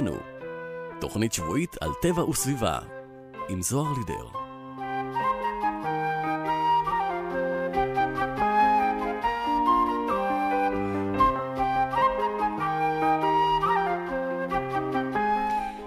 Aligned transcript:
וסביבנו. 0.00 0.20
תוכנית 1.00 1.32
שבועית 1.32 1.76
על 1.80 1.90
טבע 2.02 2.24
וסביבה, 2.24 2.78
עם 3.48 3.62
זוהר 3.62 3.92
לידר. 3.98 4.28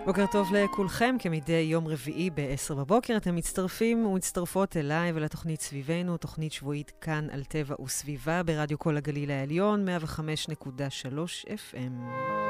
בוקר 0.05 0.25
טוב 0.31 0.53
לכולכם, 0.53 1.15
כמדי 1.19 1.67
יום 1.71 1.87
רביעי 1.87 2.29
ב-10 2.29 2.73
בבוקר. 2.73 3.17
אתם 3.17 3.35
מצטרפים 3.35 4.05
ומצטרפות 4.05 4.77
אליי 4.77 5.11
ולתוכנית 5.15 5.61
סביבנו, 5.61 6.17
תוכנית 6.17 6.51
שבועית 6.51 6.91
כאן 7.01 7.27
על 7.31 7.43
טבע 7.43 7.81
וסביבה 7.81 8.43
ברדיו 8.43 8.79
כל 8.79 8.97
הגליל 8.97 9.31
העליון, 9.31 9.85
105.3 9.87 11.45
FM. 11.45 12.42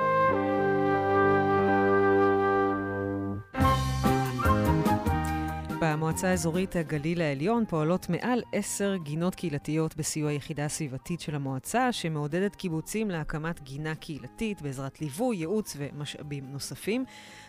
במועצה 6.13 6.29
האזורית 6.29 6.75
הגליל 6.75 7.21
העליון 7.21 7.65
פועלות 7.65 8.09
מעל 8.09 8.41
עשר 8.51 8.95
גינות 8.95 9.35
קהילתיות 9.35 9.95
בסיוע 9.95 10.29
היחידה 10.29 10.65
הסביבתית 10.65 11.19
של 11.19 11.35
המועצה, 11.35 11.91
שמעודדת 11.91 12.55
קיבוצים 12.55 13.11
להקמת 13.11 13.61
גינה 13.61 13.95
קהילתית 13.95 14.61
בעזרת 14.61 15.01
ליווי, 15.01 15.37
ייעוץ 15.37 15.77
ומשאבים 15.79 16.45
נוספים. 16.51 17.05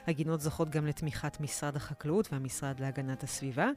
הגינות 0.06 0.40
זוכות 0.40 0.70
גם 0.70 0.86
לתמיכת 0.86 1.40
משרד 1.40 1.76
החקלאות 1.76 2.32
והמשרד 2.32 2.80
להגנת 2.80 3.22
הסביבה. 3.22 3.70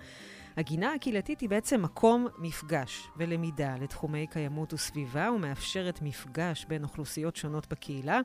הגינה 0.58 0.94
הקהילתית 0.94 1.40
היא 1.40 1.50
בעצם 1.50 1.82
מקום 1.82 2.28
מפגש 2.38 3.08
ולמידה 3.18 3.76
לתחומי 3.82 4.28
קיימות 4.28 4.74
וסביבה 4.74 5.32
ומאפשרת 5.36 6.02
מפגש 6.02 6.66
בין 6.66 6.84
אוכלוסיות 6.84 7.36
שונות 7.36 7.68
בקהילה. 7.68 8.20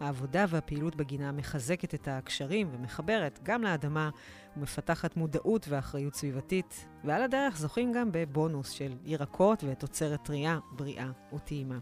העבודה 0.00 0.44
והפעילות 0.48 0.96
בגינה 0.96 1.32
מחזקת 1.32 1.94
את 1.94 2.08
הקשרים 2.08 2.68
ומחברת 2.72 3.38
גם 3.42 3.62
לאדמה 3.62 4.10
ומפתחת 4.56 5.16
מודעות 5.16 5.66
ואחריות 5.68 6.14
סביבתית, 6.14 6.86
ועל 7.04 7.22
הדרך 7.22 7.56
זוכים 7.56 7.92
גם 7.92 8.08
בבונוס 8.12 8.70
של 8.70 8.92
ירקות 9.04 9.64
ותוצרת 9.66 10.24
טרייה, 10.24 10.58
בריאה 10.72 11.10
וטעימה. 11.34 11.78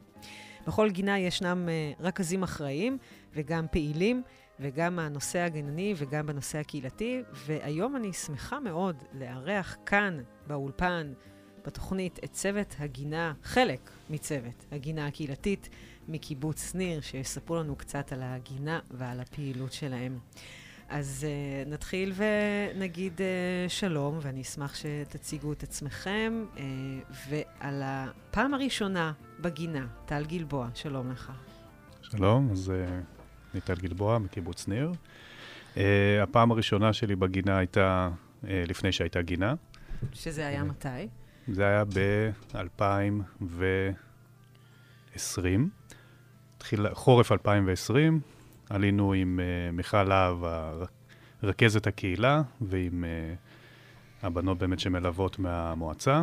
בכל 0.67 0.91
גינה 0.91 1.19
ישנם 1.19 1.69
uh, 1.69 2.03
רכזים 2.03 2.43
אחראיים 2.43 2.99
וגם 3.35 3.67
פעילים, 3.71 4.23
וגם 4.61 4.99
הנושא 4.99 5.39
הגנני 5.39 5.95
וגם 5.97 6.27
בנושא 6.27 6.59
הקהילתי, 6.59 7.23
והיום 7.33 7.97
אני 7.97 8.13
שמחה 8.13 8.61
מאוד 8.61 9.03
לארח 9.13 9.77
כאן 9.87 10.21
באולפן, 10.47 11.13
בתוכנית, 11.67 12.19
את 12.25 12.33
צוות 12.33 12.75
הגינה, 12.79 13.33
חלק 13.43 13.91
מצוות 14.11 14.67
הגינה 14.73 15.07
הקהילתית 15.07 15.69
מקיבוץ 16.09 16.75
ניר, 16.75 17.01
שיספרו 17.01 17.57
לנו 17.57 17.77
קצת 17.77 18.13
על 18.13 18.23
הגינה 18.23 18.81
ועל 18.91 19.21
הפעילות 19.21 19.73
שלהם. 19.73 20.19
אז 20.89 21.27
uh, 21.27 21.29
נתחיל 21.69 22.13
ונגיד 22.17 23.13
uh, 23.19 23.21
שלום, 23.69 24.19
ואני 24.23 24.43
אשמח 24.43 24.75
שתציגו 24.75 25.53
את 25.53 25.63
עצמכם, 25.63 26.45
uh, 26.55 26.59
ועל 27.29 27.83
הפעם 27.85 28.55
הראשונה 28.55 29.13
בגינה, 29.41 29.87
טל 30.07 30.25
גלבוע, 30.25 30.69
שלום 30.75 31.11
לך. 31.11 31.33
שלום, 32.03 32.49
אז 32.53 32.73
אני 33.53 33.61
טל 33.61 33.75
גלבוע 33.75 34.19
מקיבוץ 34.19 34.69
ניר. 34.69 34.93
Uh, 35.75 35.79
הפעם 36.23 36.51
הראשונה 36.51 36.93
שלי 36.93 37.17
בגינה 37.17 37.59
הייתה 37.59 38.11
uh, 38.43 38.47
לפני 38.69 38.93
שהייתה 38.93 39.23
גינה. 39.23 39.55
שזה 40.13 40.47
היה 40.47 40.65
מתי? 40.65 40.89
זה 41.49 41.67
היה 41.67 41.85
ב-2020, 41.85 43.59
חורף 46.93 47.33
2020, 47.33 48.21
עלינו 48.71 49.13
עם 49.13 49.41
uh, 49.41 49.77
מיכל 49.77 50.03
להב, 50.03 50.37
רכזת 51.43 51.87
הקהילה, 51.87 52.43
ועם 52.61 53.05
uh, 53.05 54.27
הבנות 54.27 54.59
באמת 54.59 54.81
שמלוות 54.81 55.39
מהמועצה, 55.39 56.23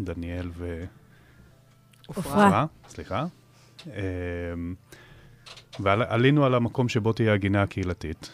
דניאל 0.00 0.50
ו... 0.54 0.84
עופרה. 2.06 2.66
סליחה. 2.88 3.26
Um, 3.84 3.88
ועלינו 5.80 6.46
על 6.46 6.54
המקום 6.54 6.88
שבו 6.88 7.12
תהיה 7.12 7.34
הגינה 7.34 7.62
הקהילתית. 7.62 8.30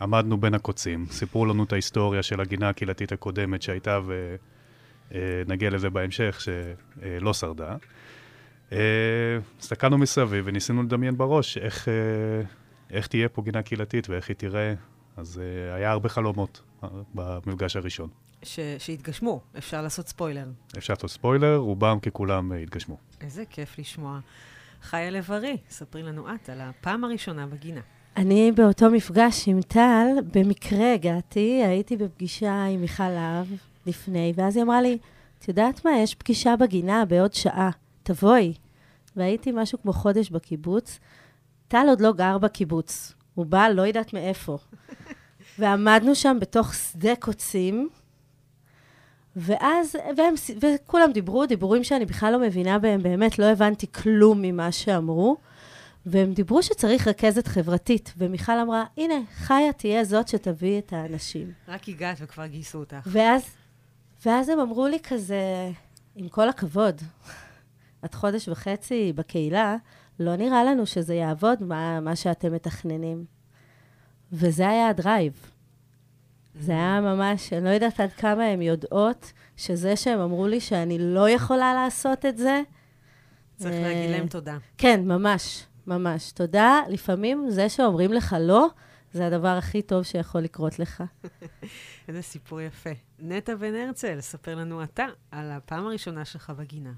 עמדנו 0.00 0.36
בין 0.36 0.54
הקוצים, 0.54 1.06
סיפרו 1.10 1.46
לנו 1.46 1.64
את 1.64 1.72
ההיסטוריה 1.72 2.22
של 2.22 2.40
הגינה 2.40 2.68
הקהילתית 2.68 3.12
הקודמת 3.12 3.62
שהייתה, 3.62 4.00
ונגיע 5.10 5.68
uh, 5.68 5.72
לזה 5.72 5.90
בהמשך, 5.90 6.40
שלא 6.40 7.34
שרדה. 7.34 7.76
Uh, 8.70 8.72
הסתכלנו 9.60 9.98
מסביב 9.98 10.44
וניסינו 10.46 10.82
לדמיין 10.82 11.16
בראש 11.16 11.58
איך... 11.58 11.88
Uh, 11.88 11.90
איך 12.90 13.06
תהיה 13.06 13.28
פה 13.28 13.42
גינה 13.42 13.62
קהילתית 13.62 14.08
ואיך 14.08 14.28
היא 14.28 14.36
תראה. 14.36 14.74
אז 15.16 15.40
uh, 15.40 15.76
היה 15.76 15.90
הרבה 15.90 16.08
חלומות 16.08 16.60
uh, 16.82 16.86
במפגש 17.14 17.76
הראשון. 17.76 18.08
ש- 18.42 18.60
שהתגשמו, 18.78 19.40
אפשר 19.58 19.82
לעשות 19.82 20.08
ספוילר. 20.08 20.44
אפשר 20.78 20.92
לעשות 20.92 21.10
ספוילר, 21.10 21.56
רובם 21.56 21.98
ככולם 22.00 22.52
uh, 22.52 22.54
התגשמו. 22.54 22.96
איזה 23.20 23.44
כיף 23.50 23.78
לשמוע. 23.78 24.18
חיה 24.82 25.10
לב-ארי, 25.10 25.56
ספרי 25.70 26.02
לנו 26.02 26.34
את 26.34 26.48
על 26.48 26.60
הפעם 26.60 27.04
הראשונה 27.04 27.46
בגינה. 27.46 27.80
אני 28.16 28.52
באותו 28.52 28.90
מפגש 28.90 29.48
עם 29.48 29.60
טל, 29.62 30.06
במקרה 30.34 30.94
הגעתי, 30.94 31.62
הייתי 31.66 31.96
בפגישה 31.96 32.64
עם 32.64 32.80
מיכל 32.80 33.08
להב 33.08 33.46
לפני, 33.86 34.32
ואז 34.36 34.56
היא 34.56 34.64
אמרה 34.64 34.82
לי, 34.82 34.98
את 35.38 35.48
יודעת 35.48 35.84
מה, 35.84 35.90
יש 36.02 36.14
פגישה 36.14 36.56
בגינה 36.56 37.04
בעוד 37.04 37.34
שעה, 37.34 37.70
תבואי. 38.10 38.54
והייתי 39.16 39.52
משהו 39.54 39.82
כמו 39.82 39.92
חודש 39.92 40.30
בקיבוץ, 40.30 40.98
טל 41.68 41.86
עוד 41.88 42.00
לא 42.00 42.12
גר 42.12 42.38
בקיבוץ, 42.38 43.14
הוא 43.34 43.46
בא 43.46 43.68
לא 43.68 43.82
יודעת 43.82 44.12
מאיפה. 44.12 44.58
ועמדנו 45.58 46.14
שם 46.14 46.36
בתוך 46.40 46.74
שדה 46.74 47.16
קוצים, 47.16 47.88
ואז, 49.36 49.96
והם, 50.16 50.34
וכולם 50.60 51.12
דיברו, 51.12 51.46
דיבורים 51.46 51.84
שאני 51.84 52.04
בכלל 52.06 52.32
לא 52.32 52.40
מבינה 52.40 52.78
בהם, 52.78 53.02
באמת 53.02 53.38
לא 53.38 53.44
הבנתי 53.44 53.86
כלום 53.92 54.42
ממה 54.42 54.72
שאמרו, 54.72 55.36
והם 56.06 56.32
דיברו 56.32 56.62
שצריך 56.62 57.08
רכזת 57.08 57.46
חברתית, 57.46 58.14
ומיכל 58.18 58.58
אמרה, 58.58 58.84
הנה, 58.96 59.14
חיה 59.34 59.72
תהיה 59.72 60.04
זאת 60.04 60.28
שתביא 60.28 60.78
את 60.78 60.92
האנשים. 60.92 61.52
רק 61.68 61.88
הגעת 61.88 62.16
וכבר 62.20 62.46
גייסו 62.46 62.78
אותך. 62.78 63.06
ואז, 63.06 63.42
ואז 64.26 64.48
הם 64.48 64.60
אמרו 64.60 64.86
לי 64.86 64.98
כזה, 65.02 65.70
עם 66.16 66.28
כל 66.28 66.48
הכבוד, 66.48 67.02
את 68.04 68.14
חודש 68.14 68.48
וחצי 68.48 69.12
בקהילה, 69.16 69.76
לא 70.20 70.36
נראה 70.36 70.64
לנו 70.64 70.86
שזה 70.86 71.14
יעבוד, 71.14 71.62
מה, 71.62 72.00
מה 72.00 72.16
שאתם 72.16 72.52
מתכננים. 72.52 73.24
וזה 74.32 74.68
היה 74.68 74.88
הדרייב. 74.88 75.50
זה 76.54 76.72
היה 76.72 77.00
ממש, 77.00 77.52
אני 77.52 77.64
לא 77.64 77.68
יודעת 77.68 78.00
עד 78.00 78.12
כמה 78.12 78.44
הן 78.44 78.62
יודעות 78.62 79.32
שזה 79.56 79.96
שהם 79.96 80.20
אמרו 80.20 80.46
לי 80.46 80.60
שאני 80.60 80.98
לא 80.98 81.28
יכולה 81.28 81.74
לעשות 81.74 82.26
את 82.26 82.38
זה. 82.38 82.62
צריך 83.56 83.74
להגיד 83.82 84.10
להם 84.10 84.28
תודה. 84.28 84.58
כן, 84.78 85.00
ממש, 85.04 85.66
ממש. 85.86 86.32
תודה. 86.32 86.80
לפעמים 86.88 87.50
זה 87.50 87.68
שאומרים 87.68 88.12
לך 88.12 88.36
לא, 88.40 88.68
זה 89.12 89.26
הדבר 89.26 89.48
הכי 89.48 89.82
טוב 89.82 90.02
שיכול 90.02 90.40
לקרות 90.40 90.78
לך. 90.78 91.02
איזה 92.08 92.22
סיפור 92.22 92.60
יפה. 92.60 92.90
נטע 93.18 93.54
בן 93.54 93.74
הרצל, 93.74 94.20
ספר 94.20 94.54
לנו 94.54 94.82
אתה 94.82 95.06
על 95.30 95.50
הפעם 95.50 95.86
הראשונה 95.86 96.24
שלך 96.24 96.50
בגינה. 96.50 96.92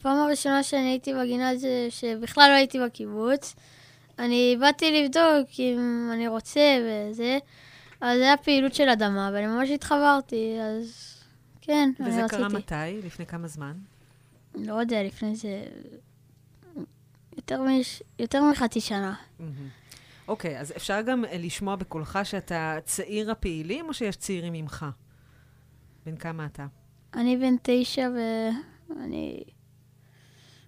הפעם 0.00 0.18
הראשונה 0.18 0.62
שאני 0.62 0.88
הייתי 0.88 1.14
בגינה 1.14 1.56
זה 1.56 1.86
שבכלל 1.90 2.48
לא 2.50 2.54
הייתי 2.54 2.78
בקיבוץ. 2.80 3.54
אני 4.18 4.56
באתי 4.60 5.02
לבדוק 5.02 5.48
אם 5.58 6.10
אני 6.12 6.28
רוצה 6.28 6.60
וזה, 6.82 7.38
אז 8.00 8.18
זה 8.18 8.24
היה 8.24 8.36
פעילות 8.36 8.74
של 8.74 8.88
אדמה, 8.88 9.30
ואני 9.34 9.46
ממש 9.46 9.70
התחברתי, 9.70 10.56
אז 10.60 11.14
כן, 11.60 11.90
אני 12.00 12.08
רציתי. 12.08 12.24
וזה 12.24 12.28
קרה 12.28 12.48
מתי? 12.48 13.06
לפני 13.06 13.26
כמה 13.26 13.48
זמן? 13.48 13.72
לא 14.54 14.74
יודע, 14.74 15.02
לפני 15.02 15.36
זה... 15.36 15.64
יותר, 17.36 17.62
מש... 17.62 18.02
יותר 18.18 18.42
מחצי 18.42 18.80
שנה. 18.80 19.14
אוקיי, 20.28 20.56
okay, 20.56 20.60
אז 20.60 20.72
אפשר 20.76 21.00
גם 21.00 21.24
לשמוע 21.32 21.76
בקולך 21.76 22.18
שאתה 22.24 22.78
צעיר 22.84 23.30
הפעילים, 23.30 23.88
או 23.88 23.94
שיש 23.94 24.16
צעירים 24.16 24.52
ממך? 24.52 24.86
בן 26.06 26.16
כמה 26.16 26.46
אתה? 26.46 26.66
אני 27.14 27.36
בן 27.36 27.54
תשע 27.62 28.08
ואני 28.88 29.44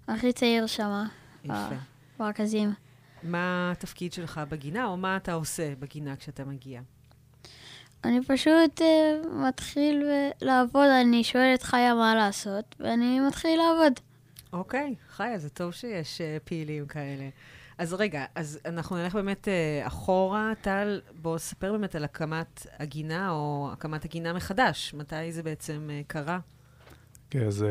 הכי 0.08 0.32
צעיר 0.32 0.66
שם. 0.66 1.04
יפה. 1.44 1.74
ברכזים. 2.18 2.72
מה 3.22 3.72
התפקיד 3.72 4.12
שלך 4.12 4.40
בגינה, 4.48 4.86
או 4.86 4.96
מה 4.96 5.16
אתה 5.16 5.32
עושה 5.32 5.74
בגינה 5.78 6.16
כשאתה 6.16 6.44
מגיע? 6.44 6.80
אני 8.04 8.24
פשוט 8.24 8.80
uh, 8.80 9.28
מתחיל 9.28 10.04
לעבוד, 10.40 10.88
אני 11.00 11.24
שואל 11.24 11.54
את 11.54 11.62
חיה 11.62 11.94
מה 11.94 12.14
לעשות, 12.14 12.74
ואני 12.80 13.20
מתחיל 13.20 13.60
לעבוד. 13.60 13.92
אוקיי, 14.52 14.94
okay, 14.98 15.12
חיה, 15.12 15.38
זה 15.38 15.50
טוב 15.50 15.72
שיש 15.72 16.20
uh, 16.20 16.46
פעילים 16.48 16.86
כאלה. 16.86 17.28
אז 17.78 17.94
רגע, 17.94 18.24
אז 18.34 18.60
אנחנו 18.64 18.96
נלך 18.96 19.14
באמת 19.14 19.48
uh, 19.48 19.86
אחורה, 19.86 20.52
טל, 20.60 21.00
בוא 21.22 21.38
ספר 21.38 21.72
באמת 21.72 21.94
על 21.94 22.04
הקמת 22.04 22.66
הגינה, 22.78 23.30
או 23.30 23.70
הקמת 23.72 24.04
הגינה 24.04 24.32
מחדש. 24.32 24.94
מתי 24.94 25.32
זה 25.32 25.42
בעצם 25.42 25.88
uh, 25.88 26.06
קרה? 26.06 26.38
כן, 27.30 27.46
אז 27.46 27.64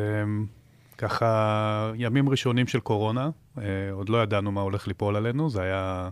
ככה, 0.97 1.91
ימים 1.95 2.29
ראשונים 2.29 2.67
של 2.67 2.79
קורונה, 2.79 3.29
אה, 3.57 3.63
עוד 3.91 4.09
לא 4.09 4.23
ידענו 4.23 4.51
מה 4.51 4.61
הולך 4.61 4.87
ליפול 4.87 5.15
עלינו, 5.15 5.49
זה 5.49 5.61
היה 5.61 6.09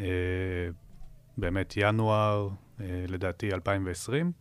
אה, 0.00 0.06
באמת 1.38 1.74
ינואר, 1.76 2.48
לדעתי 3.08 3.52
2020. 3.52 4.32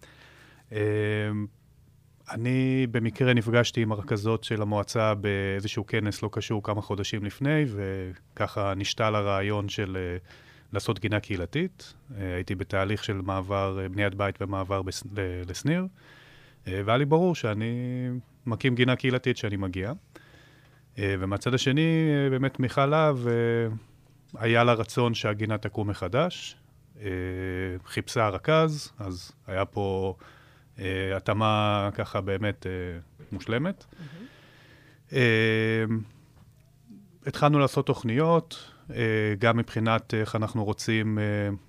אני 2.32 2.88
במקרה 2.92 3.34
נפגשתי 3.34 3.82
עם 3.82 3.92
הרכזות 3.92 4.44
של 4.44 4.62
המועצה 4.62 5.14
באיזשהו 5.14 5.86
כנס 5.88 6.24
לא 6.24 6.30
קשור 6.32 6.64
כמה 6.64 6.82
חודשים 6.82 7.26
לפני, 7.26 7.66
וככה 7.68 8.74
נשתל 8.76 9.16
הרעיון 9.16 9.70
של 9.70 9.98
לעשות 10.74 11.00
גינה 11.00 11.20
קהילתית. 11.20 11.94
הייתי 12.18 12.56
בתהליך 12.56 13.04
של 13.04 13.22
מעבר, 13.22 13.80
בניית 13.92 14.16
בית 14.16 14.42
ומעבר 14.42 14.82
לשניר, 15.48 15.88
והיה 16.68 16.98
לי 16.98 17.06
ברור 17.06 17.36
שאני 17.36 17.74
מקים 18.48 18.76
גינה 18.76 18.96
קהילתית 18.96 19.38
שאני 19.38 19.56
מגיע. 19.58 19.92
ומהצד 20.98 21.54
השני, 21.54 22.10
באמת 22.30 22.60
מיכל 22.60 22.86
להב, 22.86 23.18
היה 24.38 24.64
לה 24.64 24.74
רצון 24.74 25.14
שהגינה 25.14 25.58
תקום 25.58 25.90
מחדש. 25.90 26.56
חיפשה 27.86 28.30
רכז, 28.30 28.92
אז 29.00 29.32
היה 29.48 29.66
פה... 29.66 30.16
אה, 30.80 31.18
התאמה 31.18 31.90
ככה 31.94 32.22
באמת 32.22 32.68
אה, 32.68 33.00
מושלמת. 33.32 33.86
אה, 35.14 35.84
התחלנו 37.26 37.60
לעשות 37.60 37.86
תוכניות, 37.86 38.72
גם 39.40 39.58
מבחינת 39.58 40.14
איך 40.14 40.36
אנחנו 40.36 40.66
רוצים, 40.66 41.18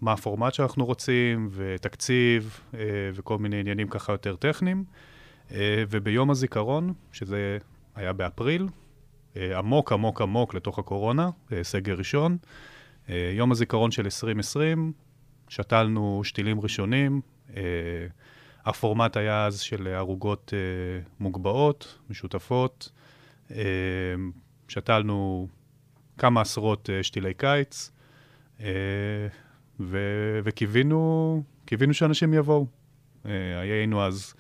מה 0.01 0.13
הפורמט 0.13 0.55
שאנחנו 0.55 0.87
רוצים, 0.87 1.49
ותקציב, 1.53 2.61
וכל 3.15 3.39
מיני 3.39 3.61
עניינים 3.61 3.89
ככה 3.89 4.13
יותר 4.13 4.37
טכניים. 4.37 4.85
וביום 5.51 6.31
הזיכרון, 6.31 6.93
שזה 7.13 7.59
היה 7.95 8.13
באפריל, 8.13 8.69
עמוק 9.37 9.93
עמוק 9.93 10.21
עמוק 10.21 10.55
לתוך 10.55 10.79
הקורונה, 10.79 11.31
סגר 11.63 11.95
ראשון, 11.95 12.37
יום 13.09 13.53
הזיכרון 13.53 13.91
של 13.91 14.05
2020, 14.05 14.93
שתלנו 15.49 16.21
שתילים 16.25 16.61
ראשונים, 16.61 17.21
הפורמט 18.65 19.17
היה 19.17 19.47
אז 19.47 19.61
של 19.61 19.87
ערוגות 19.87 20.53
אה, 20.55 21.05
מוגבעות, 21.21 21.99
משותפות. 22.11 22.93
אה, 23.51 23.57
שתלנו 24.69 25.49
כמה 26.19 26.41
עשרות 26.41 26.91
אה, 26.91 27.03
שתילי 27.03 27.35
קיץ, 27.35 27.91
אה, 28.61 28.67
וקיווינו 30.45 31.43
שאנשים 31.93 32.35
יבואו. 32.35 32.67
אה, 33.27 33.61
היינו 33.61 34.03
אז 34.03 34.35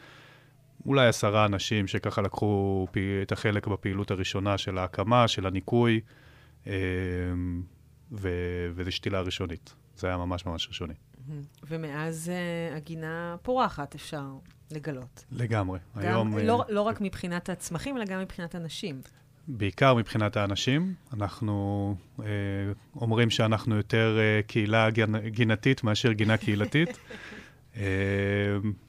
אולי 0.86 1.06
עשרה 1.06 1.46
אנשים 1.46 1.86
שככה 1.86 2.22
לקחו 2.22 2.86
פי, 2.90 3.00
את 3.22 3.32
החלק 3.32 3.66
בפעילות 3.66 4.10
הראשונה 4.10 4.58
של 4.58 4.78
ההקמה, 4.78 5.28
של 5.28 5.46
הניקוי, 5.46 6.00
אה, 6.66 6.72
ו- 8.12 8.68
וזו 8.74 8.92
שתילה 8.92 9.20
ראשונית. 9.20 9.74
זה 9.96 10.06
היה 10.06 10.16
ממש 10.16 10.46
ממש 10.46 10.68
ראשוני. 10.68 10.94
ומאז 11.68 12.30
uh, 12.30 12.76
הגינה 12.76 13.36
פורחת, 13.42 13.94
אפשר 13.94 14.24
לגלות. 14.70 15.24
לגמרי. 15.32 15.78
גם, 15.96 16.02
היום... 16.04 16.38
לא, 16.38 16.64
uh, 16.68 16.72
לא 16.72 16.82
רק 16.82 17.00
מבחינת 17.00 17.48
הצמחים, 17.48 17.96
אלא 17.96 18.04
גם 18.04 18.20
מבחינת 18.20 18.54
הנשים. 18.54 19.00
בעיקר 19.48 19.94
מבחינת 19.94 20.36
האנשים. 20.36 20.94
אנחנו 21.12 21.96
uh, 22.18 22.22
אומרים 22.96 23.30
שאנחנו 23.30 23.76
יותר 23.76 24.18
uh, 24.18 24.46
קהילה 24.46 24.88
גינתית 25.26 25.84
מאשר 25.84 26.12
גינה 26.12 26.36
קהילתית. 26.36 26.98
uh, 27.74 27.78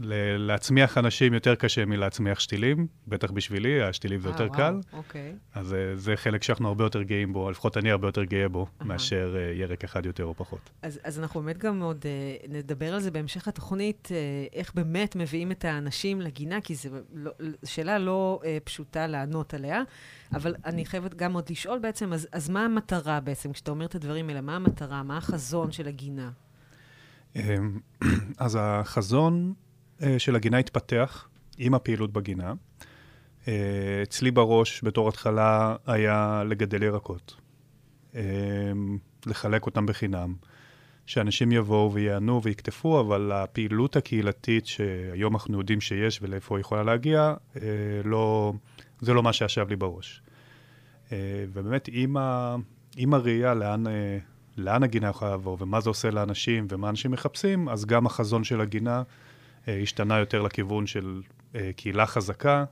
להצמיח 0.00 0.98
אנשים 0.98 1.34
יותר 1.34 1.54
קשה 1.54 1.84
מלהצמיח 1.84 2.40
שתילים, 2.40 2.86
בטח 3.08 3.30
בשבילי, 3.30 3.82
השתילים 3.82 4.20
זה 4.20 4.28
יותר 4.28 4.44
וואו, 4.44 4.56
קל. 4.56 4.80
אוקיי. 4.92 5.34
אז 5.54 5.74
אה, 5.74 5.96
זה 5.96 6.16
חלק 6.16 6.42
שאנחנו 6.42 6.68
הרבה 6.68 6.84
יותר 6.84 7.02
גאים 7.02 7.32
בו, 7.32 7.50
לפחות 7.50 7.76
אני 7.76 7.90
הרבה 7.90 8.08
יותר 8.08 8.24
גאה 8.24 8.48
בו, 8.48 8.66
מאשר 8.84 9.36
אה, 9.38 9.52
ירק 9.54 9.84
אחד 9.84 10.06
יותר 10.06 10.24
או 10.24 10.34
פחות. 10.34 10.70
אז, 10.82 11.00
אז 11.04 11.18
אנחנו 11.18 11.42
באמת 11.42 11.58
גם 11.58 11.80
עוד 11.80 12.04
uh, 12.04 12.48
נדבר 12.48 12.94
על 12.94 13.00
זה 13.00 13.10
בהמשך 13.10 13.48
התוכנית, 13.48 14.08
איך 14.52 14.74
באמת 14.74 15.16
מביאים 15.16 15.52
את 15.52 15.64
האנשים 15.64 16.20
לגינה, 16.20 16.60
כי 16.60 16.74
זו 16.74 16.88
לא, 17.12 17.30
שאלה 17.64 17.98
לא 17.98 18.40
פשוטה 18.64 19.06
לענות 19.06 19.54
עליה, 19.54 19.82
אבל 20.32 20.54
אני 20.64 20.84
חייבת 20.84 21.14
גם 21.14 21.32
עוד 21.32 21.50
לשאול 21.50 21.78
בעצם, 21.78 22.12
אז, 22.12 22.28
אז 22.32 22.48
מה 22.48 22.64
המטרה 22.64 23.20
בעצם, 23.20 23.52
כשאתה 23.52 23.70
אומר 23.70 23.86
את 23.86 23.94
הדברים 23.94 24.28
האלה, 24.28 24.40
מה 24.40 24.56
המטרה, 24.56 25.02
מה 25.02 25.16
החזון 25.16 25.72
של 25.72 25.88
הגינה? 25.88 26.30
אמ, 27.36 27.80
אז 28.38 28.58
החזון 28.60 29.54
אה, 29.56 29.67
של 30.18 30.36
הגינה 30.36 30.58
התפתח 30.58 31.28
עם 31.58 31.74
הפעילות 31.74 32.12
בגינה. 32.12 32.52
אה, 33.48 34.02
אצלי 34.02 34.30
בראש, 34.30 34.84
בתור 34.84 35.08
התחלה, 35.08 35.76
היה 35.86 36.42
לגדל 36.48 36.82
ירקות. 36.82 37.36
אה, 38.14 38.22
לחלק 39.26 39.66
אותם 39.66 39.86
בחינם. 39.86 40.34
שאנשים 41.06 41.52
יבואו 41.52 41.92
ויענו 41.92 42.42
ויקטפו, 42.42 43.00
אבל 43.00 43.32
הפעילות 43.32 43.96
הקהילתית 43.96 44.66
שהיום 44.66 45.34
אנחנו 45.34 45.58
יודעים 45.58 45.80
שיש 45.80 46.22
ולאיפה 46.22 46.56
היא 46.56 46.60
יכולה 46.60 46.82
להגיע, 46.82 47.34
לא, 48.04 48.52
זה 49.00 49.14
לא 49.14 49.22
מה 49.22 49.32
שישב 49.32 49.66
לי 49.68 49.76
בראש. 49.76 50.22
ובאמת, 51.12 51.88
עם, 51.92 52.16
ה, 52.16 52.56
עם 52.96 53.14
הראייה 53.14 53.54
לאן, 53.54 53.84
לאן 54.56 54.82
הגינה 54.82 55.08
יכולה 55.08 55.34
לבוא 55.34 55.56
ומה 55.60 55.80
זה 55.80 55.90
עושה 55.90 56.10
לאנשים 56.10 56.66
ומה 56.70 56.88
אנשים 56.88 57.10
מחפשים, 57.10 57.68
אז 57.68 57.84
גם 57.84 58.06
החזון 58.06 58.44
של 58.44 58.60
הגינה 58.60 58.96
אה, 58.96 59.02
השתנה 59.82 60.18
יותר 60.18 60.42
לכיוון 60.42 60.86
של 60.86 61.22
אה, 61.54 61.70
קהילה 61.76 62.06
חזקה, 62.06 62.64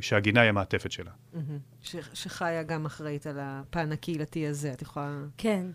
שהגינה 0.00 0.40
היא 0.40 0.48
המעטפת 0.48 0.92
שלה. 0.92 1.10
ש- 1.82 1.96
שחיה 2.12 2.62
גם 2.62 2.86
אחראית 2.86 3.26
על 3.26 3.38
הפן 3.40 3.92
הקהילתי 3.92 4.46
הזה, 4.46 4.72
את 4.72 4.82
יכולה... 4.82 5.18
כן. 5.38 5.66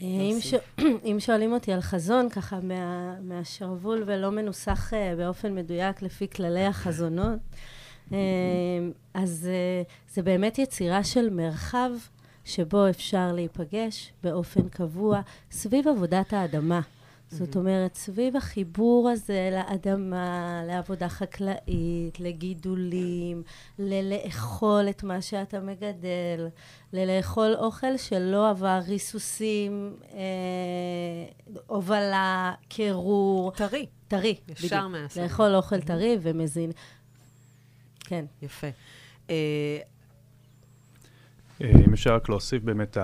אה, 0.00 0.06
אם, 0.06 0.36
ש... 0.40 0.54
אם 1.10 1.16
שואלים 1.20 1.52
אותי 1.52 1.72
על 1.72 1.80
חזון, 1.80 2.28
ככה 2.28 2.60
מה... 2.62 3.14
מהשרוול 3.20 4.02
ולא 4.06 4.30
מנוסח 4.30 4.92
באופן 5.16 5.54
מדויק 5.54 6.02
לפי 6.02 6.28
כללי 6.28 6.64
החזונות, 6.64 7.38
אז 9.14 9.48
זה 10.08 10.22
באמת 10.22 10.58
יצירה 10.58 11.04
של 11.04 11.30
מרחב 11.30 11.90
שבו 12.44 12.88
אפשר 12.88 13.32
להיפגש 13.32 14.12
באופן 14.22 14.68
קבוע 14.68 15.20
סביב 15.50 15.88
עבודת 15.88 16.32
האדמה. 16.32 16.80
זאת 17.30 17.56
אומרת, 17.56 17.94
סביב 17.94 18.36
החיבור 18.36 19.10
הזה 19.10 19.48
לאדמה, 19.52 20.62
לעבודה 20.66 21.08
חקלאית, 21.08 22.20
לגידולים, 22.20 23.42
ללאכול 23.78 24.86
את 24.90 25.02
מה 25.02 25.22
שאתה 25.22 25.60
מגדל, 25.60 26.48
ללאכול 26.92 27.54
אוכל 27.58 27.96
שלא 27.96 28.50
עבר 28.50 28.80
ריסוסים, 28.88 29.96
אה, 30.14 30.20
הובלה, 31.66 32.54
קירור. 32.68 33.52
טרי. 33.52 33.86
טרי, 34.08 34.36
ישר 34.48 34.88
מהשדה. 34.88 35.22
לאכול 35.22 35.54
אוכל 35.54 35.80
טרי 35.80 36.18
ומזין. 36.22 36.70
כן. 38.00 38.24
יפה. 38.42 38.66
אה, 39.30 39.34
אה, 41.62 41.70
אם 41.86 41.92
אפשר 41.92 42.14
רק 42.14 42.28
להוסיף 42.28 42.62
באמת, 42.62 42.96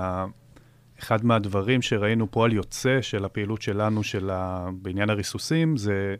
אחד 1.03 1.25
מהדברים 1.25 1.83
שראינו 1.83 2.31
פועל 2.31 2.53
יוצא 2.53 3.03
של 3.03 3.25
הפעילות 3.25 3.63
שלנו 3.63 4.03
של 4.03 4.31
ה... 4.31 4.69
בעניין 4.83 5.11
הריסוסים, 5.11 5.77
זה 5.77 6.15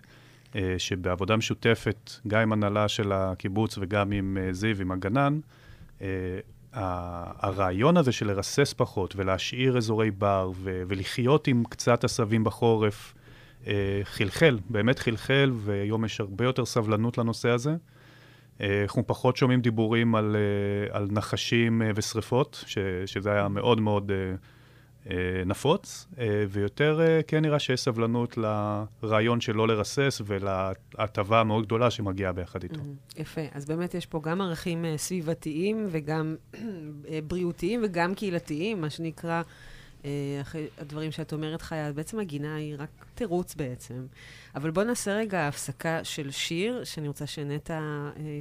אה, 0.57 0.75
שבעבודה 0.79 1.37
משותפת, 1.37 2.11
גם 2.29 2.41
עם 2.41 2.53
הנהלה 2.53 2.89
של 2.89 3.12
הקיבוץ 3.12 3.79
וגם 3.81 4.12
עם 4.12 4.39
אה, 4.41 4.53
זיו, 4.53 4.81
עם 4.81 4.93
הגנן, 4.93 5.41
אה, 6.03 6.07
הרעיון 6.73 7.97
הזה 7.97 8.12
של 8.12 8.27
לרסס 8.27 8.73
פחות 8.73 9.17
ולהשאיר 9.17 9.77
אזורי 9.77 10.11
בר 10.11 10.51
ו- 10.55 10.83
ולחיות 10.89 11.47
עם 11.49 11.65
קצת 11.71 12.05
עשבים 12.05 12.45
בחורף, 12.45 13.15
אה, 13.67 14.01
חלחל, 14.05 14.59
באמת 14.71 14.99
חלחל, 14.99 15.51
והיום 15.55 16.05
יש 16.05 16.21
הרבה 16.21 16.45
יותר 16.45 16.65
סבלנות 16.65 17.19
לנושא 17.19 17.49
הזה. 17.49 17.75
אה, 18.61 18.83
אנחנו 18.83 19.07
פחות 19.07 19.37
שומעים 19.37 19.61
דיבורים 19.61 20.15
על, 20.15 20.37
אה, 20.37 20.97
על 20.97 21.09
נחשים 21.11 21.83
ושריפות, 21.95 22.65
ש- 22.67 22.79
שזה 23.07 23.33
היה 23.33 23.49
מאוד 23.49 23.81
מאוד... 23.81 24.12
אה, 25.11 25.16
נפוץ, 25.47 26.06
אה, 26.18 26.44
ויותר 26.49 27.00
אה, 27.00 27.21
כן 27.26 27.42
נראה 27.42 27.59
שיש 27.59 27.80
סבלנות 27.80 28.38
לרעיון 29.02 29.40
של 29.40 29.52
לא 29.52 29.68
לרסס 29.68 30.21
ולהטבה 30.26 31.40
המאוד 31.40 31.64
גדולה 31.64 31.90
שמגיעה 31.90 32.32
ביחד 32.32 32.62
איתו. 32.62 32.80
Mm-hmm. 32.80 33.21
יפה. 33.21 33.40
אז 33.52 33.64
באמת 33.64 33.94
יש 33.94 34.06
פה 34.06 34.21
גם 34.23 34.40
ערכים 34.40 34.85
סביבתיים 34.97 35.87
וגם 35.90 36.37
בריאותיים 37.26 37.80
וגם 37.85 38.14
קהילתיים, 38.14 38.80
מה 38.80 38.90
שנקרא, 38.90 39.42
אחרי 40.40 40.66
הדברים 40.78 41.12
שאת 41.12 41.32
אומרת, 41.32 41.62
חיה, 41.62 41.92
בעצם 41.92 42.18
הגינה 42.18 42.54
היא 42.54 42.75
רק 42.78 43.06
תירוץ 43.14 43.54
בעצם. 43.54 44.06
אבל 44.54 44.71
בואו 44.71 44.87
נעשה 44.87 45.14
רגע 45.14 45.49
הפסקה 45.49 46.04
של 46.04 46.30
שיר, 46.30 46.85
שאני 46.85 47.09
רוצה 47.09 47.26
שנטע 47.26 47.80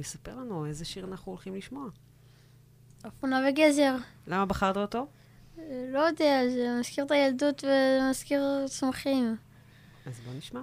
יספר 0.00 0.36
לנו 0.36 0.66
איזה 0.66 0.84
שיר 0.84 1.04
אנחנו 1.04 1.32
הולכים 1.32 1.54
לשמוע. 1.54 1.88
אפונה 3.06 3.40
וגזר. 3.48 3.94
למה 4.26 4.46
בחרת 4.46 4.76
אותו? 4.76 5.06
לא 5.92 5.98
יודע, 5.98 6.40
זה 6.48 6.76
מזכיר 6.80 7.04
את 7.04 7.10
הילדות 7.10 7.64
ומזכיר 7.64 8.42
צמחים. 8.68 9.36
אז 10.06 10.20
בוא 10.20 10.34
נשמע. 10.34 10.60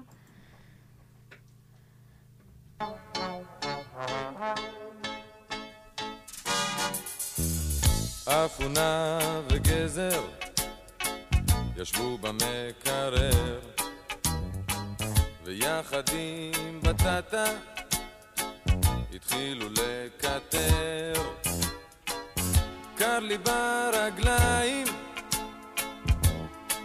אפונה 8.26 9.20
וגזר 9.50 10.22
ישבו 11.78 12.18
במקרר, 12.18 13.60
ויחד 15.44 16.04
עם 16.14 16.82
בטטה 16.82 17.46
התחילו 19.14 19.70
לקטר. 19.70 21.49
קר 23.00 23.20
לי 23.20 23.38
ברגליים, 23.38 24.88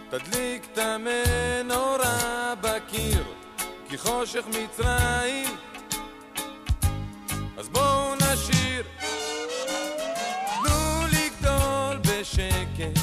תדליק 0.09 0.67
את 0.73 0.77
המנורה 0.77 2.53
בקיר, 2.61 3.23
כי 3.89 3.97
חושך 3.97 4.45
מצרים, 4.47 5.47
אז 7.57 7.69
בואו 7.69 8.15
נשיר. 8.15 8.83
תנו 10.45 11.05
לגדול 11.07 11.97
בשקט, 11.97 12.99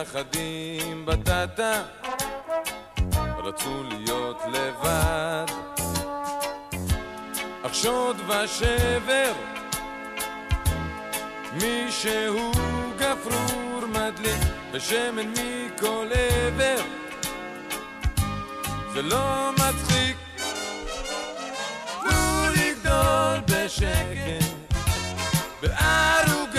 ויחד 0.00 0.24
עם 0.34 1.06
בטטה 1.06 1.82
רצו 3.38 3.82
להיות 3.82 4.42
לבד. 4.46 5.44
אך 7.62 7.74
שוד 7.74 8.16
ושבר 8.28 9.32
מישהו 11.52 12.52
גפרור 12.98 13.86
מדליק 13.88 14.40
ושמן 14.72 15.32
מכל 15.32 16.08
עבר. 16.12 16.82
זה 18.92 19.02
לא 19.02 19.50
מצחיק. 19.52 20.16
תנו 22.02 22.46
לגדול 22.52 23.40
בשקט 23.46 24.44
בערוגה 25.62 26.49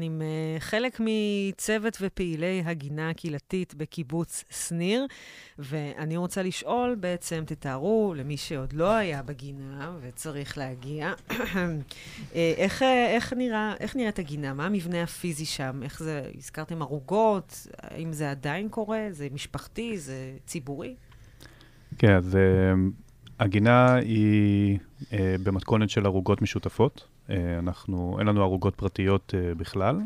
כאן 0.00 0.06
עם 0.06 0.22
uh, 0.22 0.60
חלק 0.60 1.00
מצוות 1.00 1.98
ופעילי 2.00 2.62
הגינה 2.64 3.10
הקהילתית 3.10 3.74
בקיבוץ 3.74 4.44
שניר, 4.50 5.06
ואני 5.58 6.16
רוצה 6.16 6.42
לשאול 6.42 6.94
בעצם, 6.94 7.42
תתארו 7.46 8.14
למי 8.16 8.36
שעוד 8.36 8.72
לא 8.72 8.90
היה 8.94 9.22
בגינה 9.22 9.92
וצריך 10.00 10.58
להגיע, 10.58 11.12
אה, 12.34 12.54
איך, 12.56 12.82
אה, 12.82 13.06
איך, 13.06 13.32
נראה, 13.32 13.74
איך 13.80 13.96
נראית 13.96 14.18
הגינה? 14.18 14.54
מה 14.54 14.66
המבנה 14.66 15.02
הפיזי 15.02 15.44
שם? 15.44 15.80
איך 15.82 16.02
זה, 16.02 16.30
הזכרתם 16.36 16.82
ערוגות? 16.82 17.66
האם 17.78 18.12
זה 18.12 18.30
עדיין 18.30 18.68
קורה? 18.68 19.06
זה 19.10 19.28
משפחתי? 19.32 19.98
זה 19.98 20.36
ציבורי? 20.46 20.94
כן, 21.98 22.14
אז 22.16 22.36
אה, 22.36 22.40
הגינה 23.40 23.94
היא 23.94 24.78
אה, 25.12 25.36
במתכונת 25.42 25.90
של 25.90 26.06
ערוגות 26.06 26.42
משותפות. 26.42 27.09
אה, 27.30 27.58
אנחנו, 27.58 28.16
אין 28.18 28.26
לנו 28.26 28.42
ערוגות 28.42 28.74
פרטיות 28.74 29.34
אה, 29.36 29.54
בכלל, 29.54 30.00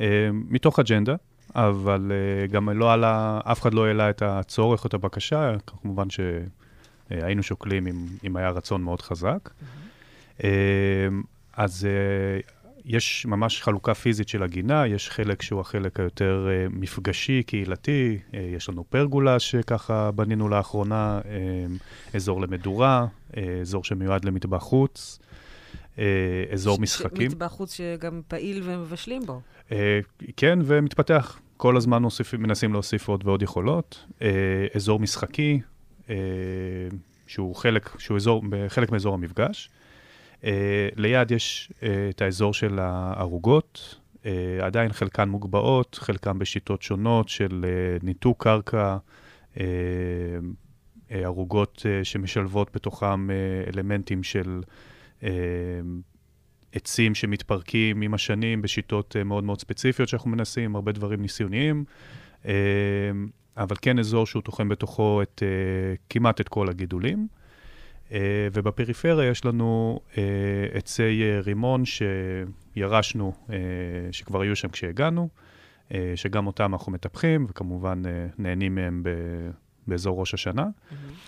אה, 0.00 0.28
מתוך 0.32 0.78
אג'נדה, 0.78 1.14
אבל 1.54 2.12
גם 2.50 2.68
לא 2.68 2.92
עלה, 2.92 3.40
אף 3.44 3.60
אחד 3.60 3.74
לא 3.74 3.86
העלה 3.86 4.10
את 4.10 4.22
הצורך 4.22 4.84
או 4.84 4.88
את 4.88 4.94
הבקשה, 4.94 5.52
כמובן 5.66 6.06
שהיינו 6.10 7.42
שוקלים 7.42 7.86
אם, 7.86 8.06
אם 8.24 8.36
היה 8.36 8.50
רצון 8.50 8.82
מאוד 8.82 9.02
חזק. 9.02 9.50
אה, 10.44 10.48
אז 11.56 11.86
יש 12.84 13.26
ממש 13.26 13.62
חלוקה 13.62 13.94
פיזית 13.94 14.28
של 14.28 14.42
הגינה, 14.42 14.86
יש 14.86 15.10
חלק 15.10 15.42
שהוא 15.42 15.60
החלק 15.60 16.00
היותר 16.00 16.48
מפגשי, 16.70 17.42
קהילתי, 17.42 18.18
יש 18.32 18.68
לנו 18.68 18.84
פרגולה 18.84 19.38
שככה 19.38 20.10
בנינו 20.10 20.48
לאחרונה, 20.48 21.20
אזור 22.14 22.40
למדורה, 22.40 23.06
אזור 23.60 23.84
שמיועד 23.84 24.24
למטבח 24.24 24.62
חוץ, 24.62 25.18
אזור 26.52 26.76
ש- 26.76 26.80
משחקים. 26.80 27.26
מטבח 27.26 27.46
חוץ 27.46 27.74
שגם 27.74 28.20
פעיל 28.28 28.60
ומבשלים 28.64 29.22
בו. 29.26 29.40
אה, 29.72 30.00
כן, 30.36 30.58
ומתפתח. 30.64 31.40
כל 31.56 31.76
הזמן 31.76 32.02
מוסיפ, 32.02 32.34
מנסים 32.34 32.72
להוסיף 32.72 33.08
עוד 33.08 33.26
ועוד 33.26 33.42
יכולות. 33.42 34.06
אה, 34.22 34.28
אזור 34.74 35.00
משחקי, 35.00 35.60
אה, 36.10 36.14
שהוא 37.26 37.56
חלק, 37.56 37.90
שהוא 37.98 38.16
אזור, 38.16 38.42
חלק 38.68 38.90
מאזור 38.92 39.14
המפגש. 39.14 39.70
אה, 40.44 40.88
ליד 40.96 41.30
יש 41.30 41.72
אה, 41.82 41.88
את 42.10 42.22
האזור 42.22 42.54
של 42.54 42.78
הערוגות, 42.78 43.96
אה, 44.26 44.30
עדיין 44.62 44.92
חלקן 44.92 45.28
מוגבעות, 45.28 45.98
חלקן 46.00 46.38
בשיטות 46.38 46.82
שונות 46.82 47.28
של 47.28 47.64
אה, 47.64 47.96
ניתוק 48.02 48.44
קרקע, 48.44 48.96
אה, 49.60 49.64
אה, 51.10 51.20
ערוגות 51.24 51.86
אה, 51.88 52.04
שמשלבות 52.04 52.70
בתוכם 52.74 53.30
אה, 53.30 53.34
אלמנטים 53.74 54.22
של 54.22 54.60
אה, 54.68 54.72
עצים 56.72 57.14
שמתפרקים 57.14 58.02
עם 58.02 58.14
השנים 58.14 58.62
בשיטות 58.62 59.16
אה, 59.16 59.24
מאוד 59.24 59.44
מאוד 59.44 59.60
ספציפיות 59.60 60.08
שאנחנו 60.08 60.30
מנסים, 60.30 60.76
הרבה 60.76 60.92
דברים 60.92 61.22
ניסיוניים, 61.22 61.84
אה, 62.46 62.52
אבל 63.56 63.76
כן 63.82 63.98
אזור 63.98 64.26
שהוא 64.26 64.42
תוחם 64.42 64.68
בתוכו 64.68 65.22
את, 65.22 65.42
אה, 65.46 65.94
כמעט 66.10 66.40
את 66.40 66.48
כל 66.48 66.68
הגידולים. 66.68 67.28
אה, 68.12 68.48
ובפריפריה 68.52 69.30
יש 69.30 69.44
לנו 69.44 70.00
אה, 70.18 70.22
עצי 70.72 71.22
אה, 71.22 71.40
רימון 71.40 71.82
שירשנו, 71.84 73.32
אה, 73.50 73.56
שכבר 74.12 74.40
היו 74.40 74.56
שם 74.56 74.68
כשהגענו, 74.68 75.28
אה, 75.94 76.12
שגם 76.16 76.46
אותם 76.46 76.72
אנחנו 76.74 76.92
מטפחים, 76.92 77.46
וכמובן 77.48 78.02
אה, 78.06 78.26
נהנים 78.38 78.74
מהם 78.74 79.02
באזור 79.86 80.20
ראש 80.20 80.34
השנה. 80.34 80.66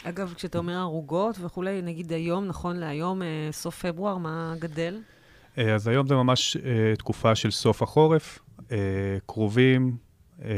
אגב, 0.05 0.35
כשאתה 0.37 0.59
אומר 0.59 0.77
ערוגות 0.77 1.37
וכולי, 1.41 1.83
נגיד 1.83 2.13
היום, 2.13 2.47
נכון 2.47 2.77
להיום, 2.77 3.23
אה, 3.23 3.49
סוף 3.53 3.87
פברואר, 3.87 4.17
מה 4.17 4.55
גדל? 4.59 5.01
אה, 5.59 5.75
אז 5.75 5.89
היום 5.89 6.07
זה 6.07 6.15
ממש 6.15 6.57
אה, 6.57 6.97
תקופה 6.97 7.35
של 7.35 7.51
סוף 7.51 7.83
החורף, 7.83 8.39
כרובים, 9.29 9.97
אה, 10.45 10.51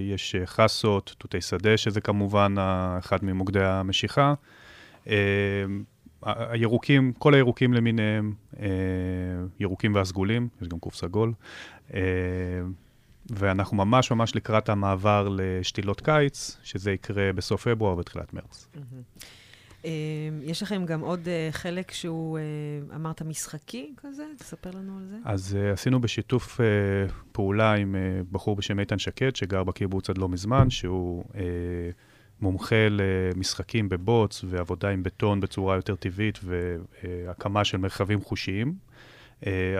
יש 0.00 0.36
חסות, 0.44 1.14
תותי 1.18 1.40
שדה, 1.40 1.76
שזה 1.76 2.00
כמובן 2.00 2.54
אחד 2.98 3.24
ממוקדי 3.24 3.64
המשיכה. 3.64 4.34
הירוקים, 6.22 7.12
כל 7.18 7.34
הירוקים 7.34 7.74
למיניהם, 7.74 8.34
ירוקים 9.60 9.94
והסגולים, 9.94 10.48
יש 10.62 10.68
גם 10.68 10.78
קוף 10.78 10.94
סגול. 10.94 11.32
ואנחנו 13.30 13.76
ממש 13.76 14.10
ממש 14.10 14.36
לקראת 14.36 14.68
המעבר 14.68 15.28
לשתילות 15.30 16.00
קיץ, 16.00 16.56
שזה 16.62 16.92
יקרה 16.92 17.32
בסוף 17.32 17.68
פברואר 17.68 17.92
ובתחילת 17.92 18.34
מרץ. 18.34 18.68
אה, 19.84 19.90
יש 20.42 20.62
לכם 20.62 20.84
גם 20.86 21.00
עוד 21.00 21.28
אה, 21.28 21.48
חלק 21.50 21.90
שהוא, 21.90 22.38
אה, 22.38 22.96
אמרת, 22.96 23.22
משחקי 23.22 23.94
כזה? 23.96 24.24
תספר 24.38 24.70
לנו 24.70 24.98
על 24.98 25.06
זה. 25.06 25.16
אז 25.24 25.58
עשינו 25.72 26.00
בשיתוף 26.00 26.60
פעולה 27.32 27.74
עם 27.74 27.96
בחור 28.32 28.56
בשם 28.56 28.80
איתן 28.80 28.98
שקד, 28.98 29.36
שגר 29.36 29.64
בקיבוץ 29.64 30.10
עד 30.10 30.18
לא 30.18 30.28
מזמן, 30.28 30.70
שהוא 30.70 31.24
מומחה 32.40 32.88
למשחקים 32.90 33.88
בבוץ 33.88 34.44
ועבודה 34.48 34.88
עם 34.88 35.02
בטון 35.02 35.40
בצורה 35.40 35.76
יותר 35.76 35.94
טבעית 35.94 36.38
והקמה 36.44 37.64
של 37.64 37.78
מרחבים 37.78 38.20
חושיים. 38.20 38.74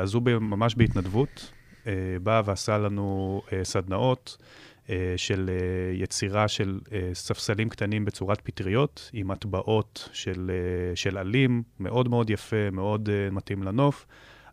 אז 0.01 0.15
הוא 0.15 0.23
ממש 0.41 0.75
בהתנדבות 0.75 1.53
בא 2.23 2.43
ועשה 2.45 2.79
לנו 2.79 3.43
uh, 3.47 3.51
סדנאות. 3.63 4.37
uh, 4.87 4.91
של 5.17 5.51
uh, 5.51 6.03
יצירה 6.03 6.49
של 6.49 6.81
uh, 6.85 6.91
ספסלים 7.13 7.69
קטנים 7.69 8.05
בצורת 8.05 8.41
פטריות, 8.41 9.11
עם 9.13 9.31
הטבעות 9.31 10.09
של, 10.13 10.51
uh, 10.51 10.97
של 10.97 11.19
עלים, 11.19 11.63
מאוד 11.81 12.09
מאוד 12.09 12.31
יפה, 12.31 12.71
מאוד 12.73 13.09
uh, 13.09 13.35
מתאים 13.35 13.63
לנוף. 13.63 14.07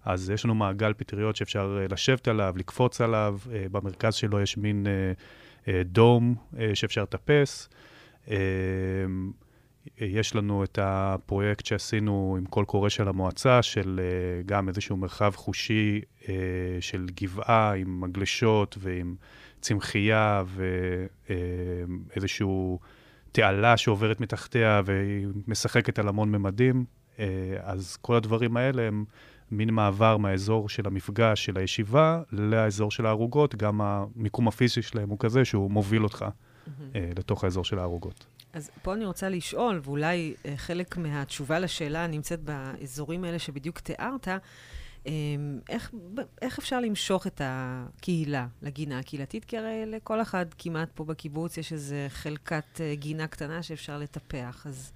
אז 0.05 0.29
יש 0.29 0.45
לנו 0.45 0.55
מעגל 0.55 0.93
פטריות 0.93 1.35
שאפשר 1.35 1.79
uh, 1.88 1.93
לשבת 1.93 2.27
עליו, 2.27 2.53
לקפוץ 2.57 3.01
עליו, 3.01 3.39
uh, 3.45 3.50
במרכז 3.71 4.13
שלו 4.13 4.41
יש 4.41 4.57
מין 4.57 4.85
uh, 4.85 5.19
uh, 5.65 5.69
דום 5.85 6.35
uh, 6.53 6.57
שאפשר 6.73 7.03
לטפס. 7.03 7.69
יש 9.97 10.35
לנו 10.35 10.63
את 10.63 10.79
הפרויקט 10.81 11.65
שעשינו 11.65 12.35
עם 12.39 12.45
קול 12.45 12.65
קורא 12.65 12.89
של 12.89 13.07
המועצה, 13.07 13.61
של 13.61 14.00
uh, 14.00 14.47
גם 14.47 14.67
איזשהו 14.67 14.97
מרחב 14.97 15.31
חושי 15.35 16.01
uh, 16.21 16.25
של 16.79 17.07
גבעה 17.21 17.73
עם 17.73 18.01
מגלשות 18.01 18.77
ועם 18.79 19.15
צמחייה 19.61 20.43
ואיזשהו 21.27 22.79
תעלה 23.31 23.77
שעוברת 23.77 24.21
מתחתיה 24.21 24.81
והיא 24.85 25.27
משחקת 25.47 26.00
על 26.00 26.07
המון 26.07 26.31
ממדים. 26.31 26.85
אה, 27.19 27.25
אז 27.61 27.97
כל 28.01 28.15
הדברים 28.15 28.57
האלה 28.57 28.81
הם 28.81 29.05
מין 29.51 29.73
מעבר 29.73 30.17
מהאזור 30.17 30.69
של 30.69 30.88
המפגש, 30.88 31.45
של 31.45 31.57
הישיבה, 31.57 32.21
לאזור 32.31 32.91
של 32.91 33.05
הערוגות. 33.05 33.55
גם 33.55 33.81
המיקום 33.81 34.47
הפיזי 34.47 34.81
שלהם 34.81 35.09
הוא 35.09 35.17
כזה 35.19 35.45
שהוא 35.45 35.71
מוביל 35.71 36.03
אותך 36.03 36.25
אה, 36.95 37.11
לתוך 37.17 37.43
האזור 37.43 37.65
של 37.65 37.79
הערוגות. 37.79 38.25
אז 38.53 38.70
פה 38.81 38.93
אני 38.93 39.05
רוצה 39.05 39.29
לשאול, 39.29 39.79
ואולי 39.84 40.34
אה, 40.46 40.58
חלק 40.58 40.98
מהתשובה 40.98 41.60
לשאלה 41.60 42.08
נמצאת 42.08 42.39
באזורים 42.43 43.24
האלה 43.24 43.39
שבדיוק 43.39 43.79
תיארת, 43.79 44.27
אה, 44.27 45.12
איך, 45.70 45.91
איך 46.41 46.60
אפשר 46.60 46.79
למשוך 46.79 47.27
את 47.27 47.41
הקהילה 47.43 48.48
לגינה 48.62 49.00
הקהילתית? 49.00 49.46
כי 49.46 49.58
הרי 49.58 49.86
לכל 49.86 50.22
אחד 50.22 50.46
כמעט 50.58 50.89
פה 50.96 51.03
בקיבוץ 51.03 51.58
יש 51.58 51.74
איזו 51.74 51.96
חלקת 52.10 52.81
אה, 52.81 52.96
גינה 52.96 53.27
קטנה 53.27 53.63
שאפשר 53.63 53.98
לטפח. 53.98 54.63
אז 54.67 54.91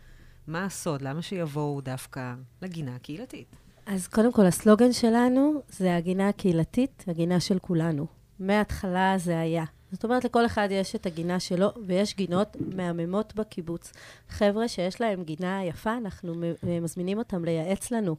מה 0.48 0.66
הסוד? 0.66 1.02
למה 1.02 1.22
שיבואו 1.22 1.82
דווקא 1.82 2.34
לגינה 2.62 2.96
הקהילתית? 2.96 3.56
אז 3.86 4.08
קודם 4.08 4.34
כל, 4.34 4.46
הסלוגן 4.46 4.94
שלנו 4.94 5.62
זה 5.70 5.96
הגינה 5.96 6.30
הקהילתית, 6.30 7.04
הגינה 7.08 7.40
של 7.40 7.60
כולנו. 7.60 8.08
מההתחלה 8.40 9.18
זה 9.18 9.40
היה. 9.40 9.64
זאת 9.92 10.04
אומרת, 10.04 10.26
לכל 10.26 10.46
אחד 10.46 10.68
יש 10.72 10.96
את 10.96 11.06
הגינה 11.06 11.40
שלו, 11.40 11.68
ויש 11.88 12.16
גינות 12.16 12.58
מהממות 12.76 13.36
בקיבוץ. 13.36 13.92
חבר'ה 14.30 14.68
שיש 14.68 15.02
להם 15.02 15.24
גינה 15.24 15.64
יפה, 15.64 15.98
אנחנו 15.98 16.34
מ- 16.36 16.84
מזמינים 16.84 17.18
אותם 17.18 17.46
לייעץ 17.46 17.92
לנו 17.92 18.16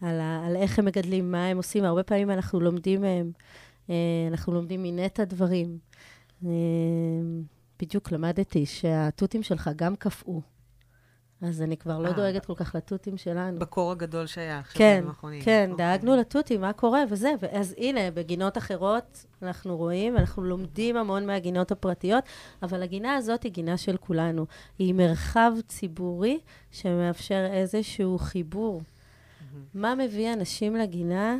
על, 0.00 0.20
ה- 0.20 0.46
על 0.46 0.56
איך 0.56 0.78
הם 0.78 0.84
מגדלים, 0.84 1.32
מה 1.32 1.46
הם 1.46 1.56
עושים. 1.56 1.84
הרבה 1.84 2.02
פעמים 2.02 2.30
אנחנו 2.30 2.60
לומדים 2.60 3.00
מהם, 3.00 3.32
אה, 3.90 3.94
אנחנו 4.30 4.54
לומדים 4.54 4.82
מנטע 4.82 5.24
דברים. 5.24 5.78
אה, 6.46 6.50
בדיוק 7.80 8.12
למדתי 8.12 8.66
שהתותים 8.66 9.42
שלך 9.42 9.70
גם 9.76 9.96
קפאו. 9.96 10.40
אז 11.48 11.62
אני 11.62 11.76
כבר 11.76 11.98
לא 11.98 12.08
אה. 12.08 12.12
דואגת 12.12 12.46
כל 12.46 12.54
כך 12.56 12.74
לתותים 12.74 13.16
שלנו. 13.16 13.58
בקור 13.58 13.92
הגדול 13.92 14.26
שהיה 14.26 14.58
עכשיו 14.58 14.78
כן, 14.78 15.04
האחרונים. 15.08 15.42
כן, 15.42 15.68
אוקיי. 15.70 15.86
דאגנו 15.86 16.16
לתותים, 16.16 16.60
מה 16.60 16.72
קורה 16.72 17.02
וזה. 17.08 17.32
אז 17.52 17.74
הנה, 17.78 18.10
בגינות 18.10 18.58
אחרות 18.58 19.24
אנחנו 19.42 19.76
רואים, 19.76 20.16
אנחנו 20.16 20.44
לומדים 20.44 20.96
המון 20.96 21.26
מהגינות 21.26 21.72
הפרטיות, 21.72 22.24
אבל 22.62 22.82
הגינה 22.82 23.14
הזאת 23.14 23.42
היא 23.42 23.52
גינה 23.52 23.76
של 23.76 23.96
כולנו. 23.96 24.46
היא 24.78 24.94
מרחב 24.94 25.52
ציבורי 25.68 26.38
שמאפשר 26.70 27.46
איזשהו 27.52 28.18
חיבור. 28.18 28.82
מה 29.74 29.94
מביא 29.94 30.32
אנשים 30.32 30.76
לגינה? 30.76 31.36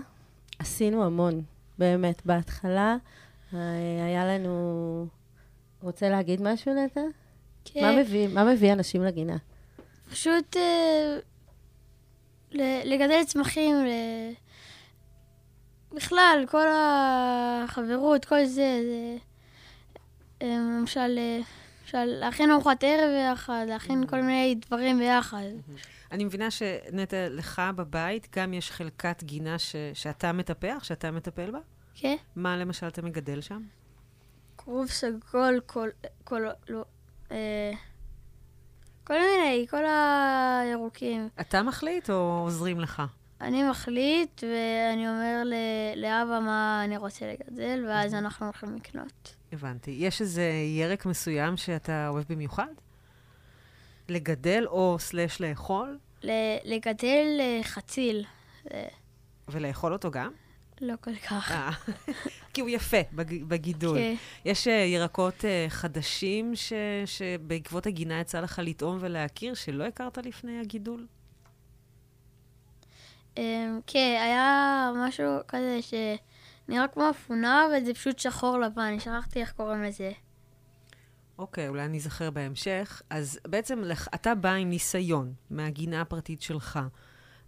עשינו 0.58 1.04
המון, 1.04 1.42
באמת. 1.78 2.22
בהתחלה 2.26 2.96
אה, 3.54 3.58
היה 4.06 4.26
לנו... 4.26 5.06
רוצה 5.82 6.08
להגיד 6.08 6.42
משהו, 6.42 6.74
נטע? 6.74 7.00
כן. 7.64 7.80
מה 7.80 8.02
מביא, 8.02 8.28
מה 8.28 8.52
מביא 8.52 8.72
אנשים 8.72 9.04
לגינה? 9.04 9.36
פשוט 10.10 10.56
אה, 10.56 11.18
לגדל 12.84 13.24
צמחים. 13.26 13.76
בכלל, 15.94 16.44
כל 16.50 16.66
החברות, 16.70 18.24
כל 18.24 18.44
זה, 18.44 18.80
זה 18.82 19.16
אה, 20.42 20.56
למשל, 20.78 21.18
אה, 21.18 21.40
למשל, 21.82 22.04
להכין 22.04 22.50
ארוחת 22.50 22.84
ערב 22.84 23.10
ביחד, 23.10 23.64
להכין 23.68 24.06
כל 24.06 24.22
מיני 24.22 24.54
דברים 24.54 24.98
ביחד. 24.98 25.44
אני 26.12 26.24
מבינה 26.24 26.50
שנטע, 26.50 27.28
לך 27.30 27.62
בבית 27.76 28.36
גם 28.36 28.54
יש 28.54 28.70
חלקת 28.70 29.22
גינה 29.22 29.58
ש... 29.58 29.76
שאתה 29.94 30.32
מטפח, 30.32 30.84
שאתה 30.84 31.10
מטפל 31.10 31.50
בה? 31.50 31.58
כן? 31.94 32.16
מה 32.36 32.56
למשל 32.56 32.88
אתה 32.88 33.02
מגדל 33.02 33.40
שם? 33.40 33.62
כרוב 34.58 34.86
סגול, 34.86 35.60
כל... 35.66 35.88
כל... 36.24 36.46
לא... 36.68 36.84
אה, 37.30 37.72
כל 39.04 39.14
מיני, 39.18 39.66
כל 39.70 39.84
הירוקים. 39.86 41.28
אתה 41.40 41.62
מחליט 41.62 42.10
או 42.10 42.40
עוזרים 42.44 42.80
לך? 42.80 43.02
אני 43.40 43.62
מחליט, 43.70 44.44
ואני 44.44 45.08
אומר 45.08 45.42
ל- 45.44 45.54
לאבא 46.02 46.38
מה 46.40 46.82
אני 46.84 46.96
רוצה 46.96 47.26
לגדל, 47.32 47.84
ואז 47.88 48.14
אנחנו 48.14 48.46
הולכים 48.46 48.76
לקנות. 48.76 49.34
הבנתי. 49.52 49.90
יש 49.90 50.20
איזה 50.20 50.50
ירק 50.78 51.06
מסוים 51.06 51.56
שאתה 51.56 52.08
אוהב 52.08 52.24
במיוחד? 52.28 52.66
לגדל 54.08 54.64
או 54.66 54.96
סלש 54.98 55.40
לאכול? 55.40 55.98
ל- 56.22 56.30
לגדל 56.74 57.26
אה, 57.40 57.60
חציל, 57.62 58.24
ולאכול 59.48 59.92
אותו 59.92 60.10
גם? 60.10 60.30
לא 60.80 60.94
כל 61.00 61.16
כך. 61.16 61.52
אה, 61.52 61.70
כי 62.54 62.60
הוא 62.60 62.68
יפה 62.68 62.96
בג... 63.12 63.44
בגידול. 63.44 63.98
כן. 63.98 64.14
יש 64.44 64.66
uh, 64.66 64.70
ירקות 64.70 65.40
uh, 65.40 65.70
חדשים 65.70 66.56
ש... 66.56 66.72
שבעקבות 67.06 67.86
הגינה 67.86 68.20
יצא 68.20 68.40
לך 68.40 68.60
לטעום 68.64 68.98
ולהכיר, 69.00 69.54
שלא 69.54 69.84
הכרת 69.84 70.18
לפני 70.18 70.60
הגידול? 70.60 71.06
אמ, 73.36 73.80
כן, 73.86 74.18
היה 74.22 74.90
משהו 74.96 75.26
כזה 75.48 75.78
שנראה 75.82 76.88
כמו 76.88 77.10
אפונה, 77.10 77.66
אבל 77.66 77.84
זה 77.84 77.94
פשוט 77.94 78.18
שחור 78.18 78.58
לבן, 78.58 78.82
אני 78.82 79.00
שכחתי 79.00 79.40
איך 79.40 79.52
קוראים 79.52 79.82
לזה. 79.82 80.12
אוקיי, 81.38 81.68
אולי 81.68 81.84
אני 81.84 81.98
אזכר 81.98 82.30
בהמשך. 82.30 83.02
אז 83.10 83.40
בעצם 83.48 83.82
אתה 84.14 84.34
בא 84.34 84.52
עם 84.52 84.70
ניסיון 84.70 85.32
מהגינה 85.50 86.00
הפרטית 86.00 86.42
שלך. 86.42 86.80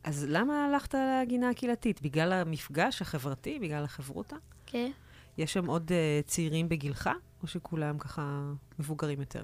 אז 0.06 0.26
למה 0.28 0.64
הלכת 0.64 0.94
לגינה 0.94 1.50
הקהילתית? 1.50 2.02
בגלל 2.02 2.32
המפגש 2.32 3.02
החברתי? 3.02 3.58
בגלל 3.58 3.84
החברותה? 3.84 4.36
כן. 4.66 4.90
יש 5.38 5.52
שם 5.52 5.66
עוד 5.66 5.90
uh, 5.90 6.28
צעירים 6.28 6.68
בגילך, 6.68 7.10
או 7.42 7.46
שכולם 7.46 7.98
ככה 7.98 8.42
מבוגרים 8.78 9.20
יותר? 9.20 9.42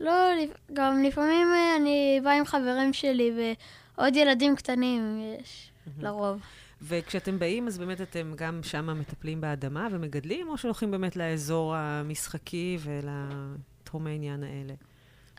לא, 0.00 0.12
גם 0.72 1.02
לפעמים 1.02 1.46
אה, 1.54 1.76
אני 1.76 2.20
באה 2.24 2.38
עם 2.38 2.44
חברים 2.44 2.92
שלי, 2.92 3.30
ועוד 3.96 4.16
ילדים 4.16 4.56
קטנים 4.56 5.20
יש, 5.40 5.72
לרוב. 5.98 6.40
וכשאתם 6.82 7.38
באים, 7.38 7.66
אז 7.66 7.78
באמת 7.78 8.00
אתם 8.00 8.32
גם 8.36 8.62
שם 8.62 8.98
מטפלים 9.00 9.40
באדמה 9.40 9.88
ומגדלים, 9.90 10.48
או 10.48 10.58
שהולכים 10.58 10.90
באמת 10.90 11.16
לאזור 11.16 11.74
המשחקי 11.76 12.78
ולתחומי 12.80 14.10
העניין 14.10 14.42
האלה? 14.42 14.74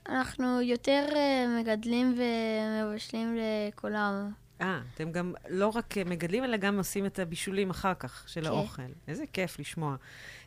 אנחנו 0.10 0.62
יותר 0.62 1.06
אה, 1.16 1.60
מגדלים 1.60 2.16
ומבשלים 2.18 3.38
לכולם. 3.38 4.32
אה, 4.62 4.82
אתם 4.94 5.12
גם 5.12 5.34
לא 5.50 5.68
רק 5.68 5.98
אה, 5.98 6.04
מגדלים, 6.04 6.44
אלא 6.44 6.58
גם 6.58 6.78
עושים 6.78 7.06
את 7.06 7.20
הבישולים 7.20 7.70
אחר 7.70 7.94
כך 7.94 8.24
של 8.28 8.42
כן. 8.42 8.48
האוכל. 8.48 8.82
איזה 9.08 9.24
כיף 9.34 9.60
לשמוע. 9.60 9.96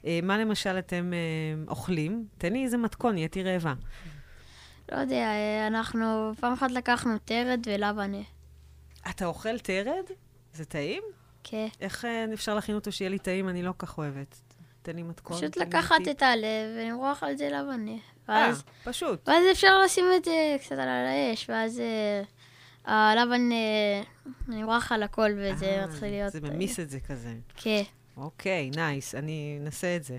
אה, 0.05 0.21
מה 0.23 0.39
למשל 0.39 0.79
אתם 0.79 1.13
אה, 1.13 1.69
אוכלים? 1.71 2.27
תן 2.39 2.53
לי 2.53 2.65
איזה 2.65 2.77
מתכון, 2.77 3.15
נהייתי 3.15 3.43
רעבה. 3.43 3.75
לא 4.93 4.97
יודע, 4.97 5.17
אה, 5.17 5.67
אנחנו 5.67 6.33
פעם 6.41 6.53
אחת 6.53 6.71
לקחנו 6.71 7.19
טרד 7.19 7.61
ולבנה. 7.67 8.23
אתה 9.11 9.27
אוכל 9.27 9.59
טרד? 9.59 10.05
זה 10.55 10.65
טעים? 10.65 11.03
כן. 11.45 11.67
איך 11.81 12.05
אה, 12.05 12.27
אפשר 12.35 12.55
להכין 12.55 12.75
אותו 12.75 12.93
שיהיה 12.93 13.11
לי 13.11 13.19
טעים? 13.19 13.49
אני 13.49 13.63
לא 13.63 13.73
כך 13.79 13.99
אוהבת. 13.99 14.41
תן 14.87 14.97
לי 14.97 15.03
מתכון. 15.03 15.37
פשוט 15.37 15.57
לקחת. 15.57 15.97
את 16.11 16.23
הלב 16.23 16.77
ולמרוח 16.77 17.23
על 17.23 17.37
זה 17.37 17.49
לבנה. 17.49 17.91
אה, 17.93 17.99
ואז, 18.29 18.65
פשוט. 18.85 19.29
ואז 19.29 19.45
אפשר 19.53 19.79
לשים 19.85 20.05
את 20.17 20.25
זה 20.25 20.57
קצת 20.61 20.73
על 20.73 20.89
האש, 20.89 21.51
ואז 21.51 21.81
אה, 21.81 23.13
הלבן 23.13 23.49
נמרח 24.49 24.93
על 24.93 25.03
הכל 25.03 25.31
וזה 25.37 25.67
אה, 25.67 25.87
מתחיל 25.87 26.09
להיות... 26.09 26.33
זה 26.33 26.41
ממיס 26.41 26.81
את 26.81 26.91
זה 26.91 27.01
כזה. 27.01 27.35
כן. 27.57 27.83
אוקיי, 28.17 28.71
נייס, 28.71 29.15
אני 29.15 29.59
אנסה 29.63 29.97
את 29.97 30.05
זה, 30.05 30.19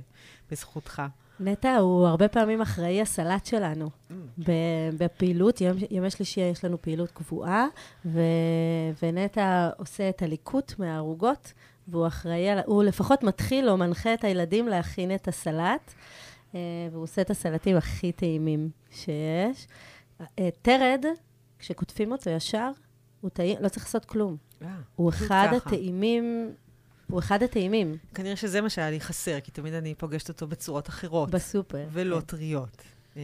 בזכותך. 0.51 1.01
נטע 1.39 1.75
הוא 1.77 2.08
הרבה 2.08 2.27
פעמים 2.27 2.62
אחראי 2.62 3.01
הסלט 3.01 3.45
שלנו. 3.45 3.89
ב- 4.38 4.89
בפעילות, 4.97 5.62
יום, 5.62 5.77
ימי 5.91 6.10
שלישי 6.10 6.41
יש 6.41 6.65
לנו 6.65 6.82
פעילות 6.82 7.12
קבועה, 7.12 7.67
ו, 8.06 8.19
ונטע 9.01 9.69
עושה 9.77 10.10
את 10.10 10.21
הליקוט 10.21 10.73
מהערוגות, 10.80 11.53
והוא 11.88 12.08
אחראי, 12.08 12.50
על, 12.50 12.60
הוא 12.65 12.84
לפחות 12.84 13.23
מתחיל 13.23 13.69
או 13.69 13.78
מנחה 13.78 14.13
את 14.13 14.23
הילדים 14.23 14.67
להכין 14.67 15.15
את 15.15 15.28
הסלט, 15.28 15.93
אה, 16.56 16.60
והוא 16.91 17.04
עושה 17.04 17.21
את 17.21 17.30
הסלטים 17.30 17.78
הכי 17.78 18.12
טעימים 18.12 18.69
שיש. 18.91 19.67
אה, 20.39 20.50
תרד, 20.62 21.06
כשקוטפים 21.60 22.12
אותו 22.12 22.30
ישר, 22.30 22.71
הוא 23.21 23.30
טעים, 23.30 23.58
לא 23.62 23.69
צריך 23.69 23.86
לעשות 23.86 24.06
כלום. 24.06 24.38
אה, 24.62 24.67
הוא 24.95 25.10
אחד. 25.10 25.47
הטעימים, 25.56 26.52
הוא 27.10 27.19
אחד 27.19 27.43
הטעימים 27.43 27.97
כנראה 28.13 28.36
שזה 28.36 28.62
מה 28.62 28.69
שהיה 28.69 28.89
לי 28.89 29.00
חסר, 29.00 29.39
כי 29.39 29.52
תמיד 29.52 29.73
אני 29.73 29.95
פוגשת 29.95 30.30
אותו 30.30 30.47
בצורות 30.47 30.89
אחרות. 30.89 31.32
בסופר. 31.32 31.88
ולא 31.91 32.19
כן. 32.19 32.26
טריות. 32.26 32.82
אה, 33.17 33.21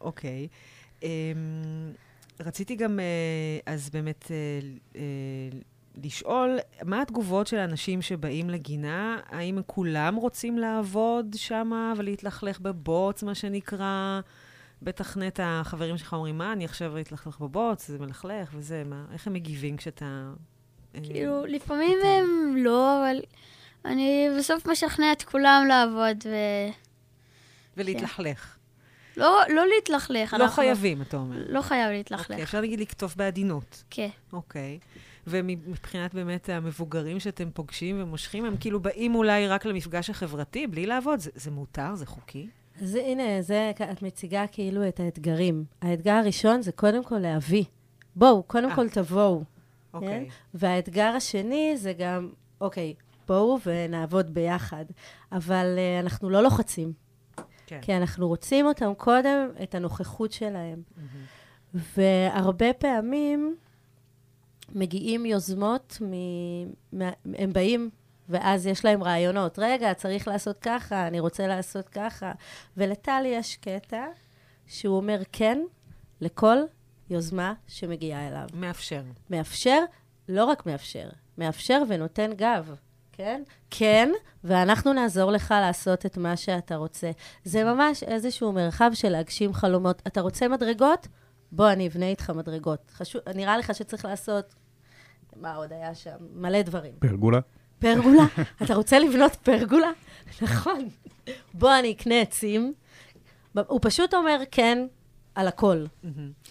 אוקיי. 0.00 0.48
אה, 1.02 1.08
רציתי 2.40 2.74
גם, 2.76 3.00
אה, 3.00 3.72
אז 3.72 3.90
באמת, 3.90 4.30
אה, 4.30 4.36
אה, 4.96 5.58
לשאול, 6.04 6.58
מה 6.84 7.02
התגובות 7.02 7.46
של 7.46 7.56
האנשים 7.56 8.02
שבאים 8.02 8.50
לגינה? 8.50 9.20
האם 9.28 9.58
כולם 9.66 10.16
רוצים 10.16 10.58
לעבוד 10.58 11.26
שם 11.36 11.92
ולהתלכלך 11.96 12.60
בבוץ, 12.60 13.22
מה 13.22 13.34
שנקרא? 13.34 14.20
בטח 14.82 15.16
נטע, 15.16 15.60
החברים 15.60 15.98
שלך 15.98 16.12
אומרים, 16.12 16.38
מה, 16.38 16.52
אני 16.52 16.64
עכשיו 16.64 17.00
אתלכלך 17.00 17.38
בבוץ, 17.40 17.86
זה 17.88 17.98
מלכלך 17.98 18.48
וזה, 18.52 18.82
מה, 18.86 19.04
איך 19.12 19.26
הם 19.26 19.32
מגיבים 19.32 19.76
כשאתה... 19.76 20.32
אה, 20.94 21.00
כאילו, 21.02 21.46
לפעמים 21.46 21.98
הם 22.04 22.56
לא, 22.56 22.98
אבל 23.00 23.16
אני 23.84 24.28
בסוף 24.38 24.66
משכנע 24.66 25.12
את 25.12 25.22
כולם 25.22 25.64
לעבוד, 25.68 26.16
ו... 26.24 26.30
ולהתלכלך. 27.76 28.56
לא, 29.16 29.40
לא 29.54 29.62
להתלכלך. 29.74 30.32
לא 30.34 30.44
אנחנו- 30.44 30.54
חייבים, 30.62 31.02
אתה 31.02 31.16
אומר. 31.16 31.36
לא 31.48 31.62
חייב 31.62 31.90
להתלכלך. 31.90 32.30
אוקיי, 32.30 32.42
אפשר 32.42 32.60
נגיד 32.60 32.80
לקטוף 32.80 33.16
בעדינות. 33.16 33.84
כן. 33.90 34.08
אוקיי. 34.32 34.78
ומבחינת 35.26 36.14
באמת 36.14 36.48
המבוגרים 36.48 37.20
שאתם 37.20 37.50
פוגשים 37.50 38.02
ומושכים, 38.02 38.44
הם 38.44 38.56
כאילו 38.56 38.80
באים 38.80 39.14
אולי 39.14 39.48
רק 39.48 39.64
למפגש 39.64 40.10
החברתי, 40.10 40.66
בלי 40.66 40.86
לעבוד? 40.86 41.18
זה, 41.18 41.30
זה 41.34 41.50
מותר? 41.50 41.94
זה 41.94 42.06
חוקי? 42.06 42.48
אז 42.82 42.94
הנה, 42.94 43.42
זה, 43.42 43.72
את 43.92 44.02
מציגה 44.02 44.46
כאילו 44.52 44.88
את 44.88 45.00
האתגרים. 45.00 45.64
האתגר 45.82 46.12
הראשון 46.12 46.62
זה 46.62 46.72
קודם 46.72 47.04
כל 47.04 47.18
להביא. 47.18 47.64
בואו, 48.16 48.42
קודם 48.42 48.70
אה. 48.70 48.76
כל 48.76 48.88
תבואו. 48.88 49.42
אוקיי. 49.94 50.28
והאתגר 50.54 51.12
השני 51.16 51.76
זה 51.76 51.92
גם, 51.92 52.30
אוקיי, 52.60 52.94
בואו 53.28 53.58
ונעבוד 53.66 54.34
ביחד. 54.34 54.84
אבל 55.32 55.76
uh, 55.76 56.04
אנחנו 56.04 56.30
לא 56.30 56.42
לוחצים, 56.42 56.92
כן. 57.66 57.78
כי 57.82 57.96
אנחנו 57.96 58.28
רוצים 58.28 58.66
אותם 58.66 58.94
קודם, 58.94 59.48
את 59.62 59.74
הנוכחות 59.74 60.32
שלהם. 60.32 60.82
והרבה 61.74 62.72
פעמים 62.72 63.56
מגיעים 64.74 65.26
יוזמות, 65.26 65.98
מ... 66.02 66.12
מה... 66.92 67.10
הם 67.34 67.52
באים, 67.52 67.90
ואז 68.28 68.66
יש 68.66 68.84
להם 68.84 69.02
רעיונות. 69.02 69.58
רגע, 69.58 69.94
צריך 69.94 70.28
לעשות 70.28 70.58
ככה, 70.58 71.06
אני 71.06 71.20
רוצה 71.20 71.46
לעשות 71.46 71.88
ככה. 71.88 72.32
ולטלי 72.76 73.28
יש 73.28 73.56
קטע 73.56 74.06
שהוא 74.66 74.96
אומר 74.96 75.22
כן 75.32 75.58
לכל 76.20 76.56
יוזמה 77.10 77.54
שמגיעה 77.66 78.28
אליו. 78.28 78.46
מאפשר. 78.54 79.02
מאפשר, 79.30 79.84
לא 80.28 80.44
רק 80.44 80.66
מאפשר, 80.66 81.08
מאפשר 81.38 81.82
ונותן 81.88 82.32
גב, 82.32 82.74
כן? 83.12 83.42
כן, 83.70 84.12
ואנחנו 84.44 84.92
נעזור 84.92 85.30
לך 85.30 85.54
לעשות 85.60 86.06
את 86.06 86.16
מה 86.16 86.36
שאתה 86.36 86.76
רוצה. 86.76 87.10
זה 87.44 87.64
ממש 87.64 88.02
איזשהו 88.02 88.52
מרחב 88.52 88.90
של 88.94 89.08
להגשים 89.08 89.54
חלומות. 89.54 90.02
אתה 90.06 90.20
רוצה 90.20 90.48
מדרגות? 90.48 91.08
בוא, 91.52 91.72
אני 91.72 91.88
אבנה 91.88 92.06
איתך 92.06 92.30
מדרגות. 92.30 92.90
חשוב, 92.94 93.22
נראה 93.34 93.58
לך 93.58 93.74
שצריך 93.74 94.04
לעשות... 94.04 94.54
מה 95.36 95.54
עוד 95.54 95.72
היה 95.72 95.94
שם? 95.94 96.16
מלא 96.34 96.62
דברים. 96.62 96.92
פרגולה? 96.98 97.40
פרגולה? 97.78 98.26
אתה 98.62 98.74
רוצה 98.74 98.98
לבנות 98.98 99.34
פרגולה? 99.34 99.90
נכון. 100.42 100.88
בוא, 101.54 101.78
אני 101.78 101.92
אקנה 101.92 102.20
עצים. 102.20 102.74
הוא 103.66 103.80
פשוט 103.82 104.14
אומר 104.14 104.42
כן 104.50 104.86
על 105.34 105.48
הכל. 105.48 105.84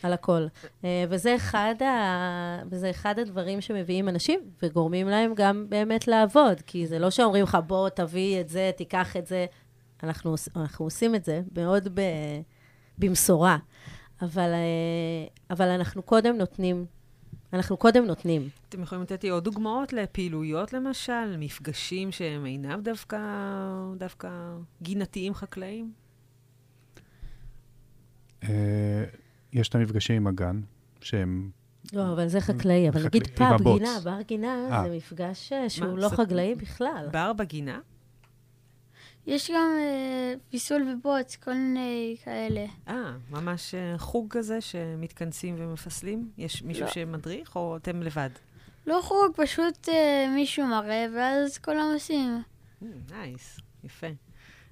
על 0.04 0.14
הכל. 0.14 0.48
אה, 0.84 1.06
וזה 1.10 1.36
אחד, 1.36 1.76
ה... 1.82 2.62
וזה 2.70 2.90
אחד 2.90 3.20
הדברים 3.20 3.62
שמביאים 3.62 4.10
אנשים 4.10 4.40
וגורמים 4.64 5.08
להם 5.08 5.34
גם 5.36 5.66
באמת 5.70 6.08
לעבוד, 6.08 6.62
כי 6.62 6.88
זה 6.88 7.00
לא 7.00 7.10
שאומרים 7.10 7.44
לך, 7.44 7.58
בוא, 7.68 7.90
תביא 7.90 8.42
את 8.42 8.50
זה, 8.50 8.72
תיקח 8.78 9.18
את 9.18 9.28
זה. 9.28 9.46
אנחנו, 10.04 10.36
אנחנו 10.56 10.86
עושים 10.86 11.16
את 11.16 11.26
זה 11.26 11.42
מאוד 11.56 11.88
ב... 11.94 12.02
במשורה, 12.98 13.58
אבל, 14.26 14.52
אה, 14.54 15.28
אבל 15.50 15.70
אנחנו 15.70 16.02
קודם 16.02 16.38
נותנים. 16.38 16.86
אנחנו 17.54 17.78
קודם 17.78 18.06
נותנים. 18.06 18.50
אתם 18.70 18.84
יכולים 18.84 19.02
לתת 19.02 19.24
לי 19.24 19.30
עוד 19.30 19.44
דוגמאות 19.44 19.94
לפעילויות, 19.94 20.74
למשל? 20.74 21.38
מפגשים 21.38 22.12
שהם 22.12 22.46
אינם 22.46 22.82
דווקא, 22.84 23.18
דווקא 23.98 24.30
גינתיים 24.82 25.34
חקלאיים? 25.34 25.92
אה, 28.44 29.04
יש 29.54 29.70
את 29.70 29.76
המפגשים 29.76 30.16
עם 30.16 30.28
הגן, 30.28 30.62
שהם... 31.02 31.50
לא, 31.94 32.14
אבל 32.14 32.28
זה 32.28 32.42
חקלאי. 32.42 32.90
אבל 32.90 33.06
נגיד 33.06 33.28
פאב. 33.28 33.62
גינה, 33.64 34.00
בר 34.04 34.22
גינה, 34.22 34.68
אה. 34.72 34.84
זה 34.84 34.96
מפגש 34.96 35.54
שהוא 35.68 35.98
לא 35.98 36.10
חקלאי 36.10 36.56
בכלל. 36.56 37.08
בר 37.12 37.34
בגינה? 37.34 37.80
יש 39.28 39.52
גם 39.52 39.70
אה, 39.80 40.34
פיסול 40.50 40.88
ובוץ, 40.90 41.36
כל 41.36 41.54
מיני 41.54 42.16
כאלה. 42.24 42.66
אה, 42.88 43.12
ממש 43.32 43.76
אה, 43.76 43.98
חוג 43.98 44.28
כזה 44.30 44.62
שמתכנסים 44.62 45.56
ומפסלים? 45.58 46.30
יש 46.38 46.64
מישהו 46.64 46.86
לא. 46.86 46.92
שמדריך, 46.92 47.56
או 47.56 47.78
אתם 47.78 48.02
לבד? 48.02 48.30
לא 48.88 49.00
חוג, 49.04 49.32
פשוט 49.36 49.90
אה, 49.90 50.32
מישהו 50.36 50.68
מראה, 50.68 51.06
ואז 51.16 51.58
כולם 51.58 51.92
עושים. 51.94 52.42
nice, 53.12 53.60
יפה. 53.84 54.08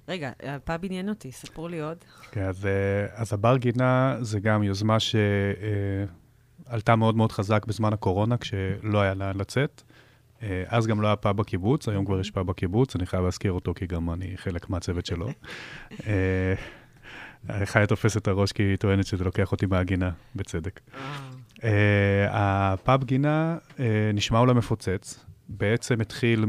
רגע, 0.08 0.32
הפאב 0.42 0.84
עניין 0.84 1.08
אותי, 1.08 1.32
ספרו 1.32 1.68
לי 1.68 1.80
עוד. 1.80 1.98
כן, 2.30 2.42
אז, 2.42 2.66
אה, 2.66 3.06
אז 3.14 3.32
הבר 3.32 3.56
גינה 3.56 4.16
זה 4.20 4.40
גם 4.40 4.62
יוזמה 4.62 4.96
שעלתה 5.00 6.96
מאוד 6.96 7.16
מאוד 7.16 7.32
חזק 7.32 7.66
בזמן 7.66 7.92
הקורונה, 7.92 8.36
כשלא 8.36 9.00
היה 9.00 9.14
לאן 9.14 9.36
לצאת. 9.36 9.82
אה, 10.44 10.64
אז 10.68 10.86
גם 10.86 11.00
לא 11.00 11.06
היה 11.06 11.16
פאב 11.16 11.36
בקיבוץ, 11.36 11.88
היום 11.88 12.04
כבר 12.04 12.20
יש 12.20 12.30
פאב 12.30 12.46
בקיבוץ, 12.46 12.96
אני 12.96 13.06
חייב 13.06 13.24
להזכיר 13.24 13.52
אותו 13.52 13.74
כי 13.74 13.86
גם 13.86 14.10
אני 14.10 14.36
חלק 14.36 14.70
מהצוות 14.70 15.06
שלו. 15.06 15.28
אה, 16.06 16.54
חיה 17.64 17.86
תופסת 17.86 18.16
את 18.22 18.28
הראש 18.28 18.52
כי 18.52 18.62
היא 18.62 18.76
טוענת 18.76 19.06
שזה 19.06 19.24
לוקח 19.24 19.52
אותי 19.52 19.66
מהגינה, 19.66 20.10
בצדק. 20.36 20.80
Uh, 21.56 21.66
הפאב 22.30 23.04
גינה 23.04 23.56
נשמע 24.14 24.38
אולי 24.38 24.54
מפוצץ. 24.54 25.24
בעצם 25.48 26.00
התחיל 26.00 26.44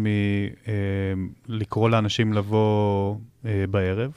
מלקרוא 1.47 1.89
לאנשים 1.89 2.33
לבוא 2.33 3.15
בערב, 3.43 4.11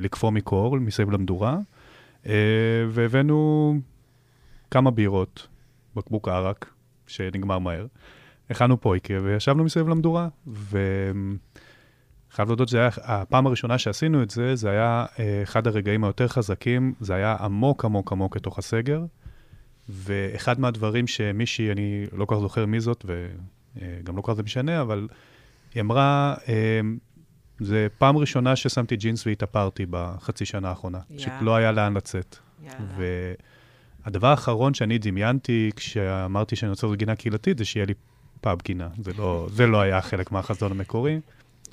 לקפוא 0.00 0.30
מקור 0.30 0.78
מסביב 0.78 1.10
למדורה, 1.10 1.58
והבאנו 2.88 3.74
כמה 4.70 4.90
בירות, 4.90 5.48
בקבוק 5.96 6.28
ערק, 6.28 6.70
שנגמר 7.06 7.58
מהר. 7.58 7.86
הכנו 8.52 8.80
פויקה 8.80 9.14
וישבנו 9.22 9.64
מסביב 9.64 9.88
למדורה. 9.88 10.28
וחייב 10.46 12.48
להודות 12.48 12.68
שזה 12.68 12.78
היה, 12.78 12.90
הפעם 13.02 13.46
הראשונה 13.46 13.78
שעשינו 13.78 14.22
את 14.22 14.30
זה, 14.30 14.56
זה 14.56 14.70
היה 14.70 15.06
uh, 15.08 15.18
אחד 15.42 15.66
הרגעים 15.66 16.04
היותר 16.04 16.28
חזקים, 16.28 16.94
זה 17.00 17.14
היה 17.14 17.36
עמוק 17.40 17.84
עמוק 17.84 18.12
עמוק 18.12 18.36
לתוך 18.36 18.58
הסגר. 18.58 19.04
ואחד 19.88 20.60
מהדברים 20.60 21.06
שמישהי, 21.06 21.72
אני 21.72 22.06
לא 22.12 22.24
כל 22.24 22.34
כך 22.34 22.40
זוכר 22.40 22.66
מי 22.66 22.80
זאת, 22.80 23.04
וגם 23.06 24.16
לא 24.16 24.22
כל 24.22 24.32
כך 24.32 24.36
זה 24.36 24.42
משנה, 24.42 24.80
אבל 24.80 25.08
היא 25.74 25.80
אמרה, 25.80 26.34
אמ, 26.48 26.98
זה 27.60 27.86
פעם 27.98 28.16
ראשונה 28.16 28.56
ששמתי 28.56 28.96
ג'ינס 28.96 29.26
והתאפרתי 29.26 29.86
בחצי 29.90 30.44
שנה 30.44 30.68
האחרונה, 30.68 30.98
יאה. 31.10 31.18
שלא 31.18 31.56
היה 31.56 31.72
לאן 31.72 31.96
לצאת. 31.96 32.36
יאללה. 32.62 32.84
והדבר 34.04 34.28
האחרון 34.28 34.74
שאני 34.74 34.98
דמיינתי 34.98 35.70
כשאמרתי 35.76 36.56
שאני 36.56 36.70
רוצה 36.70 36.86
לעשות 36.86 36.98
גינה 36.98 37.16
קהילתית, 37.16 37.58
זה 37.58 37.64
שיהיה 37.64 37.86
לי 37.86 37.94
פאב 38.42 38.58
גינה. 38.64 38.88
זה 39.04 39.10
לא, 39.18 39.46
זה 39.52 39.66
לא 39.66 39.80
היה 39.80 40.00
חלק 40.00 40.32
מהחזון 40.32 40.72
המקורי, 40.72 41.20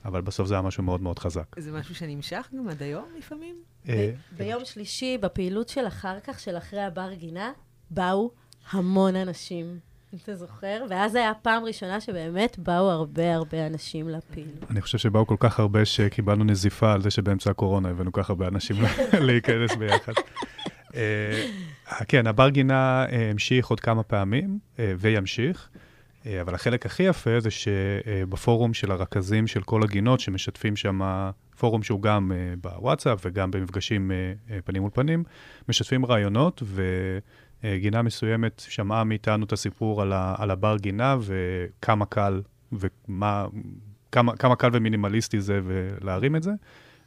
אבל 0.06 0.22
בסוף 0.22 0.48
זה 0.48 0.54
היה 0.54 0.62
משהו 0.62 0.84
מאוד 0.84 1.02
מאוד 1.02 1.20
חזק. 1.20 1.60
זה 1.60 1.72
משהו 1.72 1.96
שנמשך 1.96 2.50
גם 2.58 2.70
עד 2.70 2.84
היום 2.84 3.06
לפעמים? 3.18 3.56
אה, 3.90 4.12
ב- 4.34 4.38
ביום 4.38 4.66
שלישי, 4.66 5.18
בפעילות 5.22 5.70
של 5.70 5.88
אחר 5.88 6.20
כך, 6.20 6.40
של 6.40 6.58
אחרי 6.58 6.82
הבר 6.82 7.14
גינה, 7.14 7.52
באו 7.92 8.32
המון 8.72 9.16
אנשים. 9.16 9.80
אתה 10.24 10.36
זוכר? 10.36 10.84
ואז 10.90 11.16
היה 11.16 11.32
פעם 11.42 11.64
ראשונה 11.64 12.02
שבאמת 12.02 12.60
באו 12.60 12.90
הרבה 12.92 13.36
הרבה 13.36 13.68
אנשים 13.68 14.10
לפעילות. 14.10 14.72
אני 14.72 14.82
חושב 14.82 14.98
שבאו 14.98 15.28
כל 15.28 15.36
כך 15.40 15.60
הרבה 15.60 15.86
שקיבלנו 15.86 16.44
נזיפה 16.44 16.94
על 16.94 17.02
זה 17.02 17.12
שבאמצע 17.12 17.52
הקורונה 17.52 17.90
הבאנו 17.90 18.12
כל 18.12 18.24
כך 18.24 18.30
הרבה 18.30 18.48
אנשים 18.48 18.76
להיכנס 19.28 19.76
ביחד. 19.76 20.14
אה, 20.96 21.44
כן, 22.08 22.28
הבר 22.28 22.50
גינה 22.50 23.06
אה, 23.12 23.30
המשיך 23.30 23.68
עוד 23.68 23.80
כמה 23.80 24.04
פעמים, 24.04 24.60
וימשיך. 24.80 25.70
אה, 26.30 26.36
אה, 26.36 26.42
אבל 26.42 26.56
החלק 26.56 26.86
הכי 26.86 27.04
יפה 27.04 27.40
זה 27.40 27.50
שבפורום 27.52 28.74
של 28.74 28.92
הרכזים 28.92 29.48
של 29.48 29.62
כל 29.62 29.84
הגינות, 29.84 30.20
שמשתפים 30.20 30.76
שם, 30.76 31.02
פורום 31.60 31.84
שהוא 31.84 32.02
גם 32.02 32.32
אה, 32.32 32.54
בוואטסאפ 32.62 33.20
וגם 33.26 33.52
במפגשים 33.52 34.12
אה, 34.12 34.34
אה, 34.52 34.62
פנים 34.66 34.82
מול 34.82 34.92
פנים, 34.94 35.24
משתפים 35.70 36.06
רעיונות, 36.06 36.64
וגינה 37.64 38.02
מסוימת 38.02 38.66
שמעה 38.68 39.04
מאיתנו 39.04 39.46
את 39.46 39.54
הסיפור 39.54 40.02
על, 40.02 40.14
ה, 40.14 40.36
על 40.38 40.52
הבר 40.52 40.78
גינה 40.78 41.18
וכמה 41.22 42.06
קל 42.06 42.42
ומה... 42.72 43.48
כמה, 44.12 44.38
כמה 44.38 44.56
קל 44.56 44.70
ומינימליסטי 44.74 45.42
זה 45.42 45.60
ולהרים 45.64 46.36
את 46.36 46.44
זה. 46.44 46.52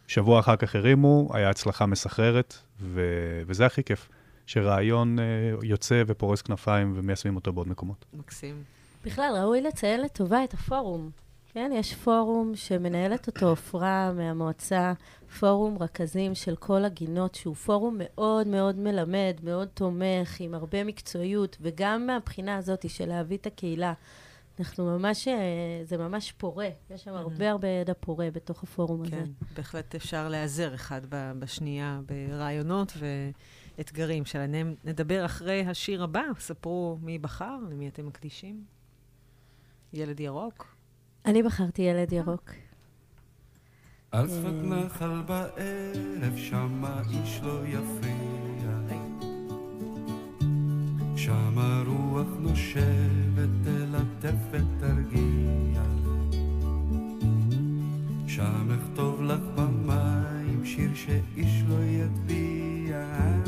שבוע 0.07 0.41
אחר 0.41 0.57
כך 0.57 0.75
הרימו, 0.75 1.31
היה 1.33 1.51
הצלחה 1.51 1.87
מסחררת, 1.87 2.55
ו, 2.81 3.01
וזה 3.47 3.67
הכי 3.67 3.85
כיף, 3.85 4.09
שרעיון 4.47 5.19
אה, 5.19 5.25
יוצא 5.63 6.03
ופורס 6.07 6.43
כנפיים 6.43 6.93
ומיישמים 6.97 7.37
אותו 7.37 7.53
בעוד 7.53 7.69
מקומות. 7.69 8.05
מקסים. 8.15 8.63
בכלל, 9.05 9.35
ראוי 9.37 9.61
לציין 9.61 10.01
לטובה 10.01 10.45
את 10.45 10.55
הפורום. 10.55 11.11
כן, 11.55 11.71
יש 11.75 11.95
פורום 11.95 12.53
שמנהלת 12.55 13.27
אותו 13.27 13.53
עפרה 13.53 14.12
מהמועצה, 14.12 14.93
פורום 15.41 15.79
רכזים 15.81 16.35
של 16.35 16.57
כל 16.57 16.85
הגינות, 16.85 17.35
שהוא 17.35 17.55
פורום 17.55 17.97
מאוד 17.99 18.47
מאוד 18.47 18.79
מלמד, 18.79 19.37
מאוד 19.43 19.69
תומך, 19.69 20.41
עם 20.41 20.55
הרבה 20.55 20.85
מקצועיות, 20.85 21.57
וגם 21.61 22.07
מהבחינה 22.07 22.57
הזאת 22.57 22.91
של 22.91 23.09
להביא 23.09 23.37
את 23.37 23.47
הקהילה. 23.47 23.93
אנחנו 24.61 24.99
ממש, 24.99 25.29
אה, 25.29 25.35
זה 25.85 25.97
ממש 25.97 26.33
פורה, 26.33 26.69
יש 26.91 27.05
שם 27.05 27.15
הרבה 27.15 27.51
הרבה 27.51 27.69
ידע 27.69 27.93
פורה 28.01 28.29
בתוך 28.33 28.62
הפורום 28.62 29.03
הזה. 29.03 29.11
כן, 29.11 29.31
בהחלט 29.57 29.95
אפשר 29.95 30.29
להיעזר 30.29 30.75
אחד 30.75 31.01
בשנייה 31.11 32.01
ברעיונות 32.07 32.93
ואתגרים 33.79 34.25
שלהם. 34.25 34.75
נדבר 34.85 35.25
אחרי 35.25 35.61
השיר 35.61 36.03
הבא, 36.03 36.23
ספרו 36.38 36.99
מי 37.03 37.19
בחר, 37.19 37.57
למי 37.71 37.88
אתם 37.88 38.07
מקדישים. 38.07 38.65
ילד 39.93 40.21
ירוק. 40.21 40.77
אני 41.27 41.43
בחרתי 41.43 41.83
ילד 41.83 42.13
ירוק. 42.13 42.51
על 44.11 44.29
שפת 44.29 44.65
נחל 44.65 45.23
בערב, 45.27 46.37
שמה 46.37 47.03
איש 47.11 47.41
לא 47.43 47.67
יפריע. 47.67 48.53
שמה 51.17 51.83
רוח 51.87 52.29
נושבת, 52.39 53.49
תלטף 53.65 54.35
ותרגיע. 54.51 55.83
שם 58.27 58.69
אכתוב 58.73 59.23
לך 59.23 59.41
במים 59.55 60.65
שיר 60.65 60.95
שאיש 60.95 61.63
לא 61.69 61.85
יטביע. 61.85 63.42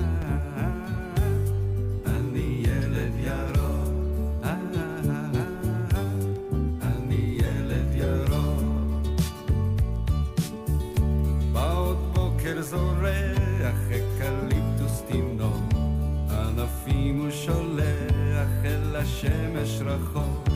זורח 12.75 13.81
אקליפטוס 13.91 15.03
תינוק, 15.09 15.73
ענפים 16.31 17.21
הוא 17.21 17.31
שולח 17.31 18.49
אל 18.65 18.97
השמש 18.97 19.81
רחוק, 19.85 20.49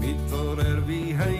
מתעורר 0.00 0.80
בי 0.86 1.14
הילד 1.18 1.39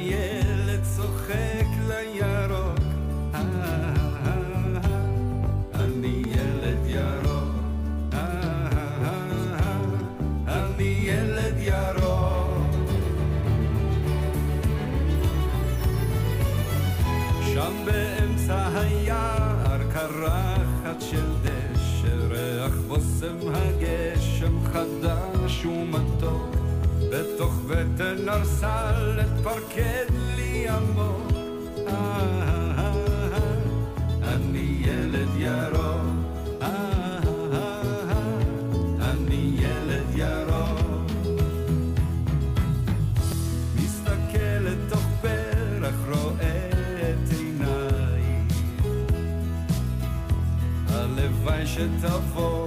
בושם 23.20 23.36
הגשם 23.54 24.64
חדש 24.72 25.64
ומתוק, 25.64 26.56
בתוך 27.12 27.54
בטן 27.68 28.28
ארסלת 28.28 29.28
פרקד 29.42 30.06
לי 30.36 30.68
עמוק. 30.68 31.32
אני 34.22 34.76
ילד 34.80 35.28
ירוק, 35.36 36.64
אני 39.00 39.56
ילד 39.58 40.06
ירוק. 40.14 41.10
מסתכל 43.76 44.58
לתוך 44.60 45.06
פרח, 45.20 45.94
רואה 46.08 46.70
את 47.00 47.32
עיניי. 47.38 48.22
הלוואי 50.88 51.66
שתבואי, 51.66 52.59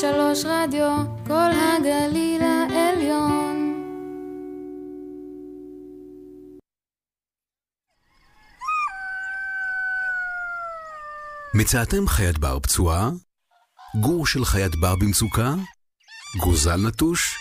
שלוש 0.00 0.44
רדיו, 0.44 0.96
כל 1.26 1.50
הגליל 1.52 2.42
העליון. 2.42 3.74
מצאתם 11.54 12.08
חיית 12.08 12.38
בר 12.38 12.60
פצועה? 12.60 13.10
גור 14.00 14.26
של 14.26 14.44
חיית 14.44 14.76
בר 14.76 14.96
במצוקה? 14.96 15.54
גוזל 16.40 16.76
נטוש? 16.76 17.38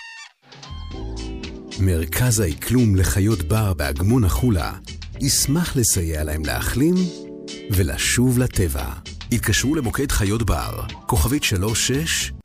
מרכז 1.80 2.40
האקלום 2.40 2.96
לחיות 2.96 3.44
בר 3.44 3.74
באגמון 3.74 4.24
החולה 4.24 4.74
ישמח 5.22 5.76
לסייע 5.76 6.24
להם 6.24 6.46
להחלים 6.46 6.96
ולשוב 7.72 8.40
לטבע. 8.40 8.94
התקשרו 9.32 9.76
למוקד 9.76 10.12
חיות 10.12 10.44
בר, 10.44 10.82
כוכבית 11.06 11.44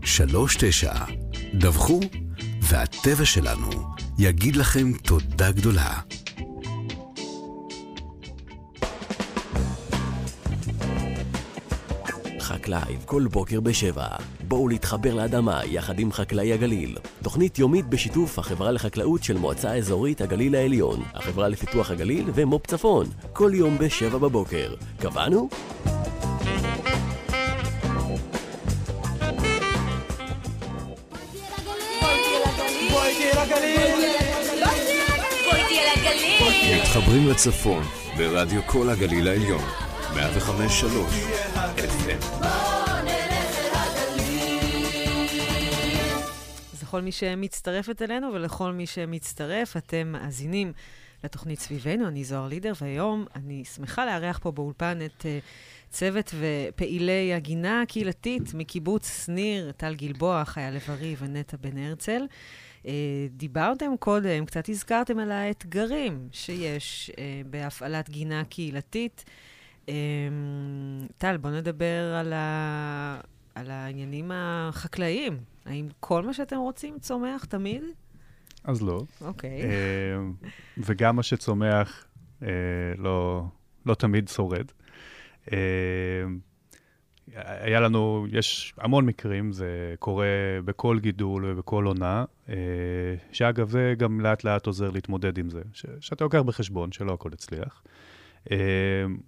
3639. 0.08 0.92
דווחו, 1.54 2.00
והטבע 2.62 3.24
שלנו 3.24 3.70
יגיד 4.18 4.56
לכם 4.56 4.92
תודה 4.92 5.50
גדולה. 5.50 6.00
חק 12.40 12.68
לייב 12.68 13.02
כל 13.04 13.26
בוקר 13.30 13.60
בשבע. 13.60 14.06
בואו 14.48 14.68
להתחבר 14.68 15.14
לאדמה 15.14 15.60
יחד 15.64 15.98
עם 15.98 16.12
חקלאי 16.12 16.52
הגליל. 16.52 16.96
תוכנית 17.22 17.58
יומית 17.58 17.86
בשיתוף 17.86 18.38
החברה 18.38 18.72
לחקלאות 18.72 19.22
של 19.24 19.38
מועצה 19.38 19.74
אזורית 19.74 20.20
הגליל 20.20 20.54
העליון, 20.54 21.02
החברה 21.14 21.48
לפיתוח 21.48 21.90
הגליל 21.90 22.30
ומו"פ 22.34 22.66
צפון. 22.66 23.06
כל 23.32 23.50
יום 23.54 23.78
בשבע 23.78 24.18
בבוקר. 24.18 24.74
קבענו? 25.00 25.48
מתחברים 36.76 37.28
לצפון 37.28 37.82
ברדיו 38.16 38.62
כל 38.66 38.90
הגליל 38.90 39.28
העליון, 39.28 39.64
105.3 40.14 40.18
FM. 41.76 42.44
אז 46.72 46.82
לכל 46.82 47.00
מי 47.00 47.12
שמצטרפת 47.12 48.02
אלינו 48.02 48.32
ולכל 48.32 48.72
מי 48.72 48.86
שמצטרף, 48.86 49.76
אתם 49.76 50.12
מאזינים 50.12 50.72
לתוכנית 51.24 51.60
סביבנו, 51.60 52.08
אני 52.08 52.24
זוהר 52.24 52.48
לידר, 52.48 52.72
והיום 52.80 53.24
אני 53.36 53.64
שמחה 53.64 54.06
לארח 54.06 54.38
פה 54.38 54.52
באולפן 54.52 54.98
את 55.06 55.20
uh, 55.20 55.24
צוות 55.90 56.34
ופעילי 56.34 57.34
הגינה 57.34 57.82
הקהילתית 57.82 58.54
מקיבוץ 58.54 59.24
שניר, 59.24 59.72
טל 59.72 59.94
גלבוע, 59.94 60.44
חיה 60.44 60.70
לב-ארי 60.70 61.16
ונטע 61.18 61.56
בן 61.60 61.78
הרצל. 61.78 62.22
Uh, 62.82 62.88
דיברתם 63.30 63.96
קודם, 63.98 64.44
קצת 64.44 64.68
הזכרתם 64.68 65.18
על 65.18 65.32
האתגרים 65.32 66.28
שיש 66.32 67.10
uh, 67.14 67.18
בהפעלת 67.50 68.10
גינה 68.10 68.44
קהילתית. 68.44 69.24
Um, 69.86 69.90
טל, 71.18 71.36
בוא 71.36 71.50
נדבר 71.50 72.14
על, 72.20 72.32
ה... 72.32 73.20
על 73.54 73.70
העניינים 73.70 74.30
החקלאיים. 74.34 75.38
האם 75.66 75.88
כל 76.00 76.22
מה 76.22 76.32
שאתם 76.32 76.56
רוצים 76.56 76.98
צומח 76.98 77.44
תמיד? 77.44 77.82
אז 78.64 78.82
לא. 78.82 79.02
אוקיי. 79.20 79.62
אה, 79.62 80.18
וגם 80.78 81.16
מה 81.16 81.22
שצומח 81.22 82.06
אה, 82.42 82.48
לא, 82.98 83.44
לא 83.86 83.94
תמיד 83.94 84.28
שורד. 84.28 84.66
אה, 87.38 87.64
היה 87.64 87.80
לנו, 87.80 88.26
יש 88.32 88.74
המון 88.78 89.06
מקרים, 89.06 89.52
זה 89.52 89.94
קורה 89.98 90.26
בכל 90.64 90.98
גידול 91.00 91.44
ובכל 91.46 91.84
עונה, 91.84 92.24
אה, 92.48 92.54
שאגב, 93.32 93.70
זה 93.70 93.94
גם 93.98 94.20
לאט 94.20 94.44
לאט 94.44 94.66
עוזר 94.66 94.90
להתמודד 94.90 95.38
עם 95.38 95.50
זה, 95.50 95.62
ש, 95.72 95.86
שאתה 96.00 96.24
לוקח 96.24 96.40
בחשבון 96.40 96.92
שלא 96.92 97.12
הכל 97.12 97.30
הצליח. 97.32 97.82
Uh, 98.44 98.50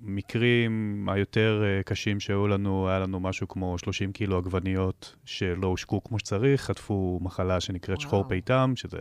מקרים 0.00 1.06
היותר 1.12 1.62
uh, 1.62 1.84
קשים 1.84 2.20
שהיו 2.20 2.48
לנו, 2.48 2.88
היה 2.88 2.98
לנו 2.98 3.20
משהו 3.20 3.48
כמו 3.48 3.78
30 3.78 4.12
קילו 4.12 4.38
עגבניות 4.38 5.16
שלא 5.24 5.66
הושקו 5.66 6.04
כמו 6.04 6.18
שצריך, 6.18 6.60
חטפו 6.60 7.18
מחלה 7.22 7.60
שנקראת 7.60 7.98
וואו. 7.98 8.08
שחור 8.08 8.24
פיתם, 8.28 8.72
שזה 8.76 8.98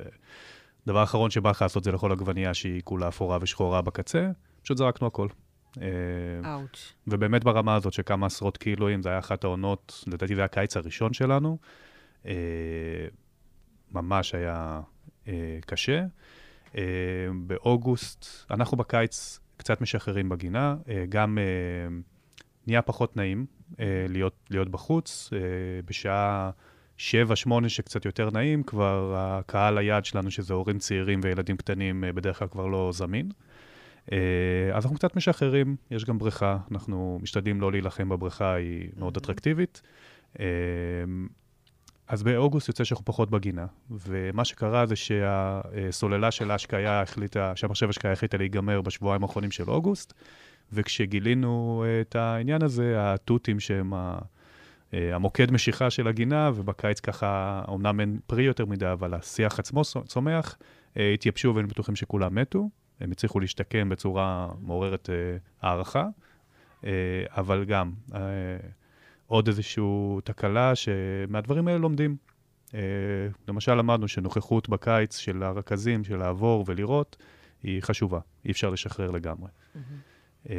דבר 0.88 1.04
אחרון 1.04 1.32
שבא 1.32 1.50
לך 1.50 1.62
לעשות 1.62 1.84
זה 1.84 1.91
לכל 1.91 2.12
עגבנייה 2.12 2.54
שהיא 2.54 2.82
כולה 2.84 3.08
אפורה 3.08 3.38
ושחורה 3.41 3.82
בקצה, 3.82 4.32
פשוט 4.63 4.78
זרקנו 4.78 5.08
הכל. 5.08 5.28
אאוץ'. 6.45 6.93
Uh, 6.97 7.03
ובאמת 7.08 7.43
ברמה 7.43 7.75
הזאת 7.75 7.93
שכמה 7.93 8.25
עשרות 8.25 8.58
קילואים, 8.58 9.01
זה 9.01 9.10
היה 9.10 9.19
אחת 9.19 9.43
העונות, 9.43 10.03
לדעתי 10.08 10.36
זה 10.36 10.41
היה 10.41 10.45
הקיץ 10.45 10.77
הראשון 10.77 11.13
שלנו, 11.13 11.58
uh, 12.23 12.27
ממש 13.91 14.36
היה 14.36 14.82
uh, 15.25 15.29
קשה. 15.65 16.05
באוגוסט, 17.47 18.25
אנחנו 18.51 18.77
בקיץ 18.77 19.39
קצת 19.60 19.82
משחררים 19.82 20.29
בגינה, 20.29 20.75
אה, 20.89 21.05
גם 21.10 21.38
אה, 21.38 21.43
נהיה 22.67 22.82
פחות 22.82 23.17
נעים 23.17 23.45
אה, 23.79 24.05
להיות, 24.10 24.36
להיות 24.49 24.69
בחוץ. 24.69 25.29
בשעה 25.86 26.49
7-8 26.97 27.01
שקצת 27.67 28.05
יותר 28.05 28.29
נעים, 28.34 28.63
כבר 28.63 29.15
הקהל 29.17 29.77
היעד 29.77 30.05
שלנו, 30.05 30.32
שזה 30.32 30.53
הורים 30.53 30.79
צעירים 30.79 31.19
וילדים 31.23 31.58
קטנים, 31.58 32.03
בדרך 32.15 32.39
כלל 32.39 32.47
כבר 32.47 32.67
לא 32.67 32.89
זמין. 32.93 33.29
אז 34.74 34.86
אנחנו 34.86 34.95
קצת 34.95 35.15
משחררים, 35.15 35.76
יש 35.91 36.06
גם 36.06 36.17
בריכה, 36.17 36.58
אנחנו 36.72 37.19
משתדלים 37.22 37.62
לא 37.62 37.72
להילחם 37.72 38.10
בבריכה, 38.10 38.54
היא 38.54 38.89
מאוד 38.98 39.17
אטרקטיבית. 39.17 39.82
אז 42.08 42.24
באוגוסט 42.24 42.67
יוצא 42.67 42.84
שאנחנו 42.84 43.06
פחות 43.06 43.30
בגינה, 43.30 43.65
ומה 43.91 44.45
שקרה 44.45 44.86
זה 44.86 44.95
שהסוללה 44.95 46.32
של 46.32 46.52
ההשקיה 46.52 47.02
החליטה, 47.02 47.56
שהמחשב 47.56 47.89
השקיה 47.89 48.12
החליטה 48.12 48.38
להיגמר 48.38 48.82
בשבועיים 48.82 49.24
האחרונים 49.24 49.52
של 49.52 49.69
אוגוסט, 49.69 50.13
וכשגילינו 50.74 51.86
את 52.02 52.15
העניין 52.15 52.63
הזה, 52.63 52.93
התותים 52.98 53.60
שהם 53.60 53.93
המוקד 54.93 55.52
משיכה 55.52 55.89
של 55.89 56.08
הגינה, 56.08 56.52
ובקיץ 56.56 57.00
ככה, 57.00 57.62
אמנם 57.74 58.00
אין 58.00 58.19
פרי 58.28 58.43
יותר 58.43 58.65
מדי, 58.65 58.91
אבל 58.91 59.13
השיח 59.13 59.60
עצמו 59.60 59.82
צומח, 60.06 60.58
התייבשו 60.95 61.56
והיינו 61.56 61.69
בטוחים 61.69 61.95
שכולם 61.95 62.36
מתו. 62.36 62.69
הם 62.99 63.12
הצליחו 63.12 63.39
להשתקם 63.39 63.89
בצורה 63.89 64.49
מעוררת 64.62 65.09
הערכה, 65.62 66.07
אבל 67.27 67.65
גם, 67.65 67.91
עוד 69.27 69.47
איזושהי 69.47 69.83
תקלה 70.23 70.75
שמהדברים 70.75 71.67
האלה 71.67 71.79
לומדים. 71.79 72.15
Uh, 72.67 72.71
למשל, 73.47 73.75
למדנו 73.75 74.07
שנוכחות 74.07 74.69
בקיץ 74.69 75.17
של 75.17 75.43
הרכזים, 75.43 76.03
של 76.03 76.17
לעבור 76.17 76.63
ולראות, 76.67 77.17
היא 77.63 77.81
חשובה, 77.81 78.19
אי 78.45 78.51
אפשר 78.51 78.69
לשחרר 78.69 79.12
לגמרי. 79.12 79.49
Mm-hmm. 79.49 79.77
Uh, 80.45 80.49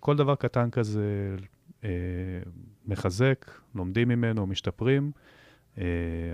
כל 0.00 0.16
דבר 0.16 0.34
קטן 0.34 0.70
כזה 0.70 1.36
uh, 1.80 1.84
מחזק, 2.86 3.50
לומדים 3.74 4.08
ממנו, 4.08 4.46
משתפרים. 4.46 5.12
Uh, 5.76 5.80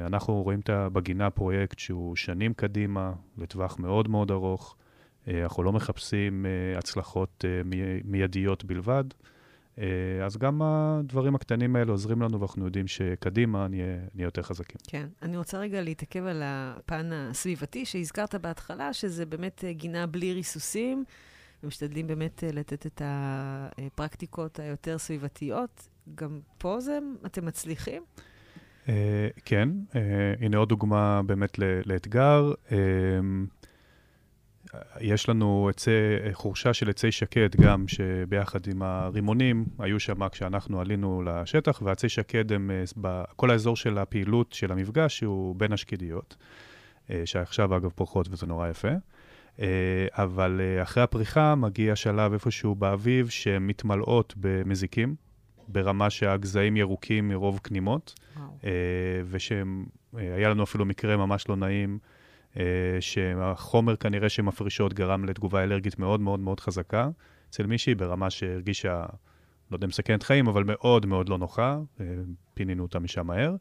אנחנו 0.07 0.43
רואים 0.43 0.61
את 0.61 0.71
בגינה 0.93 1.31
פרויקט 1.31 1.79
שהוא 1.79 2.17
שנים 2.17 2.55
קדימה, 2.55 3.13
לטווח 3.39 3.79
מאוד 3.79 4.09
מאוד 4.09 4.31
ארוך. 4.31 4.77
Uh, 5.29 5.31
אנחנו 5.43 5.63
לא 5.63 5.73
מחפשים 5.73 6.47
uh, 6.47 6.79
הצלחות 6.79 7.45
מי, 7.65 7.77
מיידיות 8.05 8.65
בלבד. 8.65 9.05
אה, 9.81 10.27
אז 10.27 10.37
גם 10.37 10.63
הדברים 10.63 11.35
הקטנים 11.35 11.77
האלה 11.77 11.93
עוזרים 11.93 12.23
לנו, 12.23 12.41
ואנחנו 12.41 12.65
יודעים 12.65 12.87
שקדימה 12.87 13.69
נהיה, 13.69 13.99
נהיה 14.15 14.27
יותר 14.27 14.43
חזקים. 14.43 14.77
כן. 14.89 15.07
אני 15.23 15.37
רוצה 15.37 15.59
רגע 15.59 15.83
להתעכב 15.83 16.27
על 16.27 16.43
הפן 16.45 17.11
הסביבתי 17.13 17.85
שהזכרת 17.85 18.35
בהתחלה, 18.35 18.93
שזה 18.93 19.27
באמת 19.27 19.65
אה, 19.65 19.73
גינה 19.73 20.07
בלי 20.07 20.33
ריסוסים, 20.33 21.05
ומשתדלים 21.63 22.07
באמת 22.07 22.45
אה, 22.45 22.53
לתת 22.53 22.87
את 22.87 23.03
הפרקטיקות 23.05 24.59
היותר 24.59 24.99
סביבתיות. 24.99 25.89
גם 26.15 26.41
פה 26.59 26.81
זה, 26.81 26.99
אתם 27.27 27.47
מצליחים? 27.47 28.03
כן, 29.45 29.69
הנה 30.41 30.57
עוד 30.57 30.69
דוגמה 30.69 31.23
באמת 31.27 31.59
לאתגר. 31.87 32.53
יש 35.01 35.29
לנו 35.29 35.69
עצי, 35.71 35.91
חורשה 36.33 36.75
של 36.75 36.91
עצי 36.91 37.13
שקד 37.13 37.57
גם, 37.57 37.89
שביחד 37.89 38.67
עם 38.67 38.83
הרימונים 38.83 39.65
היו 39.79 40.01
שם 40.01 40.29
כשאנחנו 40.29 40.81
עלינו 40.81 41.23
לשטח, 41.23 41.83
ועצי 41.85 42.09
שקד 42.09 42.53
הם, 42.53 42.71
אה, 43.05 43.25
כל 43.37 43.51
האזור 43.51 43.77
של 43.77 43.99
הפעילות 43.99 44.53
של 44.53 44.73
המפגש 44.73 45.21
הוא 45.21 45.57
בין 45.57 45.73
השקדיות, 45.73 46.37
אה, 47.11 47.23
שעכשיו 47.25 47.77
אגב 47.77 47.91
פורחות 47.95 48.29
וזה 48.31 48.47
נורא 48.47 48.69
יפה. 48.69 48.89
אה, 49.61 50.07
אבל 50.13 50.61
אחרי 50.83 51.03
הפריחה 51.03 51.55
מגיע 51.55 51.97
שלב 51.97 52.33
איפשהו 52.33 52.75
באביב 52.75 53.29
שהן 53.29 53.67
מתמלאות 53.67 54.35
במזיקים, 54.37 55.15
ברמה 55.69 56.11
שהגזעים 56.11 56.77
ירוקים 56.77 57.29
מרוב 57.29 57.61
כנימות, 57.65 58.15
ושהיה 59.31 60.49
לנו 60.49 60.63
אפילו 60.63 60.85
מקרה 60.85 61.17
ממש 61.17 61.49
לא 61.49 61.57
נעים. 61.57 61.99
אה, 62.59 62.65
שהחומר 63.01 63.97
כנראה 63.97 64.29
שמפרישות 64.29 64.95
גרם 64.95 65.25
לתגובה 65.25 65.63
אלרגית 65.63 65.99
מאוד 65.99 66.21
מאוד 66.21 66.41
מאוד 66.41 66.61
חזקה 66.61 67.09
אצל 67.51 67.67
מישהי, 67.67 67.95
ברמה 67.95 68.31
שהרגישה, 68.31 69.07
לא 69.71 69.77
יודע 69.77 69.85
אם 69.85 69.89
מסכנת 69.89 70.23
חיים, 70.23 70.49
אבל 70.49 70.65
מאוד 70.65 71.07
מאוד 71.07 71.29
לא 71.29 71.39
נוחה. 71.39 71.79
אה, 72.01 72.07
פינינו 72.55 72.83
אותה 72.83 72.99
משם 72.99 73.27
מהר, 73.27 73.57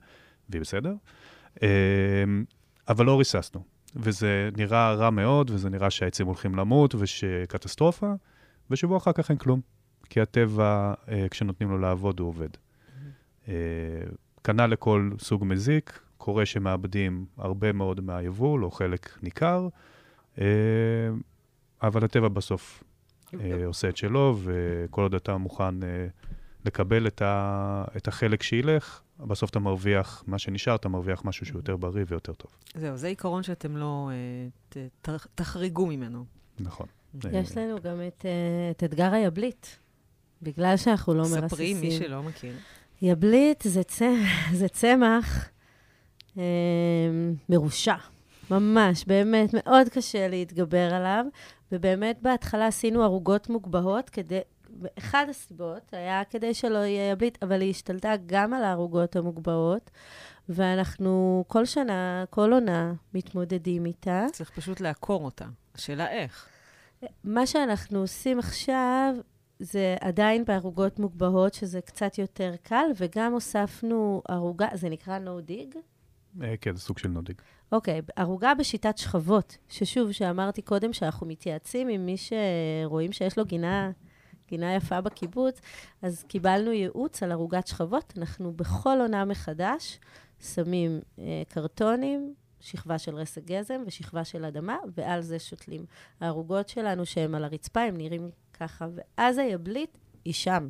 והיא 0.50 0.62
בסדר. 0.62 0.94
אה, 1.64 1.68
אבל 2.90 3.06
לא 3.06 3.20
ריססנו, 3.20 3.64
וזה 3.96 4.50
נראה 4.58 4.94
רע 4.94 5.10
מאוד, 5.10 5.52
וזה 5.52 5.70
נראה 5.70 5.90
שהעצים 5.90 6.28
הולכים 6.28 6.56
למות, 6.56 6.96
ושקטסטרופה, 6.96 8.14
ושבוע 8.70 8.98
אחר 8.98 9.12
כך 9.12 9.30
אין 9.30 9.38
כלום. 9.38 9.62
כי 10.10 10.22
הטבע, 10.22 10.94
כשנותנים 11.32 11.70
לו 11.70 11.78
לעבוד, 11.78 12.20
הוא 12.20 12.28
עובד. 12.28 12.50
כנ"ל 14.44 14.66
לכל 14.66 15.12
סוג 15.20 15.46
מזיק, 15.46 16.00
קורה 16.28 16.46
שמאבדים 16.46 17.26
הרבה 17.38 17.72
מאוד 17.72 18.02
מהיבול, 18.02 18.66
או 18.66 18.72
חלק 18.72 19.18
ניכר, 19.24 19.68
אה, 20.42 20.46
אבל 21.82 22.04
הטבע 22.04 22.28
בסוף 22.28 22.84
אה, 23.34 23.66
עושה 23.66 23.90
את 23.90 23.98
שלו, 23.98 24.38
וכל 24.44 25.02
עוד 25.02 25.16
אתה 25.16 25.38
מוכן 25.38 25.84
אה, 25.84 26.08
לקבל 26.66 27.08
את, 27.08 27.22
ה, 27.22 27.86
את 27.98 28.08
החלק 28.08 28.44
שילך, 28.44 29.02
בסוף 29.20 29.50
אתה 29.50 29.60
מרוויח, 29.60 30.24
מה 30.28 30.40
שנשאר, 30.40 30.76
אתה 30.76 30.90
מרוויח 30.90 31.26
משהו 31.26 31.46
שהוא 31.46 31.60
יותר 31.60 31.76
בריא 31.76 32.06
ויותר 32.08 32.34
טוב. 32.34 32.52
זהו, 32.76 32.98
זה 32.98 33.08
עיקרון 33.08 33.44
שאתם 33.44 33.78
לא 33.78 34.10
ת, 34.70 34.78
ת, 35.02 35.10
תחריגו 35.36 35.86
ממנו. 35.86 36.26
נכון. 36.60 36.88
יש 37.32 37.58
לנו 37.58 37.76
גם 37.84 38.02
את, 38.08 38.26
את 38.72 38.84
אתגר 38.84 39.14
היבליט, 39.14 39.68
בגלל 40.42 40.78
שאנחנו 40.78 41.14
לא 41.14 41.22
מרססים. 41.22 41.48
ספרי, 41.48 41.74
מי 41.74 41.92
שלא 41.92 42.24
מכיר. 42.24 42.54
יבליט 43.02 43.62
זה, 43.64 43.84
צ... 43.84 44.02
זה 44.60 44.68
צמח 44.68 45.50
מרושע, 47.50 47.96
ממש, 48.52 49.06
באמת, 49.06 49.50
מאוד 49.54 49.90
קשה 49.90 50.28
להתגבר 50.28 50.94
עליו, 50.94 51.26
ובאמת 51.72 52.22
בהתחלה 52.22 52.68
עשינו 52.68 53.04
ערוגות 53.04 53.50
מוגבהות 53.50 54.10
כדי... 54.10 54.40
אחד 54.98 55.26
הסיבות 55.30 55.94
היה 55.94 56.24
כדי 56.30 56.54
שלא 56.54 56.78
יהיה 56.78 57.12
יבליט, 57.12 57.44
אבל 57.44 57.62
היא 57.62 57.70
השתלטה 57.70 58.14
גם 58.26 58.54
על 58.54 58.64
הערוגות 58.64 59.16
המוגבהות, 59.16 59.92
ואנחנו 60.50 61.44
כל 61.48 61.66
שנה, 61.66 62.24
כל 62.30 62.54
עונה, 62.54 62.94
מתמודדים 63.14 63.86
איתה. 63.86 64.26
צריך 64.32 64.50
פשוט 64.50 64.82
לעקור 64.82 65.26
אותה. 65.26 65.46
השאלה 65.76 66.12
איך. 66.12 66.48
מה 67.24 67.48
שאנחנו 67.48 68.00
עושים 68.00 68.40
עכשיו 68.40 69.14
זה 69.60 69.96
עדיין 70.02 70.46
בערוגות 70.46 71.00
מוגבהות, 71.00 71.54
שזה 71.54 71.82
קצת 71.82 72.18
יותר 72.18 72.54
קל, 72.64 72.86
וגם 72.96 73.34
הוספנו 73.34 74.22
ערוגה, 74.28 74.68
זה 74.74 74.90
נקרא 74.90 75.20
no 75.26 75.50
dig? 75.50 75.78
אה, 76.44 76.58
כן, 76.62 76.76
זה 76.76 76.82
סוג 76.82 76.98
של 76.98 77.10
dig. 77.18 77.42
אוקיי, 77.72 78.00
okay, 78.00 78.12
ערוגה 78.16 78.54
בשיטת 78.54 78.98
שכבות, 78.98 79.58
ששוב, 79.70 80.12
שאמרתי 80.12 80.62
קודם 80.62 80.94
שאנחנו 80.94 81.28
מתייעצים 81.28 81.88
עם 81.88 82.06
מי 82.06 82.16
שרואים 82.18 83.12
שיש 83.12 83.38
לו 83.38 83.46
גינה, 83.46 83.92
גינה 84.48 84.76
יפה 84.76 85.02
בקיבוץ, 85.02 85.62
אז 86.02 86.24
קיבלנו 86.24 86.72
ייעוץ 86.72 87.24
על 87.24 87.32
ערוגת 87.32 87.68
שכבות. 87.68 88.14
אנחנו 88.18 88.54
בכל 88.54 88.98
עונה 89.02 89.26
מחדש 89.26 90.00
שמים 90.40 91.00
אה, 91.20 91.42
קרטונים, 91.50 92.34
שכבה 92.60 92.98
של 92.98 93.16
רסק 93.16 93.44
גזם 93.44 93.82
ושכבה 93.88 94.24
של 94.24 94.46
אדמה, 94.46 94.78
ועל 94.96 95.22
זה 95.22 95.40
שותלים. 95.40 95.86
הערוגות 96.20 96.70
שלנו 96.70 97.06
שהן 97.06 97.36
על 97.36 97.44
הרצפה, 97.44 97.82
הם 97.82 97.98
נראים 97.98 98.30
ככה, 98.54 98.88
ואז 98.96 99.38
היבלית 99.38 99.98
היא 100.26 100.34
שם. 100.34 100.68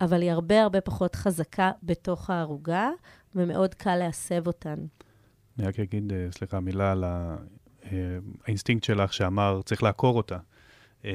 אבל 0.00 0.22
היא 0.22 0.30
הרבה 0.30 0.62
הרבה 0.62 0.80
פחות 0.80 1.14
חזקה 1.14 1.70
בתוך 1.82 2.30
הערוגה, 2.30 2.90
ומאוד 3.34 3.74
קל 3.74 3.96
להסב 3.96 4.46
אותן. 4.46 4.78
אני 5.58 5.66
רק 5.66 5.80
אגיד, 5.80 6.12
אה, 6.12 6.26
סליחה, 6.30 6.60
מילה 6.60 6.92
על 6.92 7.04
האינסטינקט 8.46 8.84
שלך 8.84 9.12
שאמר, 9.12 9.60
צריך 9.64 9.82
לעקור 9.82 10.16
אותה. 10.16 10.38
אה, 11.04 11.10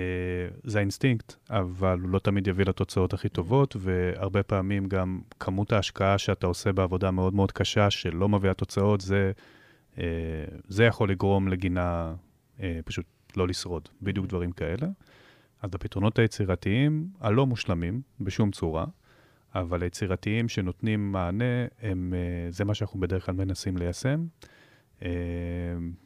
זה 0.63 0.77
האינסטינקט, 0.77 1.33
אבל 1.49 1.99
הוא 2.01 2.09
לא 2.09 2.19
תמיד 2.19 2.47
יביא 2.47 2.65
לתוצאות 2.65 3.13
הכי 3.13 3.29
טובות, 3.29 3.75
והרבה 3.79 4.43
פעמים 4.43 4.87
גם 4.87 5.21
כמות 5.39 5.71
ההשקעה 5.71 6.17
שאתה 6.17 6.47
עושה 6.47 6.71
בעבודה 6.71 7.11
מאוד 7.11 7.33
מאוד 7.33 7.51
קשה, 7.51 7.89
שלא 7.89 8.29
מביאה 8.29 8.53
תוצאות, 8.53 9.01
זה, 9.01 9.31
אה, 9.97 10.03
זה 10.67 10.83
יכול 10.83 11.11
לגרום 11.11 11.47
לגינה 11.47 12.15
פשוט 12.85 13.05
לא 13.37 13.47
לשרוד, 13.47 13.89
בדיוק 14.01 14.25
דברים 14.25 14.51
כאלה. 14.51 14.87
אז 15.61 15.69
הפתרונות 15.73 16.19
היצירתיים, 16.19 17.07
הלא 17.19 17.45
מושלמים 17.45 18.01
בשום 18.21 18.51
צורה, 18.51 18.85
אבל 19.55 19.83
היצירתיים 19.83 20.49
שנותנים 20.49 21.11
מענה, 21.11 21.65
הם, 21.81 22.13
אה, 22.13 22.51
זה 22.51 22.65
מה 22.65 22.73
שאנחנו 22.73 22.99
בדרך 22.99 23.25
כלל 23.25 23.35
מנסים 23.35 23.77
ליישם. 23.77 24.25
אה, 25.03 25.09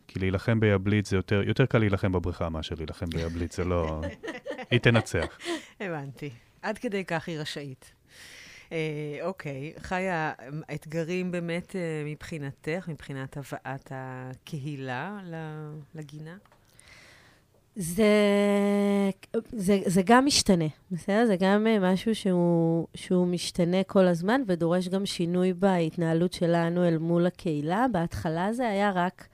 כי 0.07 0.19
להילחם 0.19 0.59
ביבליט 0.59 1.05
זה 1.05 1.15
יותר, 1.15 1.43
יותר 1.45 1.65
קל 1.65 1.77
להילחם 1.77 2.11
בבריכה 2.11 2.49
מאשר 2.49 2.75
להילחם 2.75 3.05
ביבליט, 3.05 3.51
זה 3.51 3.63
לא... 3.63 4.01
היא 4.71 4.79
תנצח. 4.79 5.37
הבנתי. 5.79 6.29
עד 6.61 6.77
כדי 6.77 7.05
כך 7.05 7.27
היא 7.27 7.39
רשאית. 7.39 7.93
אה, 8.71 9.17
אוקיי, 9.21 9.73
חיה, 9.79 10.33
אתגרים 10.73 11.31
באמת 11.31 11.75
מבחינתך, 12.05 12.87
מבחינת 12.87 13.37
הבאת 13.37 13.91
הקהילה 13.91 15.19
לגינה? 15.95 16.37
זה, 17.75 18.05
זה, 19.51 19.79
זה 19.85 20.01
גם 20.05 20.25
משתנה, 20.25 20.65
בסדר? 20.91 21.25
זה 21.25 21.35
גם 21.39 21.67
אה, 21.67 21.93
משהו 21.93 22.15
שהוא, 22.15 22.87
שהוא 22.95 23.27
משתנה 23.27 23.83
כל 23.83 24.07
הזמן 24.07 24.41
ודורש 24.47 24.87
גם 24.87 25.05
שינוי 25.05 25.53
בהתנהלות 25.53 26.33
שלנו 26.33 26.87
אל 26.87 26.97
מול 26.97 27.25
הקהילה. 27.25 27.85
בהתחלה 27.91 28.53
זה 28.53 28.69
היה 28.69 28.91
רק, 28.91 29.27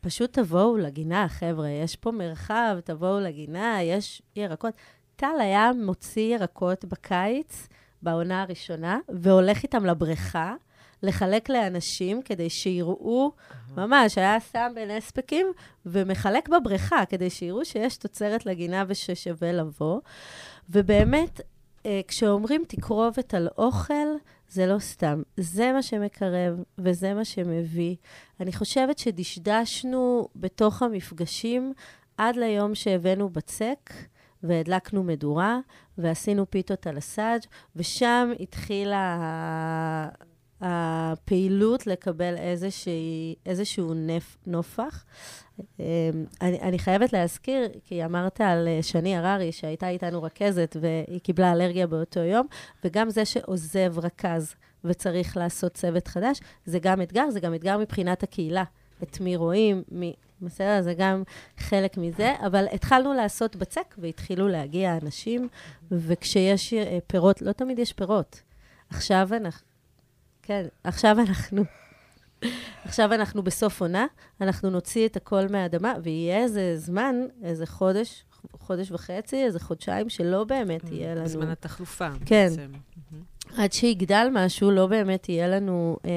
פשוט 0.00 0.38
תבואו 0.38 0.76
לגינה, 0.76 1.28
חבר'ה, 1.28 1.68
יש 1.68 1.96
פה 1.96 2.10
מרחב, 2.10 2.76
תבואו 2.84 3.20
לגינה, 3.20 3.82
יש 3.82 4.22
ירקות. 4.36 4.74
טל 5.16 5.40
היה 5.40 5.70
מוציא 5.84 6.34
ירקות 6.34 6.84
בקיץ, 6.84 7.68
בעונה 8.02 8.42
הראשונה, 8.42 8.98
והולך 9.08 9.62
איתם 9.62 9.86
לבריכה. 9.86 10.54
לחלק 11.02 11.48
לאנשים 11.48 12.22
כדי 12.22 12.50
שיראו, 12.50 13.32
ממש, 13.76 14.18
היה 14.18 14.40
שם 14.40 14.72
בין 14.74 14.90
אספקים 14.90 15.46
ומחלק 15.86 16.48
בבריכה 16.48 17.04
כדי 17.08 17.30
שיראו 17.30 17.64
שיש 17.64 17.96
תוצרת 17.96 18.46
לגינה 18.46 18.84
וששווה 18.88 19.52
לבוא. 19.52 20.00
ובאמת, 20.70 21.40
אה, 21.86 22.00
כשאומרים 22.08 22.64
תקרובת 22.68 23.34
על 23.34 23.48
אוכל, 23.58 24.06
זה 24.48 24.66
לא 24.66 24.78
סתם. 24.78 25.22
זה 25.36 25.72
מה 25.72 25.82
שמקרב 25.82 26.62
וזה 26.78 27.14
מה 27.14 27.24
שמביא. 27.24 27.96
אני 28.40 28.52
חושבת 28.52 28.98
שדשדשנו 28.98 30.28
בתוך 30.36 30.82
המפגשים 30.82 31.72
עד 32.16 32.36
ליום 32.36 32.74
שהבאנו 32.74 33.28
בצק. 33.28 33.90
והדלקנו 34.42 35.02
מדורה, 35.02 35.58
ועשינו 35.98 36.50
פיתות 36.50 36.86
על 36.86 36.96
הסאג', 36.96 37.40
ושם 37.76 38.32
התחילה 38.40 39.18
הפעילות 40.60 41.86
לקבל 41.86 42.36
איזושהי, 42.36 43.34
איזשהו 43.46 43.94
נפ, 43.94 44.36
נופח. 44.46 45.04
אמ, 45.80 45.84
אני, 46.42 46.60
אני 46.60 46.78
חייבת 46.78 47.12
להזכיר, 47.12 47.68
כי 47.84 48.04
אמרת 48.04 48.40
על 48.40 48.68
אה, 48.68 48.82
שני 48.82 49.16
הררי, 49.16 49.52
שהייתה 49.52 49.88
איתנו 49.88 50.22
רכזת 50.22 50.76
והיא 50.80 51.20
קיבלה 51.20 51.52
אלרגיה 51.52 51.86
באותו 51.86 52.20
יום, 52.20 52.46
וגם 52.84 53.10
זה 53.10 53.24
שעוזב 53.24 53.94
רכז 53.98 54.54
וצריך 54.84 55.36
לעשות 55.36 55.74
צוות 55.74 56.08
חדש, 56.08 56.40
זה 56.64 56.78
גם 56.78 57.02
אתגר, 57.02 57.30
זה 57.30 57.40
גם 57.40 57.54
אתגר 57.54 57.78
מבחינת 57.78 58.22
הקהילה. 58.22 58.64
את 59.02 59.20
מי 59.20 59.36
רואים, 59.36 59.82
מי... 59.90 60.14
בסדר? 60.40 60.82
זה 60.82 60.94
גם 60.94 61.22
חלק 61.58 61.96
מזה, 61.96 62.34
אבל 62.46 62.66
התחלנו 62.72 63.14
לעשות 63.14 63.56
בצק 63.56 63.94
והתחילו 63.98 64.48
להגיע 64.48 64.98
אנשים, 65.02 65.48
וכשיש 65.90 66.74
אה, 66.74 66.98
פירות, 67.06 67.42
לא 67.42 67.52
תמיד 67.52 67.78
יש 67.78 67.92
פירות. 67.92 68.40
עכשיו 68.90 69.28
אנחנו... 69.32 69.75
כן, 70.46 70.66
עכשיו 70.84 71.16
אנחנו... 71.20 71.64
עכשיו 72.84 73.12
אנחנו 73.12 73.42
בסוף 73.42 73.80
עונה, 73.80 74.06
אנחנו 74.40 74.70
נוציא 74.70 75.06
את 75.06 75.16
הכל 75.16 75.48
מהאדמה, 75.50 75.94
ויהיה 76.02 76.38
איזה 76.38 76.76
זמן, 76.76 77.16
איזה 77.42 77.66
חודש, 77.66 78.24
חודש 78.52 78.90
וחצי, 78.90 79.44
איזה 79.44 79.60
חודשיים, 79.60 80.08
שלא 80.08 80.44
באמת 80.44 80.84
mm, 80.84 80.94
יהיה 80.94 81.14
לנו... 81.14 81.28
זמן 81.28 81.50
התחלופה. 81.50 82.08
כן. 82.26 82.48
בעצם. 82.48 82.72
עד 83.56 83.72
שיגדל 83.72 84.28
משהו, 84.32 84.70
לא 84.70 84.86
באמת 84.86 85.28
יהיה 85.28 85.48
לנו 85.48 85.96
אה, 86.04 86.10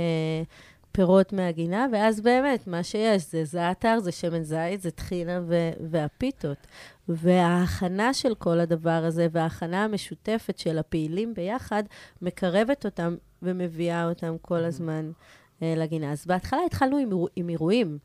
פירות 0.92 1.34
מהגינה, 1.34 1.88
ואז 1.92 2.22
באמת, 2.22 2.68
מה 2.68 2.84
שיש 2.84 3.32
זה 3.32 3.46
זעתר, 3.46 4.00
זה 4.00 4.12
שמן 4.12 4.44
זית, 4.44 4.82
זה 4.82 4.92
טחינה 4.92 5.42
ו- 5.48 5.72
והפיתות. 5.90 6.68
וההכנה 7.10 8.14
של 8.14 8.36
כל 8.36 8.60
הדבר 8.60 9.04
הזה, 9.06 9.28
וההכנה 9.32 9.84
המשותפת 9.84 10.58
של 10.58 10.78
הפעילים 10.78 11.34
ביחד, 11.34 11.84
מקרבת 12.22 12.86
אותם 12.86 13.16
ומביאה 13.44 14.10
אותם 14.10 14.36
כל 14.42 14.64
הזמן 14.64 15.12
אה, 15.62 15.74
לגינה. 15.78 16.12
אז 16.12 16.26
בהתחלה 16.26 16.60
התחלנו 16.66 16.98
עם, 16.98 17.10
עם 17.36 17.50
אירועים. 17.50 17.98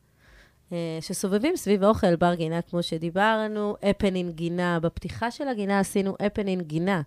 אה, 0.72 0.98
שסובבים 1.00 1.56
סביב 1.56 1.84
האוכל 1.84 2.16
בר 2.16 2.34
גינה, 2.34 2.62
כמו 2.62 2.82
שדיברנו, 2.82 3.76
הפנין 3.82 4.32
גינה. 4.32 4.80
בפתיחה 4.80 5.30
של 5.30 5.48
הגינה 5.48 5.80
עשינו 5.80 6.16
הפנין 6.20 6.60
גינה, 6.60 7.02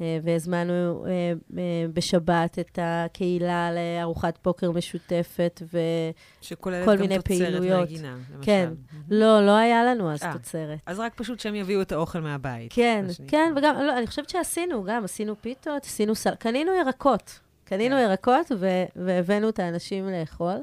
אה, 0.00 0.18
והזמנו 0.22 1.04
אה, 1.06 1.32
אה, 1.58 1.62
בשבת 1.92 2.58
את 2.58 2.78
הקהילה 2.82 3.70
לארוחת 3.72 4.38
פוקר 4.42 4.70
משותפת 4.70 5.62
וכל 5.62 5.78
מיני 5.90 5.98
פעילויות. 6.42 6.42
שכוללת 6.42 6.98
גם 7.00 7.20
תוצרת 7.20 7.60
מהגינה, 7.80 8.16
למשל. 8.34 8.42
כן. 8.42 8.72
לא, 9.10 9.46
לא 9.46 9.56
היה 9.56 9.84
לנו 9.84 10.12
אז 10.12 10.22
תוצרת. 10.32 10.78
אז 10.86 10.98
רק 10.98 11.14
פשוט 11.14 11.40
שהם 11.40 11.54
יביאו 11.54 11.82
את 11.82 11.92
האוכל 11.92 12.20
מהבית. 12.20 12.72
כן, 12.72 13.04
כן, 13.28 13.52
וגם, 13.56 13.76
לא, 13.76 13.98
אני 13.98 14.06
חושבת 14.06 14.28
שעשינו, 14.28 14.84
גם 14.84 15.04
עשינו 15.04 15.34
פיתות, 15.40 15.84
עשינו 15.84 16.14
סל... 16.14 16.34
קנינו 16.34 16.72
ירקות. 16.74 17.40
קנינו 17.68 17.96
כן. 17.96 18.02
ירקות 18.02 18.52
והבאנו 18.96 19.48
את 19.48 19.58
האנשים 19.58 20.08
לאכול. 20.08 20.56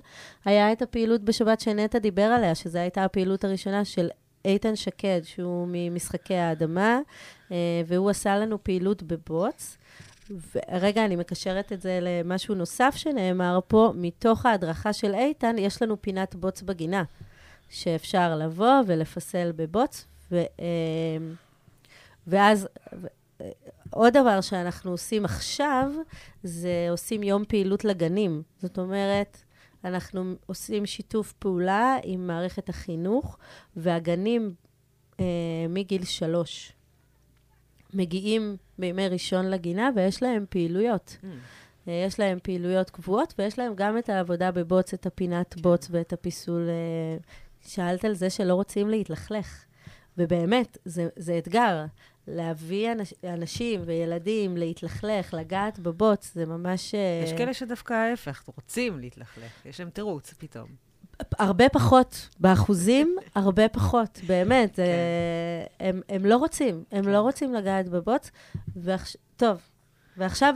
היה 0.45 0.71
את 0.71 0.81
הפעילות 0.81 1.21
בשבת 1.21 1.59
שנטע 1.59 1.99
דיבר 1.99 2.21
עליה, 2.21 2.55
שזו 2.55 2.79
הייתה 2.79 3.03
הפעילות 3.03 3.43
הראשונה 3.43 3.85
של 3.85 4.09
איתן 4.45 4.75
שקד, 4.75 5.21
שהוא 5.23 5.67
ממשחקי 5.71 6.35
האדמה, 6.35 6.99
אה, 7.51 7.81
והוא 7.87 8.09
עשה 8.09 8.37
לנו 8.37 8.63
פעילות 8.63 9.03
בבוץ. 9.03 9.77
ורגע, 10.55 11.05
אני 11.05 11.15
מקשרת 11.15 11.73
את 11.73 11.81
זה 11.81 11.99
למשהו 12.01 12.55
נוסף 12.55 12.93
שנאמר 12.95 13.59
פה. 13.67 13.91
מתוך 13.95 14.45
ההדרכה 14.45 14.93
של 14.93 15.13
איתן, 15.13 15.55
יש 15.59 15.81
לנו 15.81 16.01
פינת 16.01 16.35
בוץ 16.35 16.61
בגינה, 16.61 17.03
שאפשר 17.69 18.35
לבוא 18.35 18.73
ולפסל 18.87 19.51
בבוץ, 19.55 20.05
ו, 20.31 20.35
אה, 20.37 21.17
ואז 22.27 22.67
עוד 23.95 24.13
דבר 24.13 24.41
שאנחנו 24.41 24.91
עושים 24.91 25.25
עכשיו, 25.25 25.91
זה 26.43 26.87
עושים 26.89 27.23
יום 27.23 27.43
פעילות 27.47 27.85
לגנים. 27.85 28.41
זאת 28.57 28.77
אומרת, 28.79 29.37
אנחנו 29.85 30.33
עושים 30.45 30.85
שיתוף 30.85 31.33
פעולה 31.33 31.97
עם 32.03 32.27
מערכת 32.27 32.69
החינוך, 32.69 33.37
והגנים 33.75 34.53
אה, 35.19 35.25
מגיל 35.69 36.05
שלוש 36.05 36.73
מגיעים 37.93 38.57
בימי 38.79 39.07
ראשון 39.07 39.49
לגינה, 39.49 39.89
ויש 39.95 40.23
להם 40.23 40.45
פעילויות. 40.49 41.17
Mm. 41.21 41.25
אה, 41.87 42.03
יש 42.07 42.19
להם 42.19 42.39
פעילויות 42.43 42.89
קבועות, 42.89 43.33
ויש 43.37 43.59
להם 43.59 43.73
גם 43.75 43.97
את 43.97 44.09
העבודה 44.09 44.51
בבוץ, 44.51 44.93
את 44.93 45.05
הפינת 45.05 45.61
בוץ 45.61 45.87
ואת 45.91 46.13
הפיסול. 46.13 46.69
אה, 46.69 47.17
שאלת 47.67 48.05
על 48.05 48.13
זה 48.13 48.29
שלא 48.29 48.53
רוצים 48.53 48.89
להתלכלך. 48.89 49.65
ובאמת, 50.17 50.77
זה, 50.85 51.07
זה 51.15 51.37
אתגר. 51.37 51.85
להביא 52.27 52.91
אנש, 52.91 53.13
אנשים 53.23 53.81
וילדים 53.85 54.57
להתלכלך, 54.57 55.33
לגעת 55.33 55.79
בבוץ, 55.79 56.31
זה 56.35 56.45
ממש... 56.45 56.95
אה, 56.95 57.21
יש 57.23 57.33
כאלה 57.33 57.53
שדווקא 57.53 57.93
ההפך, 57.93 58.43
רוצים 58.57 58.99
להתלכלך. 58.99 59.65
יש 59.65 59.79
להם 59.79 59.89
תירוץ 59.89 60.33
פתאום. 60.37 60.67
הרבה 61.39 61.69
פחות, 61.69 62.29
באחוזים, 62.39 63.15
הרבה 63.35 63.69
פחות, 63.69 64.19
באמת. 64.27 64.75
כן. 64.75 64.83
אה, 64.83 65.87
הם, 65.89 66.01
הם 66.09 66.25
לא 66.25 66.37
רוצים, 66.37 66.83
הם 66.91 67.07
לא 67.07 67.21
רוצים 67.21 67.53
לגעת 67.53 67.89
בבוץ. 67.89 68.31
ועכש... 68.75 69.17
טוב, 69.35 69.57
ועכשיו, 70.17 70.53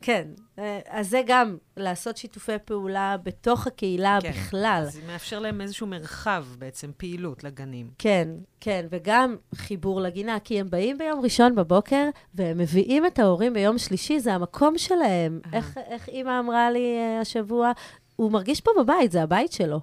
כן, 0.00 0.28
אה, 0.58 0.80
אז 0.88 1.10
זה 1.10 1.22
גם 1.26 1.56
לעשות 1.76 2.16
שיתופי 2.16 2.52
פעולה 2.64 3.16
בתוך 3.22 3.66
הקהילה 3.66 4.18
כן. 4.22 4.30
בכלל. 4.30 4.84
אז 4.86 4.92
זה 4.92 5.00
מאפשר 5.06 5.38
להם 5.38 5.60
איזשהו 5.60 5.86
מרחב, 5.86 6.44
בעצם, 6.58 6.90
פעילות 6.96 7.44
לגנים. 7.44 7.90
כן, 7.98 8.28
כן, 8.60 8.86
וגם 8.90 9.36
חיבור 9.54 10.00
לגינה, 10.00 10.40
כי 10.40 10.60
הם 10.60 10.70
באים 10.70 10.98
ביום 10.98 11.20
ראשון 11.20 11.54
בבוקר, 11.54 12.08
והם 12.34 12.58
מביאים 12.58 13.06
את 13.06 13.18
ההורים 13.18 13.52
ביום 13.52 13.78
שלישי, 13.78 14.20
זה 14.20 14.34
המקום 14.34 14.78
שלהם. 14.78 15.40
אה. 15.46 15.58
איך, 15.58 15.78
איך 15.86 16.08
אימא 16.08 16.40
אמרה 16.40 16.70
לי 16.70 16.96
אה, 16.98 17.20
השבוע, 17.20 17.72
הוא 18.16 18.32
מרגיש 18.32 18.60
פה 18.60 18.70
בבית, 18.78 19.12
זה 19.12 19.22
הבית 19.22 19.52
שלו. 19.52 19.80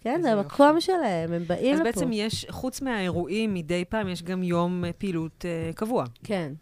כן, 0.00 0.22
זה 0.22 0.28
יופי. 0.28 0.40
המקום 0.40 0.80
שלהם, 0.80 1.32
הם 1.32 1.44
באים 1.46 1.74
אז 1.74 1.80
לפה. 1.80 1.84
בעצם 1.84 2.12
יש, 2.12 2.46
חוץ 2.50 2.82
מהאירועים, 2.82 3.54
מדי 3.54 3.84
פעם 3.88 4.08
יש 4.08 4.22
גם 4.22 4.42
יום 4.42 4.84
אה, 4.84 4.92
פעילות 4.92 5.44
אה, 5.44 5.72
קבוע. 5.72 6.04
כן. 6.24 6.52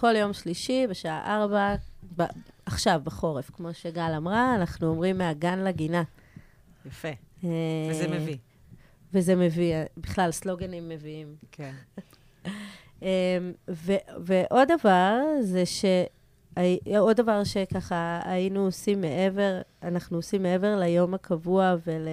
כל 0.00 0.16
יום 0.16 0.32
שלישי 0.32 0.86
בשעה 0.90 1.36
ארבע, 1.36 1.74
ב- 2.16 2.22
עכשיו, 2.66 3.00
בחורף, 3.04 3.50
כמו 3.50 3.74
שגל 3.74 4.12
אמרה, 4.16 4.54
אנחנו 4.54 4.86
אומרים 4.86 5.18
מהגן 5.18 5.58
לגינה. 5.58 6.02
יפה. 6.86 7.08
אה, 7.44 7.48
וזה 7.90 8.08
מביא. 8.08 8.36
וזה 9.14 9.36
מביא, 9.36 9.74
אה, 9.74 9.84
בכלל, 9.96 10.30
סלוגנים 10.30 10.88
מביאים. 10.88 11.36
כן. 11.52 11.72
אמ, 13.02 13.06
ו- 13.70 14.24
ועוד 14.24 14.68
דבר, 14.78 15.20
זה 15.40 15.66
ש... 15.66 15.84
עוד 16.98 17.16
דבר 17.16 17.44
שככה 17.44 18.20
היינו 18.24 18.64
עושים 18.64 19.00
מעבר, 19.00 19.60
אנחנו 19.82 20.16
עושים 20.16 20.42
מעבר 20.42 20.76
ליום 20.76 21.14
הקבוע 21.14 21.74
ול, 21.86 22.08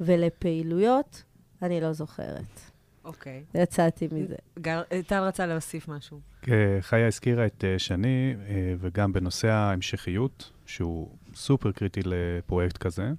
ולפעילויות, 0.00 1.22
אני 1.62 1.80
לא 1.80 1.92
זוכרת. 1.92 2.63
אוקיי. 3.04 3.44
יצאתי 3.54 4.08
מזה. 4.12 4.34
טל 5.06 5.20
רצה 5.20 5.46
להוסיף 5.46 5.88
משהו. 5.88 6.20
חיה 6.80 7.06
הזכירה 7.06 7.46
את 7.46 7.64
אה, 7.64 7.78
שני, 7.78 8.34
אה, 8.48 8.74
וגם 8.78 9.12
בנושא 9.12 9.48
ההמשכיות, 9.48 10.50
שהוא 10.66 11.08
סופר 11.34 11.72
קריטי 11.72 12.00
לפרויקט 12.04 12.76
כזה. 12.76 13.12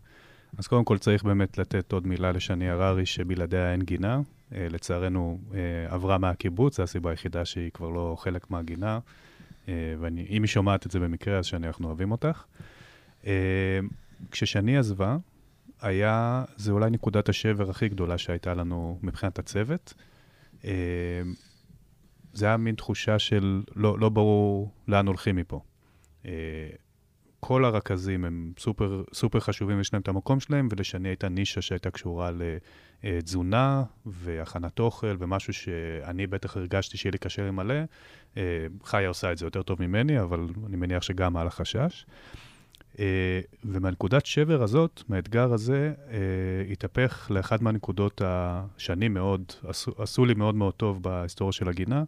אז 0.58 0.68
קודם 0.68 0.86
כל 0.86 0.98
צריך 0.98 1.24
באמת 1.24 1.58
לתת 1.58 1.92
עוד 1.92 2.08
מילה 2.08 2.32
לשני 2.32 2.70
הררי, 2.70 3.06
שבלעדיה 3.06 3.72
אין 3.72 3.82
גינה. 3.82 4.22
אה, 4.56 4.68
לצערנו, 4.70 5.40
עברה 5.90 6.18
מהקיבוץ, 6.18 6.78
זו 6.78 6.84
הסיבה 6.84 7.10
היחידה 7.10 7.46
שהיא 7.46 7.72
כבר 7.72 7.90
לא 7.90 8.16
חלק 8.20 8.52
מהגינה. 8.52 9.00
ואם 9.68 10.44
היא 10.44 10.46
שומעת 10.46 10.86
את 10.86 10.92
זה 10.92 11.00
במקרה, 11.00 11.38
אז 11.38 11.46
שני, 11.46 11.68
אנחנו 11.68 11.88
אוהבים 11.88 12.12
אותך. 12.12 12.44
כששני 14.32 14.78
עזבה, 14.78 15.18
היה, 15.82 16.44
זה 16.56 16.72
אולי 16.72 16.90
נקודת 16.90 17.30
השבר 17.30 17.70
הכי 17.70 17.90
גדולה 17.90 18.18
שהייתה 18.18 18.54
לנו 18.54 19.00
מבחינת 19.04 19.40
הצוות. 19.40 19.94
אה, 20.66 20.72
זה 22.34 22.46
היה 22.46 22.58
מין 22.58 22.76
תחושה 22.76 23.20
של 23.20 23.64
לא, 23.76 24.00
לא 24.00 24.10
ברור 24.10 24.72
לאן 24.88 25.08
הולכים 25.08 25.36
מפה. 25.36 25.62
אה, 26.26 26.32
כל 27.40 27.66
הרכזים 27.66 28.26
הם 28.26 28.54
סופר, 28.60 29.04
סופר 29.14 29.40
חשובים, 29.40 29.80
יש 29.80 29.94
להם 29.94 30.02
את 30.02 30.08
המקום 30.08 30.40
שלהם, 30.40 30.68
ולשני 30.72 31.10
הייתה 31.10 31.30
נישה 31.30 31.62
שהייתה 31.62 31.92
קשורה 31.92 32.32
לתזונה 33.04 33.84
והכנת 34.06 34.80
אוכל, 34.80 35.16
ומשהו 35.20 35.54
שאני 35.54 36.28
בטח 36.28 36.58
הרגשתי 36.58 36.98
שיהיה 36.98 37.12
לי 37.12 37.18
קשה 37.18 37.48
למלא. 37.48 37.76
אה, 38.38 38.68
חיה 38.84 39.08
עושה 39.08 39.32
את 39.32 39.38
זה 39.38 39.46
יותר 39.46 39.64
טוב 39.64 39.82
ממני, 39.82 40.22
אבל 40.22 40.48
אני 40.66 40.76
מניח 40.76 41.04
שגם 41.04 41.38
על 41.38 41.48
החשש. 41.48 42.06
ומהנקודת 43.66 44.26
שבר 44.26 44.64
הזאת, 44.64 45.04
מהאתגר 45.10 45.54
הזה, 45.54 45.94
אה, 46.12 46.18
התהפך 46.72 47.28
לאחד 47.32 47.64
מהנקודות 47.64 48.22
שאני 48.78 49.08
מאוד, 49.08 49.44
עשו, 49.68 49.92
עשו 49.98 50.26
לי 50.26 50.34
מאוד 50.34 50.56
מאוד 50.56 50.74
טוב 50.74 51.04
בהיסטוריה 51.04 51.52
של 51.52 51.70
הגינה. 51.70 52.04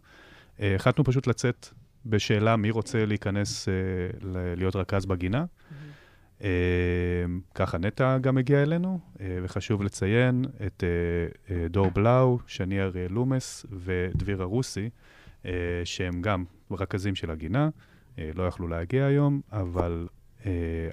אה, 0.60 0.74
החלטנו 0.74 1.04
פשוט 1.04 1.26
לצאת 1.26 1.68
בשאלה 2.06 2.56
מי 2.56 2.70
רוצה 2.70 3.06
להיכנס 3.06 3.68
אה, 3.68 3.72
ל- 4.22 4.54
להיות 4.56 4.76
רכז 4.76 5.06
בגינה. 5.06 5.44
אה, 6.44 6.48
ככה 7.54 7.78
נטע 7.78 8.18
גם 8.18 8.38
הגיעה 8.38 8.62
אלינו, 8.62 9.00
אה, 9.20 9.38
וחשוב 9.42 9.82
לציין 9.82 10.44
את 10.66 10.84
אה, 10.84 10.88
אה, 11.56 11.68
דור 11.68 11.90
בלאו, 11.90 12.38
שני 12.46 12.82
אריאל 12.82 13.12
לומס 13.12 13.66
ודביר 13.72 14.42
הרוסי, 14.42 14.90
אה, 15.46 15.50
שהם 15.84 16.22
גם 16.22 16.44
רכזים 16.70 17.14
של 17.14 17.30
הגינה, 17.30 17.68
אה, 18.18 18.30
לא 18.34 18.42
יכלו 18.42 18.68
להגיע 18.68 19.04
היום, 19.06 19.40
אבל 19.52 20.06
אה, 20.10 20.17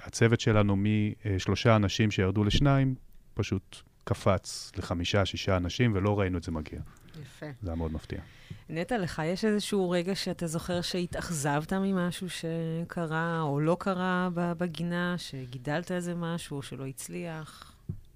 הצוות 0.02 0.40
שלנו 0.40 0.76
משלושה 0.76 1.76
אנשים 1.76 2.10
שירדו 2.10 2.44
לשניים, 2.44 2.94
פשוט 3.34 3.76
קפץ 4.04 4.72
לחמישה, 4.76 5.24
שישה 5.24 5.56
אנשים, 5.56 5.92
ולא 5.94 6.20
ראינו 6.20 6.38
את 6.38 6.42
זה 6.42 6.52
מגיע. 6.52 6.80
יפה. 7.22 7.46
זה 7.62 7.70
היה 7.70 7.76
מאוד 7.76 7.92
מפתיע. 7.92 8.20
נטע, 8.68 8.98
לך 8.98 9.22
יש 9.24 9.44
איזשהו 9.44 9.90
רגע 9.90 10.14
שאתה 10.14 10.46
זוכר 10.46 10.80
שהתאכזבת 10.80 11.72
ממשהו 11.72 12.26
שקרה 12.30 13.40
או 13.40 13.60
לא 13.60 13.76
קרה 13.80 14.28
ב- 14.34 14.52
בגינה, 14.52 15.14
שגידלת 15.18 15.92
איזה 15.92 16.14
משהו, 16.14 16.56
או 16.56 16.62
שלא 16.62 16.86
הצליח, 16.86 17.72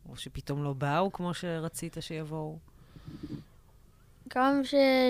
או 0.08 0.16
שפתאום 0.16 0.64
לא 0.64 0.72
באו 0.72 1.12
כמו 1.12 1.34
שרצית 1.34 1.96
שיבואו? 2.00 2.58
גם 4.36 4.60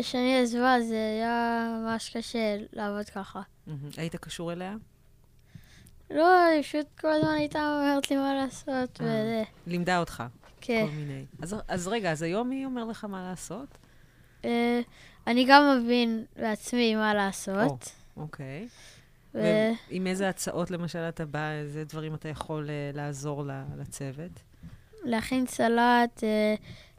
כשאני 0.03 0.39
עזבה 0.43 0.77
זה 0.89 0.95
היה 0.95 1.69
ממש 1.83 2.17
קשה 2.17 2.57
לעבוד 2.73 3.11
ככה. 3.11 3.43
היית 3.97 4.17
קשור 4.17 4.53
אליה? 4.53 4.77
לא, 6.11 6.45
היא 6.45 6.63
פשוט 6.63 6.87
כל 7.01 7.09
הזמן 7.13 7.29
הייתה 7.31 7.59
אומרת 7.59 8.11
לי 8.11 8.17
מה 8.17 8.35
לעשות, 8.35 9.01
אה. 9.01 9.07
וזה, 9.07 9.43
לימדה 9.67 9.99
אותך, 9.99 10.23
כן. 10.61 10.87
כל 10.87 10.95
מיני. 10.97 11.25
אז, 11.43 11.57
אז 11.69 11.89
רגע, 11.89 12.13
אז 12.13 12.23
היום 12.23 12.49
מי 12.49 12.65
אומר 12.65 12.85
לך 12.85 13.05
מה 13.05 13.23
לעשות? 13.31 13.79
אה, 14.45 14.81
אני 15.27 15.45
גם 15.49 15.63
מבין 15.83 16.25
בעצמי 16.37 16.95
מה 16.95 17.15
לעשות. 17.15 17.93
אוקיי. 18.17 18.69
ו- 19.35 19.71
ועם 19.91 20.07
איזה 20.07 20.29
הצעות 20.29 20.71
למשל 20.71 20.99
אתה 20.99 21.25
בא, 21.27 21.51
איזה 21.51 21.85
דברים 21.85 22.15
אתה 22.15 22.29
יכול 22.29 22.71
אה, 22.71 22.91
לעזור 22.95 23.45
לצוות? 23.79 24.31
להכין 25.05 25.47
סלט, 25.47 26.23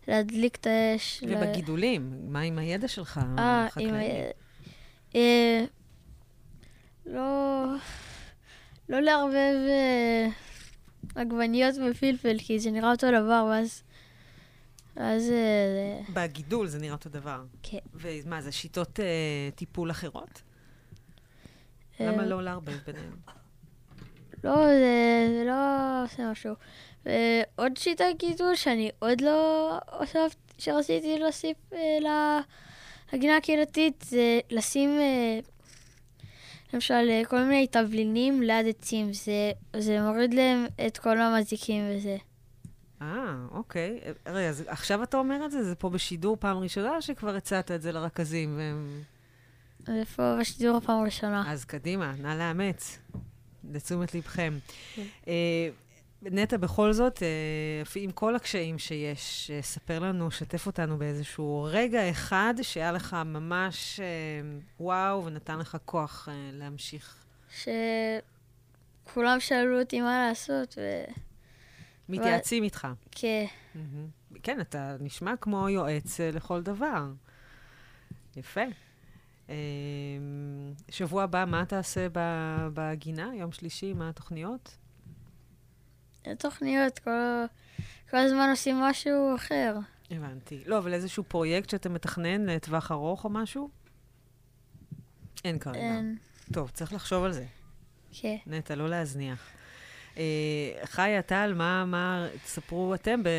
להדליק 0.07 0.55
את 0.55 0.67
האש. 0.67 1.23
ל- 1.23 1.33
ובגידולים, 1.37 2.13
מה 2.27 2.39
עם 2.41 2.57
הידע 2.57 2.87
שלך, 2.87 3.19
אה, 3.39 3.65
החקלאי? 3.65 3.87
עם... 3.93 4.01
אה, 5.15 5.63
לא... 7.05 7.63
לא 8.91 8.99
לערבב 8.99 9.55
אה, 9.69 10.27
עגבניות 11.15 11.75
ופלפל, 11.75 12.37
כי 12.39 12.59
זה 12.59 12.71
נראה 12.71 12.91
אותו 12.91 13.07
דבר, 13.07 13.47
ואז... 13.49 13.83
אז... 14.95 15.31
אה, 15.31 16.01
בגידול 16.13 16.67
זה 16.67 16.79
נראה 16.79 16.93
אותו 16.93 17.09
דבר. 17.09 17.43
כן. 17.63 17.77
ומה, 17.93 18.41
זה 18.41 18.51
שיטות 18.51 18.99
אה, 18.99 19.05
טיפול 19.55 19.91
אחרות? 19.91 20.41
אה, 21.99 22.05
למה 22.05 22.25
לא 22.25 22.43
לערבב 22.43 22.77
ביניהם? 22.85 23.15
לא, 24.43 24.55
זה, 24.55 25.27
זה 25.37 25.43
לא 25.45 26.03
עושה 26.03 26.31
משהו. 26.31 26.53
ועוד 27.05 27.77
שיטה 27.77 28.05
גידול 28.17 28.55
שאני 28.55 28.89
עוד 28.99 29.21
לא 29.21 29.71
הוספת, 29.99 30.37
שרציתי 30.57 31.19
להוסיף 31.19 31.57
אה, 31.73 32.39
לגינה 33.13 33.37
הקהילתית, 33.37 34.05
זה 34.07 34.39
לשים 34.49 34.89
אה, 34.89 35.39
למשל 36.73 37.07
אה, 37.09 37.21
כל 37.29 37.43
מיני 37.43 37.67
תבלינים 37.67 38.41
ליד 38.41 38.67
עצים. 38.67 39.13
זה, 39.13 39.51
זה 39.77 40.01
מוריד 40.01 40.33
להם 40.33 40.65
את 40.87 40.97
כל 40.97 41.21
המזיקים 41.21 41.83
וזה. 41.89 42.17
אה, 43.01 43.35
אוקיי. 43.51 43.99
רגע, 44.27 44.49
אז 44.49 44.63
עכשיו 44.67 45.03
אתה 45.03 45.17
אומר 45.17 45.45
את 45.45 45.51
זה? 45.51 45.63
זה 45.63 45.75
פה 45.75 45.89
בשידור 45.89 46.37
פעם 46.39 46.57
ראשונה, 46.57 46.95
או 46.95 47.01
שכבר 47.01 47.35
הצעת 47.35 47.71
את 47.71 47.81
זה 47.81 47.91
לרכזים? 47.91 48.57
והם... 48.57 49.01
זה 49.85 50.03
פה 50.15 50.37
בשידור 50.39 50.77
הפעם 50.77 51.01
הראשונה. 51.01 51.51
אז 51.51 51.65
קדימה, 51.65 52.13
נא 52.19 52.27
לאמץ. 52.27 52.99
לתשומת 53.71 54.15
לבכם. 54.15 54.57
כן. 54.95 55.03
אה, 55.27 55.69
נטע, 56.23 56.57
בכל 56.57 56.93
זאת, 56.93 57.23
אה, 57.23 57.83
עם 57.95 58.11
כל 58.11 58.35
הקשיים 58.35 58.79
שיש, 58.79 59.51
אה, 59.53 59.61
ספר 59.61 59.99
לנו, 59.99 60.31
שתף 60.31 60.67
אותנו 60.67 60.97
באיזשהו 60.97 61.67
רגע 61.71 62.09
אחד 62.09 62.53
שהיה 62.61 62.91
לך 62.91 63.13
ממש 63.25 63.99
אה, 63.99 64.05
וואו 64.79 65.25
ונתן 65.25 65.59
לך 65.59 65.77
כוח 65.85 66.27
להמשיך. 66.53 67.15
שכולם 69.03 69.39
שאלו 69.39 69.79
אותי 69.79 70.01
מה 70.01 70.27
לעשות, 70.27 70.77
ו... 70.77 71.03
מתייעצים 72.09 72.63
איתך. 72.63 72.87
כן. 73.11 73.45
כן, 74.43 74.61
אתה 74.61 74.95
נשמע 74.99 75.33
כמו 75.41 75.69
יועץ 75.69 76.19
לכל 76.19 76.61
דבר. 76.61 77.05
יפה. 78.35 78.61
שבוע 80.89 81.23
הבא, 81.23 81.45
מה 81.47 81.65
תעשה 81.65 82.07
בגינה? 82.73 83.31
יום 83.35 83.51
שלישי, 83.51 83.93
מה 83.93 84.09
התוכניות? 84.09 84.77
תוכניות, 86.37 86.99
כל, 86.99 87.11
כל 88.09 88.17
הזמן 88.17 88.49
עושים 88.49 88.75
משהו 88.75 89.35
אחר. 89.35 89.75
הבנתי. 90.11 90.63
לא, 90.65 90.77
אבל 90.77 90.93
איזשהו 90.93 91.23
פרויקט 91.23 91.69
שאתה 91.69 91.89
מתכנן 91.89 92.45
לטווח 92.45 92.91
ארוך 92.91 93.23
או 93.23 93.29
משהו? 93.29 93.69
אין 95.45 95.59
כרגע. 95.59 95.79
אין. 95.79 96.17
טוב, 96.53 96.69
צריך 96.69 96.93
לחשוב 96.93 97.23
על 97.23 97.31
זה. 97.31 97.45
כן. 98.11 98.37
נטע, 98.47 98.75
לא 98.75 98.89
להזניח. 98.89 99.49
אה, 100.17 100.23
חיה, 100.85 101.21
טל, 101.21 101.53
מה, 101.55 101.85
מה, 101.85 102.27
תספרו 102.43 102.93
אתם, 102.93 103.23
ב, 103.23 103.29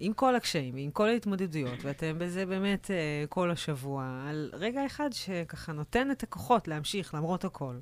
עם 0.00 0.12
כל 0.12 0.36
הקשיים, 0.36 0.76
עם 0.76 0.90
כל 0.90 1.08
ההתמודדויות, 1.08 1.84
ואתם 1.84 2.18
בזה 2.18 2.46
באמת 2.46 2.90
אה, 2.90 3.24
כל 3.28 3.50
השבוע, 3.50 4.24
על 4.28 4.50
רגע 4.52 4.86
אחד 4.86 5.12
שככה 5.12 5.72
נותן 5.72 6.10
את 6.10 6.22
הכוחות 6.22 6.68
להמשיך 6.68 7.14
למרות 7.14 7.44
הכל. 7.44 7.74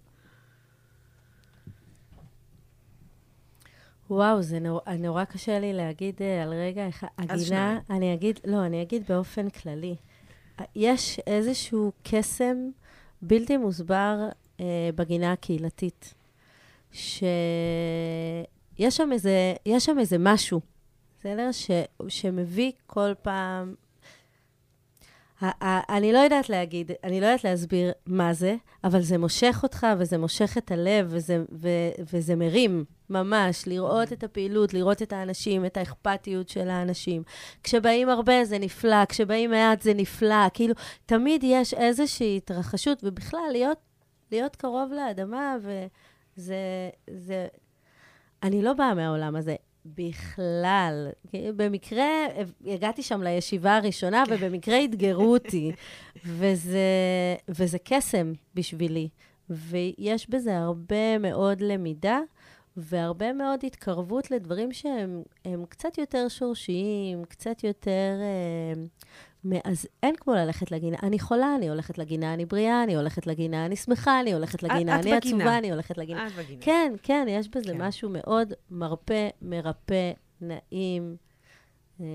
וואו, 4.11 4.43
זה 4.43 4.59
נור, 4.59 4.81
נורא 4.99 5.25
קשה 5.25 5.59
לי 5.59 5.73
להגיד 5.73 6.15
uh, 6.19 6.43
על 6.43 6.53
רגע 6.53 6.89
אחד. 6.89 7.07
הגינה, 7.19 7.79
אני 7.91 8.15
אגיד, 8.15 8.41
לא, 8.45 8.67
אני 8.67 8.83
אגיד 8.83 9.03
באופן 9.09 9.51
כללי. 9.51 9.97
יש 10.77 11.21
איזשהו 11.27 11.93
קסם 12.03 12.57
בלתי 13.23 13.57
מוסבר 13.57 14.29
uh, 14.57 14.61
בגינה 14.95 15.33
הקהילתית, 15.33 16.15
שיש 16.93 17.17
שם 18.91 19.13
איזה, 19.13 19.55
יש 19.67 19.85
שם 19.85 19.99
איזה 19.99 20.17
משהו, 20.19 20.61
בסדר? 21.19 21.53
ש, 21.53 21.71
שמביא 22.09 22.73
כל 22.87 23.13
פעם 23.23 23.75
אני 25.89 26.13
לא 26.13 26.19
יודעת 26.19 26.49
להגיד, 26.49 26.91
אני 27.05 27.21
לא 27.21 27.27
יודעת 27.27 27.45
להסביר 27.45 27.93
מה 28.07 28.35
זה, 28.35 28.57
אבל 28.85 29.01
זה 29.01 29.19
מושך 29.19 29.61
אותך 29.63 29.87
וזה 29.99 30.19
מושך 30.19 30.59
את 30.59 30.71
הלב 30.71 31.07
וזה, 31.11 31.45
ו, 31.53 31.69
וזה 32.13 32.37
מרים, 32.37 32.85
ממש, 33.11 33.67
לראות 33.67 34.13
את 34.13 34.25
הפעילות, 34.25 34.75
לראות 34.75 35.03
את 35.03 35.13
האנשים, 35.13 35.65
את 35.65 35.77
האכפתיות 35.77 36.49
של 36.49 36.69
האנשים. 36.69 37.23
כשבאים 37.63 38.09
הרבה 38.09 38.45
זה 38.45 38.59
נפלא, 38.59 39.05
כשבאים 39.05 39.51
מעט 39.51 39.83
זה 39.83 39.95
נפלא, 39.95 40.49
כאילו, 40.55 40.75
תמיד 41.07 41.45
יש 41.45 41.75
איזושהי 41.75 42.37
התרחשות, 42.37 43.01
ובכלל, 43.05 43.41
להיות, 43.53 43.79
להיות 44.33 44.57
קרוב 44.57 44.93
לאדמה, 44.93 45.57
וזה... 45.63 46.57
זה... 47.11 47.47
אני 48.43 48.63
לא 48.63 48.73
באה 48.73 48.95
מהעולם 48.95 49.37
הזה. 49.37 49.57
בכלל. 49.97 51.09
במקרה, 51.57 52.07
הגעתי 52.67 53.03
שם 53.03 53.23
לישיבה 53.23 53.77
הראשונה, 53.77 54.25
כן. 54.27 54.35
ובמקרה 54.35 54.85
אתגרו 54.85 55.33
אותי. 55.33 55.73
וזה, 56.25 56.79
וזה 57.49 57.79
קסם 57.85 58.33
בשבילי. 58.55 59.09
ויש 59.51 60.31
בזה 60.31 60.59
הרבה 60.59 61.19
מאוד 61.19 61.61
למידה, 61.61 62.19
והרבה 62.79 63.33
מאוד 63.33 63.61
התקרבות 63.65 64.31
לדברים 64.31 64.73
שהם 64.73 65.65
קצת 65.69 65.99
יותר 65.99 66.29
שורשיים, 66.29 67.25
קצת 67.25 67.65
יותר... 67.65 68.21
אה, 68.21 68.83
אז 69.65 69.87
אין 70.03 70.15
כמו 70.17 70.35
ללכת 70.35 70.71
לגינה. 70.71 70.97
אני 71.03 71.19
חולה, 71.19 71.55
אני 71.59 71.69
הולכת 71.69 71.99
לגינה, 71.99 72.35
אני 72.35 72.45
בריאה, 72.45 72.83
אני 72.83 72.97
הולכת 72.97 73.27
לגינה, 73.27 73.67
אני 73.67 73.77
שמחה, 73.77 74.21
אני 74.21 74.33
הולכת 74.33 74.63
לגינה, 74.63 75.01
אני 75.01 75.13
עצובה, 75.13 75.59
אני 75.59 75.71
הולכת 75.71 75.99
לגינה. 75.99 76.27
את 76.27 76.33
בגינה. 76.33 76.63
כן, 76.63 76.93
כן, 77.03 77.27
יש 77.29 77.49
בזה 77.49 77.73
כן. 77.73 77.83
משהו 77.83 78.11
מאוד 78.13 78.53
מרפא, 78.71 79.29
מרפא, 79.43 80.13
נעים. 80.41 81.17
אה, 82.01 82.07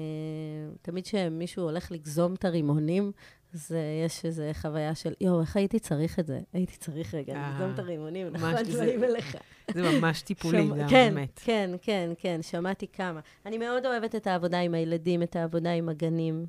תמיד 0.81 1.03
כשמישהו 1.03 1.63
הולך 1.63 1.91
לגזום 1.91 2.33
את 2.33 2.45
הרימונים, 2.45 3.11
אז 3.53 3.75
יש 4.05 4.25
איזו 4.25 4.43
חוויה 4.53 4.95
של, 4.95 5.13
יואו, 5.21 5.41
איך 5.41 5.55
הייתי 5.55 5.79
צריך 5.79 6.19
את 6.19 6.27
זה? 6.27 6.39
הייתי 6.53 6.77
צריך 6.77 7.13
רגע 7.13 7.33
אה, 7.35 7.49
לגזום 7.49 7.73
את 7.73 7.79
הרימונים, 7.79 8.27
נכון, 8.27 8.53
דברים 8.63 9.03
אליך. 9.03 9.35
זה 9.73 9.81
ממש 9.81 10.21
טיפולי, 10.21 10.67
גם 10.67 10.89
כן, 10.89 11.11
באמת. 11.15 11.39
כן, 11.43 11.71
כן, 11.81 12.11
כן, 12.17 12.41
שמעתי 12.41 12.87
כמה. 12.87 13.19
אני 13.45 13.57
מאוד 13.57 13.85
אוהבת 13.85 14.15
את 14.15 14.27
העבודה 14.27 14.59
עם 14.59 14.73
הילדים, 14.73 15.23
את 15.23 15.35
העבודה 15.35 15.71
עם 15.71 15.89
הגנים. 15.89 16.45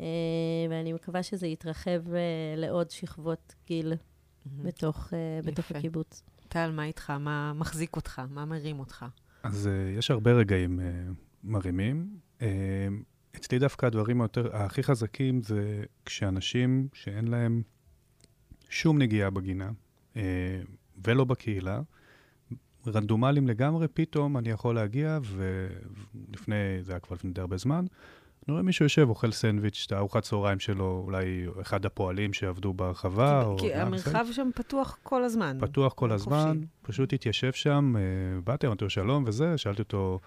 אה, 0.00 0.04
ואני 0.70 0.92
מקווה 0.92 1.22
שזה 1.22 1.46
יתרחב 1.46 2.14
אה, 2.14 2.54
לעוד 2.56 2.90
שכבות 2.90 3.54
גיל 3.66 3.92
בתוך, 4.46 5.12
בתוך 5.44 5.70
הקיבוץ. 5.70 6.22
טל, 6.48 6.70
מה 6.70 6.84
איתך? 6.84 7.10
מה 7.10 7.52
מחזיק 7.52 7.96
אותך? 7.96 8.22
מה 8.30 8.44
מרים 8.44 8.78
אותך? 8.78 9.04
אז 9.42 9.70
יש 9.98 10.10
הרבה 10.10 10.32
רגעים 10.32 10.80
מרימים. 11.44 12.18
אצלי 13.36 13.58
דווקא 13.58 13.86
הדברים 13.86 14.20
היותר, 14.20 14.56
הכי 14.56 14.82
חזקים 14.82 15.42
זה 15.42 15.84
כשאנשים 16.04 16.88
שאין 16.92 17.28
להם 17.28 17.62
שום 18.68 18.98
נגיעה 18.98 19.30
בגינה, 19.30 19.70
ולא 21.04 21.24
בקהילה, 21.24 21.80
רנדומליים 22.86 23.48
לגמרי, 23.48 23.88
פתאום 23.88 24.36
אני 24.36 24.50
יכול 24.50 24.74
להגיע, 24.74 25.18
ולפני, 25.24 26.54
זה 26.82 26.92
היה 26.92 27.00
כבר 27.00 27.16
לפני 27.16 27.30
די 27.30 27.40
הרבה 27.40 27.56
זמן, 27.56 27.84
אני 28.48 28.52
רואה 28.52 28.62
מישהו 28.62 28.84
יושב, 28.84 29.06
אוכל 29.08 29.32
סנדוויץ', 29.32 29.84
את 29.86 29.92
הארוחת 29.92 30.22
צהריים 30.22 30.60
שלו, 30.60 31.02
אולי 31.06 31.46
אחד 31.60 31.86
הפועלים 31.86 32.32
שעבדו 32.32 32.72
ברחבה. 32.72 33.44
כי, 33.58 33.66
כי 33.66 33.74
המרחב 33.74 34.26
שם 34.32 34.48
פתוח 34.54 34.98
כל 35.02 35.24
הזמן. 35.24 35.58
פתוח 35.60 35.92
כל 35.92 36.12
הזמן, 36.12 36.52
חופשי. 36.54 36.66
פשוט 36.82 37.12
התיישב 37.12 37.52
שם, 37.52 37.94
אה, 37.96 38.40
באתי, 38.40 38.66
אמרתי 38.66 38.84
לו 38.84 38.90
שלום 38.90 39.24
וזה, 39.26 39.58
שאלתי 39.58 39.82
אותו, 39.82 40.20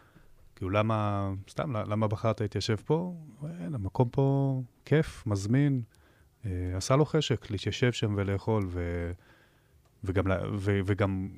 כאילו, 0.56 0.70
למה, 0.70 1.30
סתם, 1.50 1.76
למה 1.76 2.08
בחרת 2.08 2.42
להתיישב 2.42 2.76
פה? 2.76 3.14
אין, 3.60 3.76
המקום 3.76 4.10
פה 4.10 4.62
כיף, 4.86 5.24
מזמין. 5.28 5.82
אה, 6.46 6.52
עשה 6.76 6.96
לו 6.96 7.06
חשק 7.06 7.52
להתיישב 7.52 7.92
שם 7.92 8.14
ולאכול, 8.18 8.68
ו, 8.70 9.12
וגם, 10.04 10.26
ו, 10.56 10.80
וגם 10.86 11.30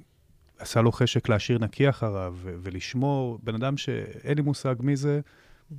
עשה 0.60 0.82
לו 0.82 0.92
חשק 0.92 1.30
להשאיר 1.30 1.60
נקי 1.60 1.90
אחריו 1.90 2.36
ולשמור. 2.42 3.40
בן 3.44 3.56
אדם 3.56 3.78
שאין 3.78 4.38
לי 4.38 4.42
מושג 4.42 4.76
מי 4.80 4.96
זה, 4.96 5.22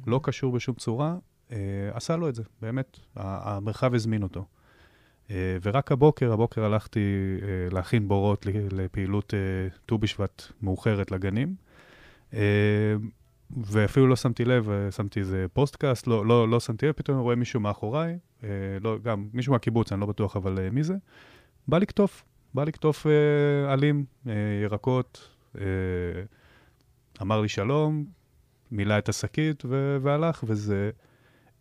לא 0.06 0.20
קשור 0.22 0.52
בשום 0.52 0.74
צורה, 0.74 1.16
אה, 1.52 1.56
עשה 1.92 2.16
לו 2.16 2.28
את 2.28 2.34
זה, 2.34 2.42
באמת, 2.62 2.98
המרחב 3.16 3.94
הזמין 3.94 4.22
אותו. 4.22 4.44
אה, 5.30 5.56
ורק 5.62 5.92
הבוקר, 5.92 6.32
הבוקר 6.32 6.64
הלכתי 6.64 7.00
אה, 7.42 7.48
להכין 7.72 8.08
בורות 8.08 8.46
לפעילות 8.70 9.34
ט"ו 9.86 9.98
בשבט 9.98 10.42
מאוחרת 10.62 11.10
לגנים. 11.10 11.54
ואפילו 13.50 14.06
לא 14.06 14.16
שמתי 14.16 14.44
לב, 14.44 14.70
שמתי 14.90 15.20
איזה 15.20 15.46
פודקאסט, 15.52 16.06
לא, 16.06 16.26
לא, 16.26 16.48
לא 16.48 16.60
שמתי 16.60 16.86
לב, 16.86 16.92
פתאום 16.92 17.18
רואה 17.18 17.36
מישהו 17.36 17.60
מאחוריי, 17.60 18.18
לא, 18.80 18.98
גם 19.02 19.28
מישהו 19.32 19.52
מהקיבוץ, 19.52 19.92
אני 19.92 20.00
לא 20.00 20.06
בטוח 20.06 20.36
אבל 20.36 20.70
מי 20.70 20.82
זה, 20.82 20.94
בא 21.68 21.78
לקטוף, 21.78 22.24
בא 22.54 22.64
לקטוף 22.64 23.06
עלים, 23.68 24.04
ירקות, 24.62 25.28
אמר 27.22 27.40
לי 27.40 27.48
שלום, 27.48 28.04
מילא 28.70 28.98
את 28.98 29.08
השקית 29.08 29.64
והלך, 30.02 30.44
וזה... 30.46 30.90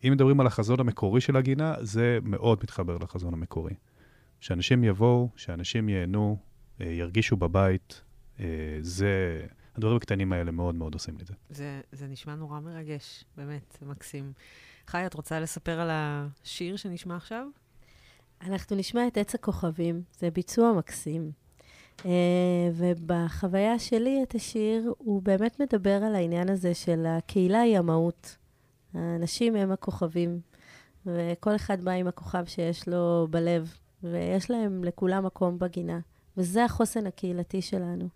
אם 0.03 0.11
מדברים 0.11 0.39
על 0.39 0.47
החזון 0.47 0.79
המקורי 0.79 1.21
של 1.21 1.37
הגינה, 1.37 1.75
זה 1.81 2.19
מאוד 2.23 2.59
מתחבר 2.63 2.97
לחזון 2.97 3.33
המקורי. 3.33 3.73
שאנשים 4.39 4.83
יבואו, 4.83 5.29
שאנשים 5.35 5.89
ייהנו, 5.89 6.37
אה, 6.81 6.85
ירגישו 6.85 7.37
בבית, 7.37 8.01
אה, 8.39 8.45
זה... 8.81 9.45
הדברים 9.75 9.97
הקטנים 9.97 10.33
האלה 10.33 10.51
מאוד 10.51 10.75
מאוד 10.75 10.93
עושים 10.93 11.17
לי 11.17 11.25
זה. 11.25 11.33
זה. 11.49 11.81
זה 11.91 12.07
נשמע 12.07 12.35
נורא 12.35 12.59
מרגש, 12.59 13.25
באמת, 13.37 13.77
זה 13.79 13.85
מקסים. 13.85 14.33
חי, 14.87 15.05
את 15.05 15.13
רוצה 15.13 15.39
לספר 15.39 15.79
על 15.79 15.89
השיר 15.91 16.75
שנשמע 16.75 17.15
עכשיו? 17.15 17.47
אנחנו 18.41 18.75
נשמע 18.75 19.07
את 19.07 19.17
עץ 19.17 19.35
הכוכבים, 19.35 20.01
זה 20.19 20.31
ביצוע 20.31 20.73
מקסים. 20.73 21.31
Uh, 21.97 22.05
ובחוויה 22.73 23.79
שלי 23.79 24.23
את 24.23 24.35
השיר, 24.35 24.93
הוא 24.97 25.21
באמת 25.21 25.59
מדבר 25.59 26.03
על 26.03 26.15
העניין 26.15 26.49
הזה 26.49 26.73
של 26.73 27.05
הקהילה 27.05 27.61
היא 27.61 27.77
המהות. 27.77 28.37
האנשים 28.93 29.55
הם 29.55 29.71
הכוכבים, 29.71 30.39
וכל 31.05 31.55
אחד 31.55 31.83
בא 31.83 31.91
עם 31.91 32.07
הכוכב 32.07 32.45
שיש 32.45 32.87
לו 32.87 33.27
בלב, 33.29 33.73
ויש 34.03 34.51
להם 34.51 34.83
לכולם 34.83 35.25
מקום 35.25 35.59
בגינה. 35.59 35.99
וזה 36.37 36.65
החוסן 36.65 37.07
הקהילתי 37.07 37.61
שלנו. 37.61 38.09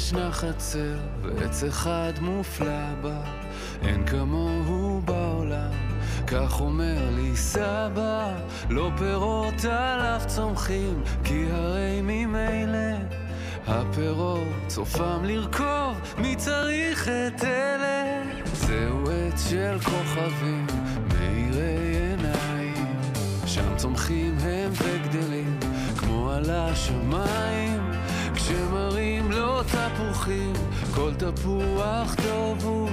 ישנה 0.00 0.32
חצר 0.32 0.96
ועץ 1.22 1.64
אחד 1.64 2.12
מופלא 2.20 2.94
בה, 3.02 3.20
אין 3.82 4.06
כמוהו 4.06 5.00
בעולם. 5.04 5.70
כך 6.26 6.60
אומר 6.60 7.10
לי 7.16 7.36
סבא, 7.36 8.32
לא 8.70 8.90
פירות 8.98 9.64
עליו 9.64 10.20
צומחים, 10.26 11.02
כי 11.24 11.46
הרי 11.50 12.00
ממילא 12.02 12.96
הפירות 13.66 14.48
סופם 14.68 15.24
לרכוב, 15.24 16.00
מי 16.18 16.36
צריך 16.36 17.08
את 17.08 17.44
אלה? 17.44 18.22
זהו 18.52 19.04
עץ 19.10 19.48
של 19.50 19.78
כוכבים, 19.84 20.66
מאירי 21.08 21.96
עיניים, 21.96 22.86
שם 23.46 23.76
צומחים 23.76 24.36
הם 24.40 24.70
וגדלים, 24.72 25.58
כמו 25.96 26.30
על 26.30 26.50
השמיים, 26.50 27.89
כשמרים 28.40 29.32
לו 29.32 29.62
תפוחים, 29.62 30.52
כל 30.94 31.10
תפוח 31.14 32.14
טוב 32.14 32.64
הוא, 32.64 32.90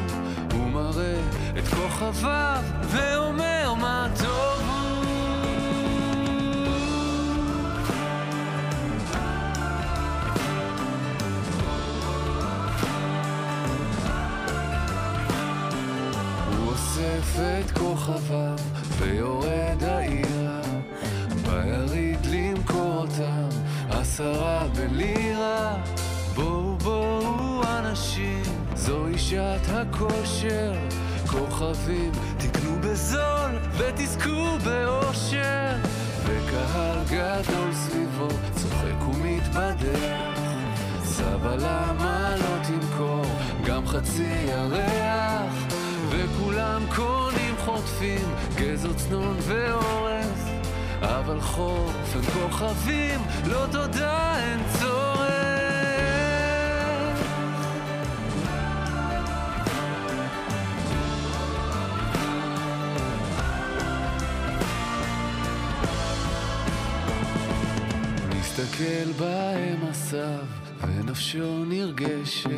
הוא 0.54 0.70
מראה 0.70 1.20
את 1.58 1.68
כוכביו, 1.68 2.64
ואומר 2.82 3.74
מה 3.74 4.08
טוב 4.20 4.62
הוא. 4.68 4.78
את 17.60 17.72
כוכביו 17.72 18.56
ויורד 18.98 19.84
העירה 19.84 20.62
ביריד 21.44 22.26
למכור 22.26 22.96
אותם 22.98 23.67
עשרה 23.90 24.68
בלירה 24.76 25.76
בואו 26.36 26.78
בואו 26.78 27.64
אנשים 27.64 28.42
זוהי 28.76 29.18
שעת 29.18 29.62
הכושר. 29.70 30.74
כוכבים 31.28 32.12
תקנו 32.38 32.76
בזול 32.82 33.52
ותזכו 33.78 34.58
באושר. 34.66 35.76
וקהל 36.24 36.98
גדול 37.06 37.74
סביבו 37.74 38.28
צוחק 38.56 39.08
ומתבדח. 39.08 40.40
סבא 41.04 41.56
למה 41.56 42.36
לא 42.38 42.64
תמכור 42.64 43.26
גם 43.66 43.88
חצי 43.88 44.28
ירח 44.48 45.54
וכולם 46.10 46.82
קונים 46.96 47.56
חוטפים 47.66 48.36
גזר 48.56 48.94
צנון 48.94 49.38
ואורז 49.40 50.37
אבל 51.08 51.42
חוף 51.42 52.16
הם 52.16 52.22
כוכבים 52.22 53.20
לא 53.46 53.66
תודה 53.72 54.40
אין 54.40 54.60
צורך. 54.80 55.08
מסתכל 68.30 69.12
בהם 69.18 69.80
הסב 69.90 70.57
ונפשו 70.88 71.66
נרגשת 71.66 72.50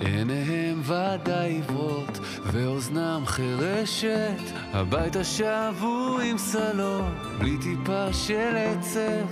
עיניהם 0.00 0.80
ודאי 0.82 1.52
עיוורות 1.52 2.18
ואוזנם 2.46 3.22
חירשת. 3.26 4.40
הביתה 4.72 5.24
שבו 5.24 6.18
עם 6.24 6.38
סלון 6.38 7.14
בלי 7.38 7.56
טיפה 7.58 8.12
של 8.12 8.56
עצב. 8.56 9.26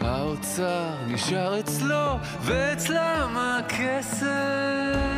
האוצר 0.00 0.90
נשאר 1.08 1.60
אצלו 1.60 2.16
ואצלם 2.42 3.36
מסביב 3.98 5.17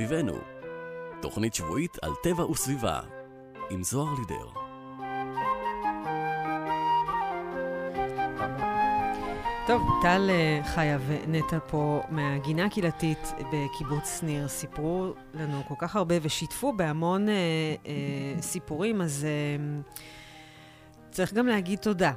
סביבנו, 0.00 0.38
תוכנית 1.22 1.54
שבועית 1.54 1.96
על 2.02 2.10
טבע 2.22 2.50
וסביבה, 2.50 3.00
עם 3.70 3.82
זוהר 3.82 4.14
לידר. 4.14 4.48
טוב, 9.66 9.82
טל 10.02 10.30
אה, 10.30 10.60
חיה 10.64 10.98
ונטע 11.06 11.58
פה 11.66 12.02
מהגינה 12.10 12.64
הקהילתית 12.64 13.32
בקיבוץ 13.52 14.22
ניר 14.22 14.48
סיפרו 14.48 15.14
לנו 15.34 15.62
כל 15.68 15.74
כך 15.78 15.96
הרבה 15.96 16.14
ושיתפו 16.22 16.72
בהמון 16.72 17.28
אה, 17.28 17.34
אה, 17.86 18.42
סיפורים, 18.42 19.02
אז 19.02 19.24
אה, 19.24 19.80
צריך 21.10 21.34
גם 21.34 21.46
להגיד 21.46 21.78
תודה, 21.78 22.12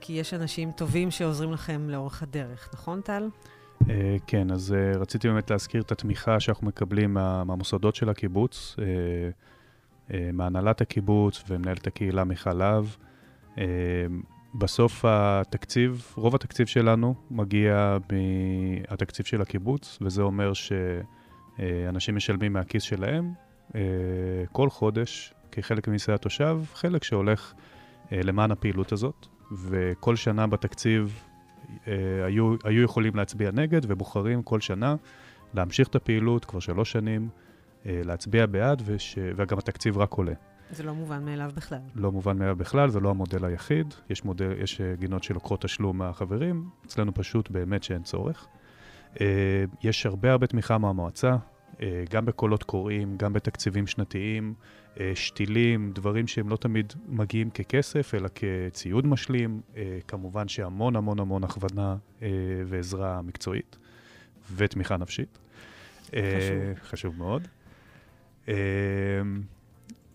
כי 0.00 0.12
יש 0.12 0.34
אנשים 0.34 0.72
טובים 0.72 1.10
שעוזרים 1.10 1.52
לכם 1.52 1.90
לאורך 1.90 2.22
הדרך, 2.22 2.68
נכון 2.74 3.00
טל? 3.00 3.28
אה, 3.90 4.16
כן, 4.26 4.50
אז 4.50 4.72
אה, 4.72 4.98
רציתי 4.98 5.28
באמת 5.28 5.50
להזכיר 5.50 5.82
את 5.82 5.92
התמיכה 5.92 6.40
שאנחנו 6.40 6.66
מקבלים 6.66 7.14
מה- 7.14 7.44
מהמוסדות 7.44 7.94
של 7.94 8.08
הקיבוץ, 8.08 8.76
אה, 8.78 10.30
מהנהלת 10.32 10.80
הקיבוץ 10.80 11.44
ומנהלת 11.48 11.86
הקהילה 11.86 12.24
מיכל 12.24 12.52
להב. 12.52 12.86
בסוף 14.54 15.04
התקציב, 15.08 16.12
רוב 16.16 16.34
התקציב 16.34 16.66
שלנו 16.66 17.14
מגיע 17.30 17.98
מהתקציב 18.90 19.26
של 19.26 19.42
הקיבוץ, 19.42 19.98
וזה 20.00 20.22
אומר 20.22 20.52
שאנשים 20.52 22.16
משלמים 22.16 22.52
מהכיס 22.52 22.82
שלהם 22.82 23.32
כל 24.52 24.70
חודש, 24.70 25.34
כחלק 25.52 25.88
ממיסי 25.88 26.12
התושב, 26.12 26.60
חלק 26.74 27.04
שהולך 27.04 27.52
למען 28.12 28.50
הפעילות 28.50 28.92
הזאת, 28.92 29.26
וכל 29.52 30.16
שנה 30.16 30.46
בתקציב 30.46 31.22
היו, 32.24 32.54
היו 32.64 32.82
יכולים 32.82 33.16
להצביע 33.16 33.50
נגד 33.50 33.80
ובוחרים 33.88 34.42
כל 34.42 34.60
שנה 34.60 34.96
להמשיך 35.54 35.88
את 35.88 35.94
הפעילות 35.94 36.44
כבר 36.44 36.60
שלוש 36.60 36.92
שנים, 36.92 37.28
אה, 37.86 38.00
להצביע 38.04 38.46
בעד, 38.46 38.82
וש, 38.84 39.18
וגם 39.36 39.58
התקציב 39.58 39.98
רק 39.98 40.12
עולה. 40.12 40.32
זה 40.70 40.82
לא 40.82 40.94
מובן 40.94 41.24
מאליו 41.24 41.50
בכלל. 41.56 41.78
לא 41.94 42.12
מובן 42.12 42.38
מאליו 42.38 42.56
בכלל, 42.56 42.90
זה 42.90 43.00
לא 43.00 43.10
המודל 43.10 43.44
היחיד. 43.44 43.94
יש, 44.10 44.24
מודל, 44.24 44.52
יש 44.62 44.80
אה, 44.80 44.94
גינות 44.98 45.22
שלוקחות 45.22 45.62
תשלום 45.62 45.98
מהחברים, 45.98 46.68
אצלנו 46.86 47.14
פשוט 47.14 47.50
באמת 47.50 47.82
שאין 47.82 48.02
צורך. 48.02 48.46
אה, 49.20 49.64
יש 49.82 50.06
הרבה 50.06 50.32
הרבה 50.32 50.46
תמיכה 50.46 50.78
מהמועצה, 50.78 51.36
אה, 51.82 52.04
גם 52.10 52.24
בקולות 52.24 52.62
קוראים, 52.62 53.16
גם 53.16 53.32
בתקציבים 53.32 53.86
שנתיים, 53.86 54.54
אה, 54.54 54.87
שתילים, 55.14 55.92
דברים 55.94 56.26
שהם 56.26 56.48
לא 56.48 56.56
תמיד 56.56 56.92
מגיעים 57.08 57.50
ככסף, 57.50 58.14
אלא 58.14 58.28
כציוד 58.34 59.06
משלים. 59.06 59.60
אה, 59.76 59.98
כמובן 60.08 60.48
שהמון 60.48 60.96
המון 60.96 61.20
המון 61.20 61.44
הכוונה 61.44 61.96
אה, 62.22 62.28
ועזרה 62.66 63.22
מקצועית 63.22 63.76
ותמיכה 64.56 64.96
נפשית. 64.96 65.38
אה, 66.14 66.72
חשוב 66.82 67.18
מאוד. 67.18 67.48
אה, 68.48 68.54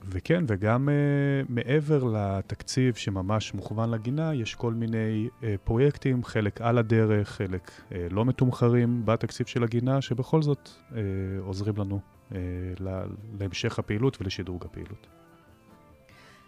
וכן, 0.09 0.43
וגם 0.47 0.89
uh, 0.89 1.45
מעבר 1.49 2.03
לתקציב 2.03 2.95
שממש 2.95 3.53
מוכוון 3.53 3.91
לגינה, 3.91 4.33
יש 4.33 4.55
כל 4.55 4.73
מיני 4.73 5.27
uh, 5.27 5.43
פרויקטים, 5.63 6.23
חלק 6.23 6.61
על 6.61 6.77
הדרך, 6.77 7.29
חלק 7.29 7.71
uh, 7.89 7.93
לא 8.09 8.25
מתומחרים 8.25 9.01
בתקציב 9.05 9.45
של 9.45 9.63
הגינה, 9.63 10.01
שבכל 10.01 10.41
זאת 10.41 10.69
uh, 10.69 10.93
עוזרים 11.39 11.77
לנו 11.77 11.99
להמשך 13.39 13.79
הפעילות 13.79 14.21
ולשדרוג 14.21 14.65
הפעילות. 14.65 15.07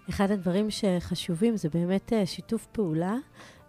אחד 0.10 0.32
הדברים 0.32 0.68
שחשובים 0.70 1.58
זה 1.58 1.70
באמת 1.70 2.14
אה, 2.14 2.26
שיתוף 2.26 2.68
פעולה 2.72 3.16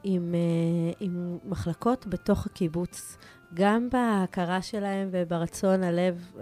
עם, 0.05 0.35
אה, 0.35 0.93
עם 1.01 1.39
מחלקות 1.45 2.07
בתוך 2.07 2.47
הקיבוץ, 2.47 3.17
גם 3.55 3.89
בהכרה 3.91 4.63
שלהם 4.63 5.09
וברצון 5.13 5.83
הלב, 5.83 6.33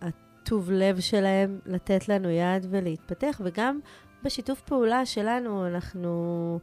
הטוב 0.00 0.70
לב 0.70 1.00
שלהם 1.00 1.58
לתת 1.66 2.08
לנו 2.08 2.30
יד 2.30 2.66
ולהתפתח, 2.70 3.40
וגם 3.44 3.80
בשיתוף 4.22 4.60
פעולה 4.60 5.06
שלנו, 5.06 5.66
אנחנו, 5.66 6.60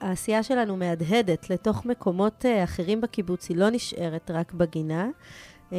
העשייה 0.00 0.42
שלנו 0.42 0.76
מהדהדת 0.76 1.50
לתוך 1.50 1.86
מקומות 1.86 2.46
אה, 2.46 2.64
אחרים 2.64 3.00
בקיבוץ, 3.00 3.48
היא 3.48 3.56
לא 3.56 3.70
נשארת 3.70 4.30
רק 4.30 4.52
בגינה. 4.52 5.08
אה, 5.72 5.78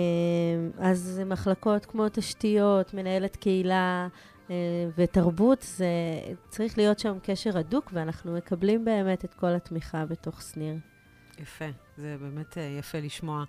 אז 0.79 1.21
מחלקות 1.25 1.85
כמו 1.85 2.09
תשתיות, 2.09 2.93
מנהלת 2.93 3.35
קהילה 3.35 4.07
אה, 4.49 4.55
ותרבות, 4.97 5.61
זה 5.61 5.87
צריך 6.49 6.77
להיות 6.77 6.99
שם 6.99 7.17
קשר 7.23 7.57
הדוק, 7.57 7.89
ואנחנו 7.93 8.33
מקבלים 8.33 8.85
באמת 8.85 9.25
את 9.25 9.33
כל 9.33 9.53
התמיכה 9.55 10.05
בתוך 10.05 10.41
שניר. 10.41 10.75
יפה, 11.39 11.65
זה 11.97 12.15
באמת 12.19 12.57
יפה 12.79 12.99
לשמוע. 12.99 13.43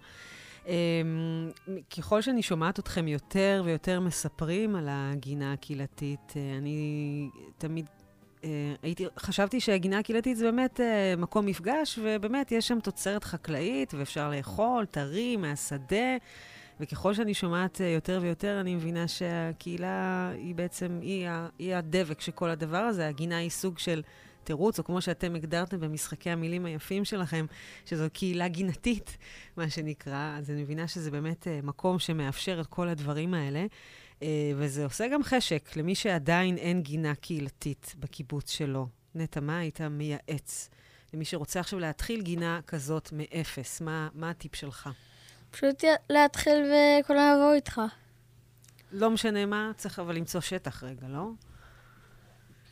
ככל 1.96 2.22
שאני 2.22 2.42
שומעת 2.42 2.78
אתכם 2.78 3.08
יותר 3.08 3.62
ויותר 3.64 4.00
מספרים 4.00 4.76
על 4.76 4.88
הגינה 4.90 5.52
הקהילתית, 5.52 6.34
אני 6.58 7.30
תמיד 7.58 7.86
הייתי, 8.82 9.06
חשבתי 9.18 9.60
שהגינה 9.60 9.98
הקהילתית 9.98 10.36
זה 10.36 10.44
באמת 10.44 10.80
מקום 11.18 11.46
מפגש, 11.46 11.98
ובאמת 12.02 12.52
יש 12.52 12.68
שם 12.68 12.80
תוצרת 12.80 13.24
חקלאית, 13.24 13.94
ואפשר 13.94 14.30
לאכול, 14.30 14.84
טרי, 14.84 15.36
מהשדה. 15.36 16.16
וככל 16.80 17.14
שאני 17.14 17.34
שומעת 17.34 17.80
יותר 17.94 18.18
ויותר, 18.22 18.60
אני 18.60 18.74
מבינה 18.74 19.08
שהקהילה 19.08 20.30
היא 20.34 20.54
בעצם, 20.54 20.98
היא, 21.02 21.28
היא 21.58 21.74
הדבק 21.74 22.20
של 22.20 22.32
כל 22.32 22.50
הדבר 22.50 22.78
הזה. 22.78 23.08
הגינה 23.08 23.36
היא 23.36 23.50
סוג 23.50 23.78
של 23.78 24.02
תירוץ, 24.44 24.78
או 24.78 24.84
כמו 24.84 25.00
שאתם 25.00 25.34
הגדרתם 25.34 25.80
במשחקי 25.80 26.30
המילים 26.30 26.66
היפים 26.66 27.04
שלכם, 27.04 27.46
שזו 27.84 28.04
קהילה 28.12 28.48
גינתית, 28.48 29.16
מה 29.56 29.70
שנקרא. 29.70 30.34
אז 30.38 30.50
אני 30.50 30.62
מבינה 30.62 30.88
שזה 30.88 31.10
באמת 31.10 31.46
מקום 31.62 31.98
שמאפשר 31.98 32.60
את 32.60 32.66
כל 32.66 32.88
הדברים 32.88 33.34
האלה. 33.34 33.66
וזה 34.56 34.84
עושה 34.84 35.08
גם 35.08 35.22
חשק 35.22 35.76
למי 35.76 35.94
שעדיין 35.94 36.58
אין 36.58 36.82
גינה 36.82 37.14
קהילתית 37.14 37.94
בקיבוץ 37.98 38.50
שלו. 38.50 38.86
נטע, 39.14 39.40
מה 39.40 39.58
היית 39.58 39.80
מייעץ 39.80 40.70
למי 41.14 41.24
שרוצה 41.24 41.60
עכשיו 41.60 41.78
להתחיל 41.78 42.22
גינה 42.22 42.60
כזאת 42.66 43.08
מאפס? 43.12 43.80
מה, 43.80 44.08
מה 44.14 44.30
הטיפ 44.30 44.54
שלך? 44.54 44.88
פשוט 45.50 45.84
להתחיל 46.10 46.72
וכולם 47.02 47.34
יבואו 47.34 47.54
איתך. 47.54 47.80
לא 48.92 49.10
משנה 49.10 49.46
מה, 49.46 49.70
צריך 49.76 49.98
אבל 49.98 50.16
למצוא 50.16 50.40
שטח 50.40 50.84
רגע, 50.84 51.08
לא? 51.08 51.28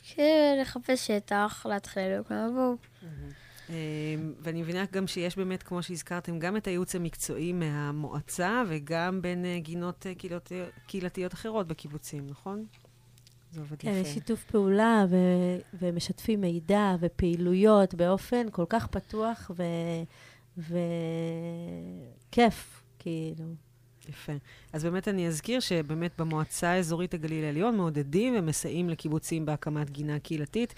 כן, 0.03 0.57
לחפש 0.61 1.07
שטח, 1.07 1.65
להתחיל 1.69 2.19
וכולם 2.19 2.49
יבואו. 2.49 2.75
ואני 4.41 4.61
מבינה 4.61 4.85
גם 4.91 5.07
שיש 5.07 5.37
באמת, 5.37 5.63
כמו 5.63 5.83
שהזכרתם, 5.83 6.39
גם 6.39 6.57
את 6.57 6.67
הייעוץ 6.67 6.95
המקצועי 6.95 7.53
מהמועצה 7.53 8.63
וגם 8.67 9.21
בין 9.21 9.45
גינות 9.59 10.05
קהילתיות 10.87 11.33
אחרות 11.33 11.67
בקיבוצים, 11.67 12.27
נכון? 12.27 12.65
זה 13.51 13.59
עובד 13.59 13.79
כן, 13.79 13.89
יפה. 13.89 14.03
כן, 14.03 14.13
שיתוף 14.13 14.43
פעולה 14.43 15.05
ו- 15.09 15.57
ומשתפים 15.79 16.41
מידע 16.41 16.95
ופעילויות 16.99 17.93
באופן 17.93 18.45
כל 18.51 18.65
כך 18.69 18.87
פתוח 18.87 19.51
וכיף, 20.57 20.67
ו- 22.81 22.83
כאילו. 22.99 23.45
יפה. 24.09 24.33
אז 24.73 24.83
באמת 24.83 25.07
אני 25.07 25.27
אזכיר 25.27 25.59
שבאמת 25.59 26.11
במועצה 26.17 26.69
האזורית 26.69 27.13
הגליל 27.13 27.43
העליון 27.43 27.77
מעודדים 27.77 28.33
ומסייעים 28.37 28.89
לקיבוצים 28.89 29.45
בהקמת 29.45 29.89
גינה 29.89 30.19
קהילתית. 30.19 30.73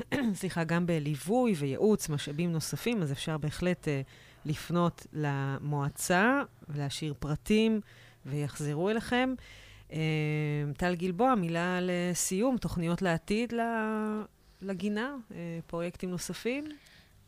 סליחה, 0.34 0.64
גם 0.64 0.86
בליווי 0.86 1.54
וייעוץ, 1.56 2.08
משאבים 2.08 2.52
נוספים, 2.52 3.02
אז 3.02 3.12
אפשר 3.12 3.38
בהחלט 3.38 3.84
uh, 3.84 3.88
לפנות 4.44 5.06
למועצה 5.12 6.42
ולהשאיר 6.68 7.14
פרטים 7.18 7.80
ויחזרו 8.26 8.90
אליכם. 8.90 9.34
Uh, 9.90 9.92
טל 10.76 10.94
גלבוע, 10.94 11.34
מילה 11.34 11.78
לסיום, 11.82 12.58
תוכניות 12.58 13.02
לעתיד 13.02 13.52
לגינה, 14.62 15.14
uh, 15.30 15.34
פרויקטים 15.66 16.10
נוספים? 16.10 16.64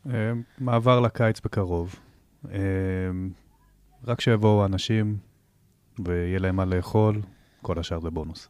Uh, 0.05 0.09
מעבר 0.57 0.99
לקיץ 0.99 1.39
בקרוב. 1.39 1.95
Uh, 2.45 2.49
רק 4.03 4.21
שיבואו 4.21 4.65
אנשים 4.65 5.17
ויהיה 6.05 6.39
להם 6.39 6.55
מה 6.55 6.65
לאכול, 6.65 7.21
כל 7.61 7.79
השאר 7.79 7.99
זה 7.99 8.09
בונוס. 8.09 8.49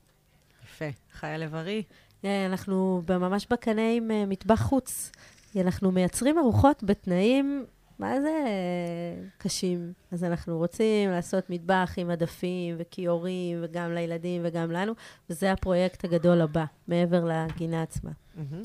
יפה. 0.64 0.86
חיה 1.12 1.38
לב-ארי? 1.38 1.84
אה, 2.26 2.46
אנחנו 2.46 3.02
ממש 3.10 3.48
בקנה 3.50 3.92
עם 3.92 4.12
אה, 4.12 4.26
מטבח 4.26 4.62
חוץ. 4.62 5.12
אנחנו 5.56 5.92
מייצרים 5.92 6.38
ארוחות 6.38 6.84
בתנאים, 6.84 7.66
מה 8.00 8.22
זה 8.22 8.46
קשים. 9.38 9.94
אז 10.12 10.24
אנחנו 10.24 10.58
רוצים 10.58 11.10
לעשות 11.10 11.50
מטבח 11.50 11.94
עם 11.98 12.10
עדפים 12.10 12.76
וכיורים, 12.80 13.60
וגם 13.62 13.94
לילדים 13.94 14.42
וגם 14.46 14.72
לנו, 14.72 14.94
וזה 15.30 15.52
הפרויקט 15.52 16.06
הגדול 16.06 16.42
הבא, 16.42 16.66
מעבר 16.88 17.26
לגינה 17.26 17.82
עצמה. 17.82 18.12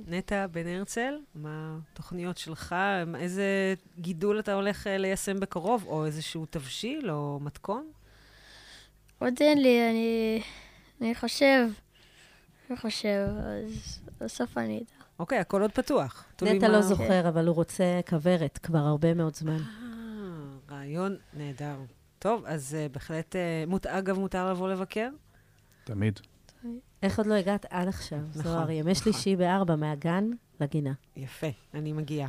נטע 0.06 0.46
בן 0.46 0.66
הרצל, 0.66 1.18
מה 1.34 1.78
התוכניות 1.92 2.38
שלך? 2.38 2.74
איזה 3.18 3.74
גידול 3.98 4.38
אתה 4.38 4.54
הולך 4.54 4.86
אה, 4.86 4.98
ליישם 4.98 5.40
בקרוב, 5.40 5.84
או 5.86 6.06
איזשהו 6.06 6.46
תבשיל 6.50 7.10
או 7.10 7.38
מתכון? 7.42 7.86
עוד 9.18 9.34
אין 9.40 9.62
לי, 9.62 9.90
אני, 9.90 10.42
אני 11.00 11.14
חושב, 11.14 11.66
אני 12.70 12.76
חושב, 12.76 13.26
אז 13.38 14.00
בסוף 14.20 14.58
אני 14.58 14.76
אדע. 14.76 15.04
אוקיי, 15.18 15.38
הכל 15.38 15.62
עוד 15.62 15.72
פתוח. 15.72 16.24
נטע 16.42 16.68
לא 16.68 16.82
זוכר, 16.82 17.28
אבל 17.28 17.46
הוא 17.46 17.54
רוצה 17.54 18.00
כוורת 18.08 18.58
כבר 18.62 18.78
הרבה 18.78 19.14
מאוד 19.14 19.34
זמן. 19.34 19.56
אה, 19.56 20.76
רעיון 20.76 21.16
נהדר. 21.34 21.76
טוב, 22.18 22.42
אז 22.46 22.76
uh, 22.76 22.92
בהחלט, 22.92 23.36
uh, 23.36 23.88
אגב, 23.88 24.18
מותר 24.18 24.50
לבוא 24.50 24.68
לבקר? 24.68 25.08
תמיד. 25.84 26.20
איך 27.02 27.18
עוד 27.18 27.26
לא 27.26 27.34
הגעת 27.34 27.66
עד 27.70 27.88
עכשיו? 27.88 28.18
נכון, 28.18 28.42
זוהר, 28.42 28.70
ימי 28.70 28.80
נכון. 28.92 28.94
שלישי 28.94 29.36
בארבע, 29.36 29.76
מהגן 29.76 30.30
לגינה. 30.60 30.92
יפה, 31.16 31.46
אני 31.74 31.92
מגיעה. 31.92 32.28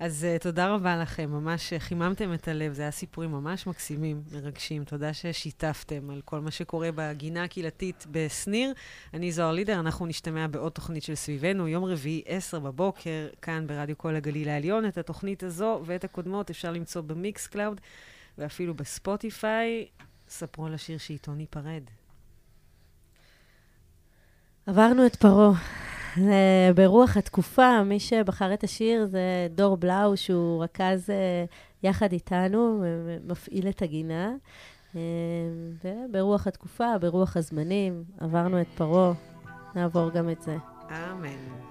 אז 0.00 0.26
uh, 0.26 0.42
תודה 0.42 0.74
רבה 0.74 0.96
לכם, 0.96 1.30
ממש 1.30 1.72
חיממתם 1.78 2.34
את 2.34 2.48
הלב, 2.48 2.72
זה 2.72 2.82
היה 2.82 2.90
סיפורים 2.90 3.32
ממש 3.32 3.66
מקסימים, 3.66 4.22
מרגשים. 4.32 4.84
תודה 4.84 5.14
ששיתפתם 5.14 6.10
על 6.10 6.20
כל 6.24 6.40
מה 6.40 6.50
שקורה 6.50 6.88
בגינה 6.94 7.44
הקהילתית 7.44 8.06
בשניר. 8.10 8.72
אני 9.14 9.32
זוהר 9.32 9.52
לידר, 9.52 9.80
אנחנו 9.80 10.06
נשתמע 10.06 10.46
בעוד 10.46 10.72
תוכנית 10.72 11.02
של 11.02 11.14
סביבנו, 11.14 11.68
יום 11.68 11.84
רביעי, 11.84 12.22
10 12.26 12.58
בבוקר, 12.58 13.28
כאן 13.42 13.66
ברדיו 13.66 13.98
כל 13.98 14.16
הגליל 14.16 14.48
העליון. 14.48 14.86
את 14.86 14.98
התוכנית 14.98 15.42
הזו 15.42 15.82
ואת 15.86 16.04
הקודמות 16.04 16.50
אפשר 16.50 16.72
למצוא 16.72 17.02
ב 17.02 17.46
Mixcloud 17.46 17.80
ואפילו 18.38 18.74
בספוטיפיי. 18.74 19.86
ספרו 20.28 20.68
לשיר 20.68 20.98
שאיתו 20.98 21.34
ניפרד. 21.34 21.82
עברנו 24.66 25.06
את 25.06 25.16
פרעה. 25.16 25.52
ברוח 26.74 27.16
התקופה, 27.16 27.82
מי 27.82 28.00
שבחר 28.00 28.54
את 28.54 28.64
השיר 28.64 29.06
זה 29.06 29.48
דור 29.54 29.76
בלאו, 29.76 30.16
שהוא 30.16 30.64
רכז 30.64 31.10
אה, 31.10 31.44
יחד 31.82 32.12
איתנו, 32.12 32.84
מפעיל 33.26 33.68
את 33.68 33.82
הגינה. 33.82 34.34
אה, 34.96 35.00
וברוח 35.84 36.46
התקופה, 36.46 36.98
ברוח 37.00 37.36
הזמנים, 37.36 38.04
עברנו 38.20 38.60
את 38.60 38.66
פרעה, 38.74 39.12
נעבור 39.74 40.10
גם 40.10 40.30
את 40.30 40.42
זה. 40.42 40.56
אמן. 40.90 41.66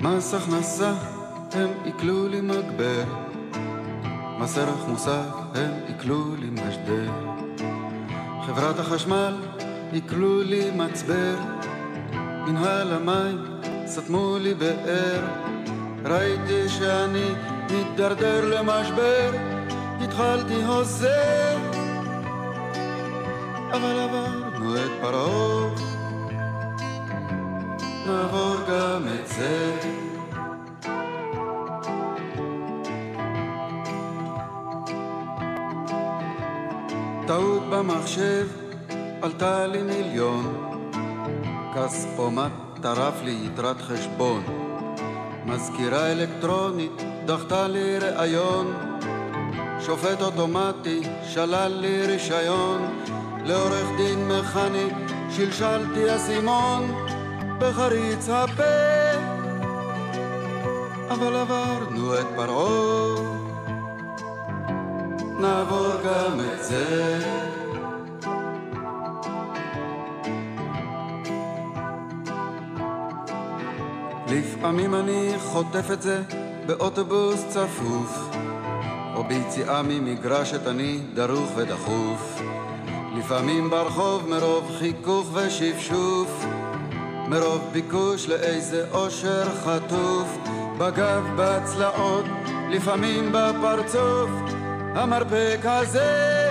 מס 0.00 0.34
הכנסה 0.34 1.15
הם 1.56 1.68
עיכלו 1.84 2.28
לי 2.28 2.40
מגבר, 2.40 3.04
מס 4.38 4.58
ערך 4.58 4.88
מוסף 4.88 5.26
הם 5.54 5.70
עיכלו 5.86 6.36
לי 6.38 6.50
משדר, 6.50 7.10
חברת 8.46 8.78
החשמל 8.78 9.34
עיכלו 9.92 10.42
לי 10.42 10.70
מצבר, 10.70 11.34
מנהל 12.46 12.92
המים 12.92 13.38
סתמו 13.86 14.36
לי 14.40 14.54
באר, 14.54 15.24
ראיתי 16.04 16.68
שאני 16.68 17.28
מתדרדר 17.70 18.58
למשבר, 18.58 19.30
התחלתי 20.00 20.62
הוזר, 20.62 21.58
אבל 23.72 23.98
עברנו 23.98 24.76
את 24.76 24.90
פרעה, 25.00 25.70
נעבור 28.06 28.56
גם 28.68 29.02
את 29.08 29.28
זה. 29.28 30.05
במחשב 38.06 38.46
עלתה 39.22 39.66
לי 39.66 39.82
מיליון, 39.82 40.72
כספומט 41.74 42.52
טרף 42.82 43.14
לי 43.24 43.38
יתרת 43.44 43.80
חשבון, 43.80 44.42
מזכירה 45.46 46.12
אלקטרונית 46.12 47.02
דחתה 47.24 47.68
לי 47.68 47.98
ראיון, 47.98 48.74
שופט 49.80 50.22
אוטומטי 50.22 51.00
שלל 51.28 51.72
לי 51.80 52.06
רישיון, 52.06 53.02
לעורך 53.44 53.86
דין 53.96 54.28
מכני 54.28 54.88
שלשלתי 55.30 56.16
אסימון. 56.16 57.06
בחריץ 57.58 58.28
הפה. 58.28 58.62
אבל 61.08 61.36
עברנו 61.36 62.14
את 62.14 62.26
פרעה, 62.36 63.14
נעבור 65.40 65.88
גם 66.04 66.40
את 66.40 66.64
זה. 66.64 67.55
לפעמים 74.28 74.94
אני 74.94 75.32
חוטף 75.38 75.90
את 75.92 76.02
זה 76.02 76.22
באוטובוס 76.66 77.44
צפוף, 77.48 78.28
או 79.14 79.24
ביציאה 79.24 79.82
ממגרשת 79.82 80.66
אני 80.66 81.00
דרוך 81.14 81.50
ודחוף. 81.56 82.42
לפעמים 83.18 83.70
ברחוב 83.70 84.28
מרוב 84.28 84.70
חיכוך 84.78 85.30
ושפשוף, 85.34 86.44
מרוב 87.28 87.60
ביקוש 87.72 88.28
לאיזה 88.28 88.86
אושר 88.92 89.44
חטוף, 89.64 90.38
בגב, 90.78 91.24
בצלעות, 91.36 92.24
לפעמים 92.70 93.32
בפרצוף, 93.32 94.30
המרפק 94.94 95.60
הזה. 95.62 96.50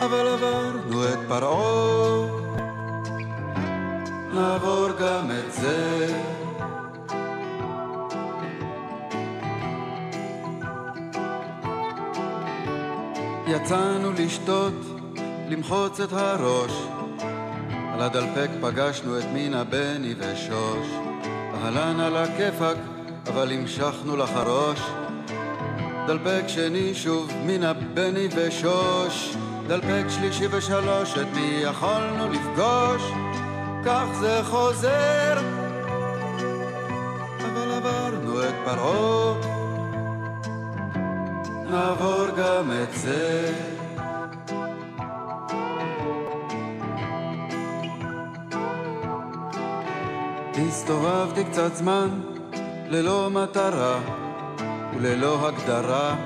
אבל 0.00 0.28
עברנו 0.28 1.04
את 1.04 1.18
פרעה, 1.28 2.43
נעבור 4.34 4.88
גם 5.00 5.30
את 5.30 5.52
זה. 5.52 6.06
יצאנו 13.46 14.12
לשתות, 14.12 14.72
למחוץ 15.48 16.00
את 16.00 16.12
הראש. 16.12 16.72
על 17.92 18.02
הדלפק 18.02 18.48
פגשנו 18.60 19.18
את 19.18 19.24
מינה, 19.32 19.64
בני 19.64 20.14
ושוש. 20.18 20.86
אהלן 21.54 22.00
על 22.00 22.16
הכיפאק, 22.16 22.76
אבל 23.26 23.52
המשכנו 23.52 24.16
לחרוש. 24.16 24.80
דלפק 26.06 26.42
שני 26.46 26.94
שוב, 26.94 27.32
מינה, 27.46 27.72
בני 27.72 28.28
ושוש. 28.36 29.36
דלפק 29.66 30.04
שלישי 30.08 30.46
ושלוש, 30.50 31.18
את 31.18 31.26
מי 31.34 31.58
יכולנו 31.62 32.28
לפגוש? 32.32 33.33
כך 33.84 34.04
זה 34.20 34.40
חוזר. 34.44 35.38
אבל 37.38 37.72
עברנו 37.72 38.42
את 38.42 38.54
פרעה. 38.64 39.34
נעבור 41.70 42.26
גם 42.36 42.70
את 42.82 42.92
זה. 42.92 43.52
הסתובבתי 50.68 51.44
קצת 51.44 51.74
זמן 51.74 52.08
ללא 52.88 53.30
מטרה 53.30 54.00
וללא 54.96 55.48
הגדרה 55.48 56.16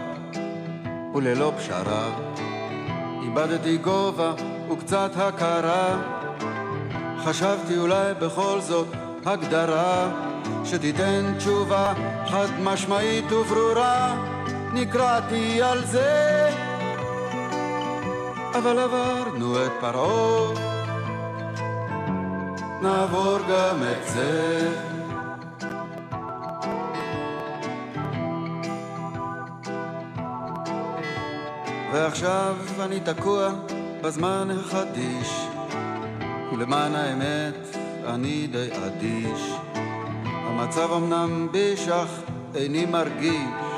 וללא 1.15 1.53
פשרה. 1.59 2.11
איבדתי 3.23 3.77
גובה 3.77 4.33
וקצת 4.71 5.11
הכרה. 5.17 6.18
חשבתי 7.29 7.79
אולי 7.79 8.15
בכל 8.15 8.59
זאת 8.61 8.89
הגדרה 9.27 10.11
שתיתן 10.65 11.35
תשובה 11.39 11.95
חד 12.27 12.47
משמעית 12.63 13.33
וברורה. 13.33 14.17
נקרעתי 14.73 15.63
על 15.63 15.85
זה, 15.85 16.51
אבל 18.59 18.79
עברנו 18.79 19.67
את 19.67 19.73
פרעה, 19.81 20.53
נעבור 22.83 23.39
גם 23.39 23.83
את 23.83 24.09
זה. 24.09 24.71
ועכשיו 31.93 32.57
אני 32.81 33.01
תקוע 33.01 33.51
בזמן 34.03 34.49
החדיש, 34.51 35.48
ולמען 36.59 36.95
האמת 36.95 37.77
אני 38.07 38.47
די 38.47 38.69
אדיש. 38.87 39.53
המצב 40.25 40.93
אמנם 40.93 41.49
ביש 41.53 41.89
אך 41.89 42.09
איני 42.55 42.87
מרגיש 42.87 43.69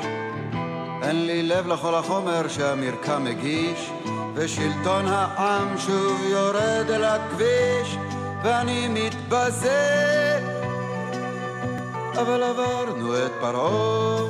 אין 1.01 1.25
לי 1.25 1.43
לב 1.43 1.67
לכל 1.67 1.95
החומר 1.95 2.47
שהמרקם 2.47 3.23
מגיש, 3.23 3.91
ושלטון 4.35 5.05
העם 5.07 5.77
שוב 5.77 6.21
יורד 6.29 6.89
אל 6.89 7.03
הכביש, 7.03 7.97
ואני 8.43 8.87
מתבזה. 8.87 10.39
אבל 12.21 12.43
עברנו 12.43 13.17
את 13.17 13.31
פרעה, 13.41 14.23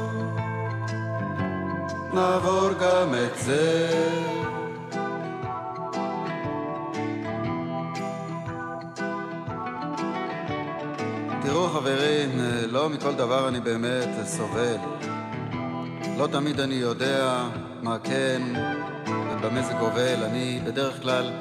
נעבור 2.14 2.70
גם 2.80 3.16
את 3.16 3.40
זה. 3.40 4.41
תראו 11.42 11.70
חברים, 11.70 12.30
לא 12.70 12.90
מכל 12.90 13.14
דבר 13.14 13.48
אני 13.48 13.60
באמת 13.60 14.10
סובל. 14.26 14.78
לא 16.18 16.28
תמיד 16.28 16.60
אני 16.60 16.76
יודע 16.76 17.44
מה 17.82 17.98
כן 18.04 18.42
ובמה 19.08 19.62
זה 19.62 19.74
גובל. 19.74 20.24
אני 20.24 20.62
בדרך 20.66 21.02
כלל 21.02 21.32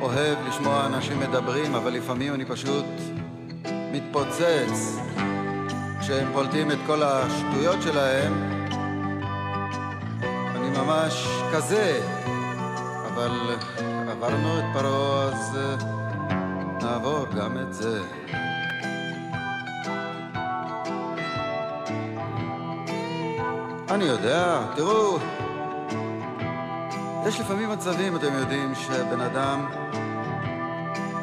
אוהב 0.00 0.38
לשמוע 0.48 0.86
אנשים 0.86 1.20
מדברים, 1.20 1.74
אבל 1.74 1.92
לפעמים 1.92 2.34
אני 2.34 2.44
פשוט 2.44 2.84
מתפוצץ 3.92 4.98
כשהם 6.00 6.32
פולטים 6.32 6.70
את 6.70 6.78
כל 6.86 7.02
השטויות 7.02 7.82
שלהם. 7.82 8.32
אני 10.56 10.68
ממש 10.78 11.28
כזה, 11.52 12.00
אבל 13.06 13.56
עברנו 14.08 14.58
את 14.58 14.64
פרעה, 14.72 15.24
אז 15.24 15.58
נעבור 16.82 17.26
גם 17.36 17.58
את 17.58 17.74
זה. 17.74 18.00
אני 23.94 24.04
יודע, 24.04 24.60
תראו, 24.76 25.18
יש 27.26 27.40
לפעמים 27.40 27.70
מצבים, 27.70 28.16
אתם 28.16 28.34
יודעים, 28.34 28.74
שבן 28.74 29.20
אדם 29.20 29.66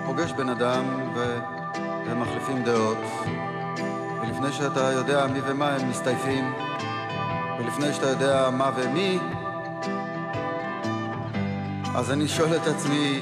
פוגש 0.06 0.32
בן 0.32 0.50
אדם. 0.50 1.02
והם 2.12 2.20
מחליפים 2.20 2.64
דעות, 2.64 2.98
ולפני 4.22 4.52
שאתה 4.52 4.92
יודע 4.92 5.28
מי 5.28 5.40
ומה 5.46 5.70
הם 5.70 5.90
מסתייפים, 5.90 6.54
ולפני 7.60 7.94
שאתה 7.94 8.08
יודע 8.08 8.50
מה 8.50 8.72
ומי, 8.76 9.20
אז 11.96 12.12
אני 12.12 12.28
שואל 12.28 12.56
את 12.56 12.68
עצמי, 12.68 13.22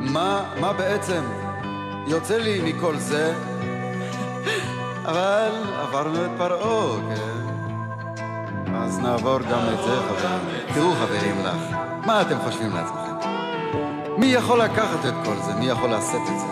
מה, 0.00 0.44
מה 0.60 0.72
בעצם 0.72 1.22
יוצא 2.06 2.38
לי 2.38 2.72
מכל 2.72 2.96
זה? 2.96 3.34
אבל 5.04 5.50
עברנו 5.80 6.24
את 6.24 6.30
פרעה, 6.38 7.14
כן? 7.16 7.31
נעבור 9.02 9.38
גם 9.38 9.60
את 9.72 9.78
זה, 9.84 9.96
חברים. 10.08 10.74
תראו, 10.74 10.92
חברים 10.92 11.44
לך, 11.44 11.76
מה 12.06 12.20
אתם 12.20 12.38
חושבים 12.44 12.70
לעצמכם? 12.74 13.12
מי 14.18 14.26
יכול 14.26 14.62
לקחת 14.62 15.06
את 15.08 15.14
כל 15.24 15.34
זה? 15.42 15.54
מי 15.54 15.64
יכול 15.66 15.94
לשאת 15.94 16.22
את 16.22 16.40
זה? 16.40 16.46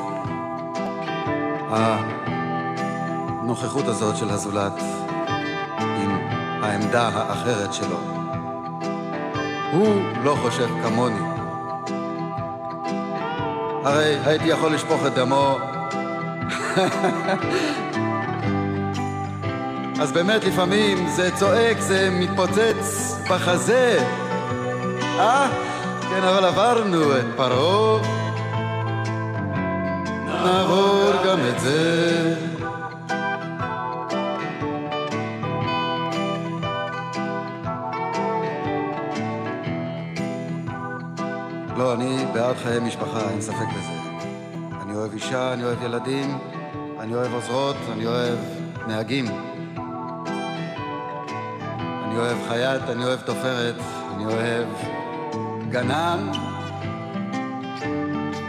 הנוכחות 3.40 3.86
הזאת 3.86 4.16
של 4.16 4.30
הזולת 4.30 4.82
עם 5.78 6.18
העמדה 6.62 7.08
האחרת 7.14 7.74
שלו. 7.74 7.96
הוא 9.72 10.02
לא 10.24 10.36
חושב 10.42 10.68
כמוני. 10.82 11.20
הרי 13.84 14.18
הייתי 14.24 14.48
יכול 14.48 14.74
לשפוך 14.74 15.06
את 15.06 15.14
דמו 15.14 15.58
אז 20.00 20.12
באמת 20.12 20.44
לפעמים 20.44 21.08
זה 21.08 21.30
צועק, 21.36 21.80
זה 21.80 22.10
מתפוצץ 22.10 23.14
בחזה. 23.30 23.98
אה? 25.18 25.50
כן, 26.10 26.24
אבל 26.24 26.44
עברנו 26.44 27.16
את 27.18 27.24
פרעה. 27.36 28.02
נעבור 30.26 31.12
גם 31.26 31.38
את 31.48 31.60
זה. 31.60 32.34
לא, 41.76 41.94
אני 41.94 42.24
בעד 42.34 42.56
חיי 42.56 42.80
משפחה, 42.80 43.30
אין 43.30 43.40
ספק 43.40 43.56
בזה. 43.78 43.92
אני 44.82 44.94
אוהב 44.94 45.12
אישה, 45.12 45.52
אני 45.52 45.64
אוהב 45.64 45.82
ילדים, 45.82 46.38
אני 47.00 47.14
אוהב 47.14 47.34
עוזרות, 47.34 47.76
אני 47.92 48.06
אוהב 48.06 48.38
נהגים. 48.88 49.49
אוהב 52.20 52.38
חייט, 52.48 52.82
אני 52.88 53.04
אוהב 53.04 53.20
תופרת, 53.20 53.74
אני 54.14 54.24
אוהב 54.24 54.68
גנן 55.68 56.30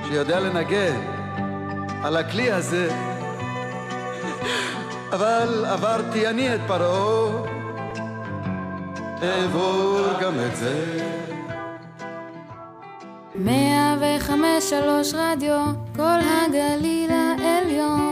שיודע 0.07 0.39
לנגן 0.39 1.01
על 2.03 2.17
הכלי 2.17 2.51
הזה. 2.51 2.89
אבל 5.15 5.65
עברתי 5.65 6.27
אני 6.27 6.55
את 6.55 6.59
פרעה, 6.67 7.43
אעבור 9.23 9.99
גם 10.21 10.33
את 10.45 10.55
זה. 10.55 11.01
מאה 13.35 13.95
וחמש 13.99 14.69
שלוש 14.69 15.13
רדיו, 15.13 15.65
כל 15.95 16.03
הגליל 16.03 17.11
העליון. 17.11 18.10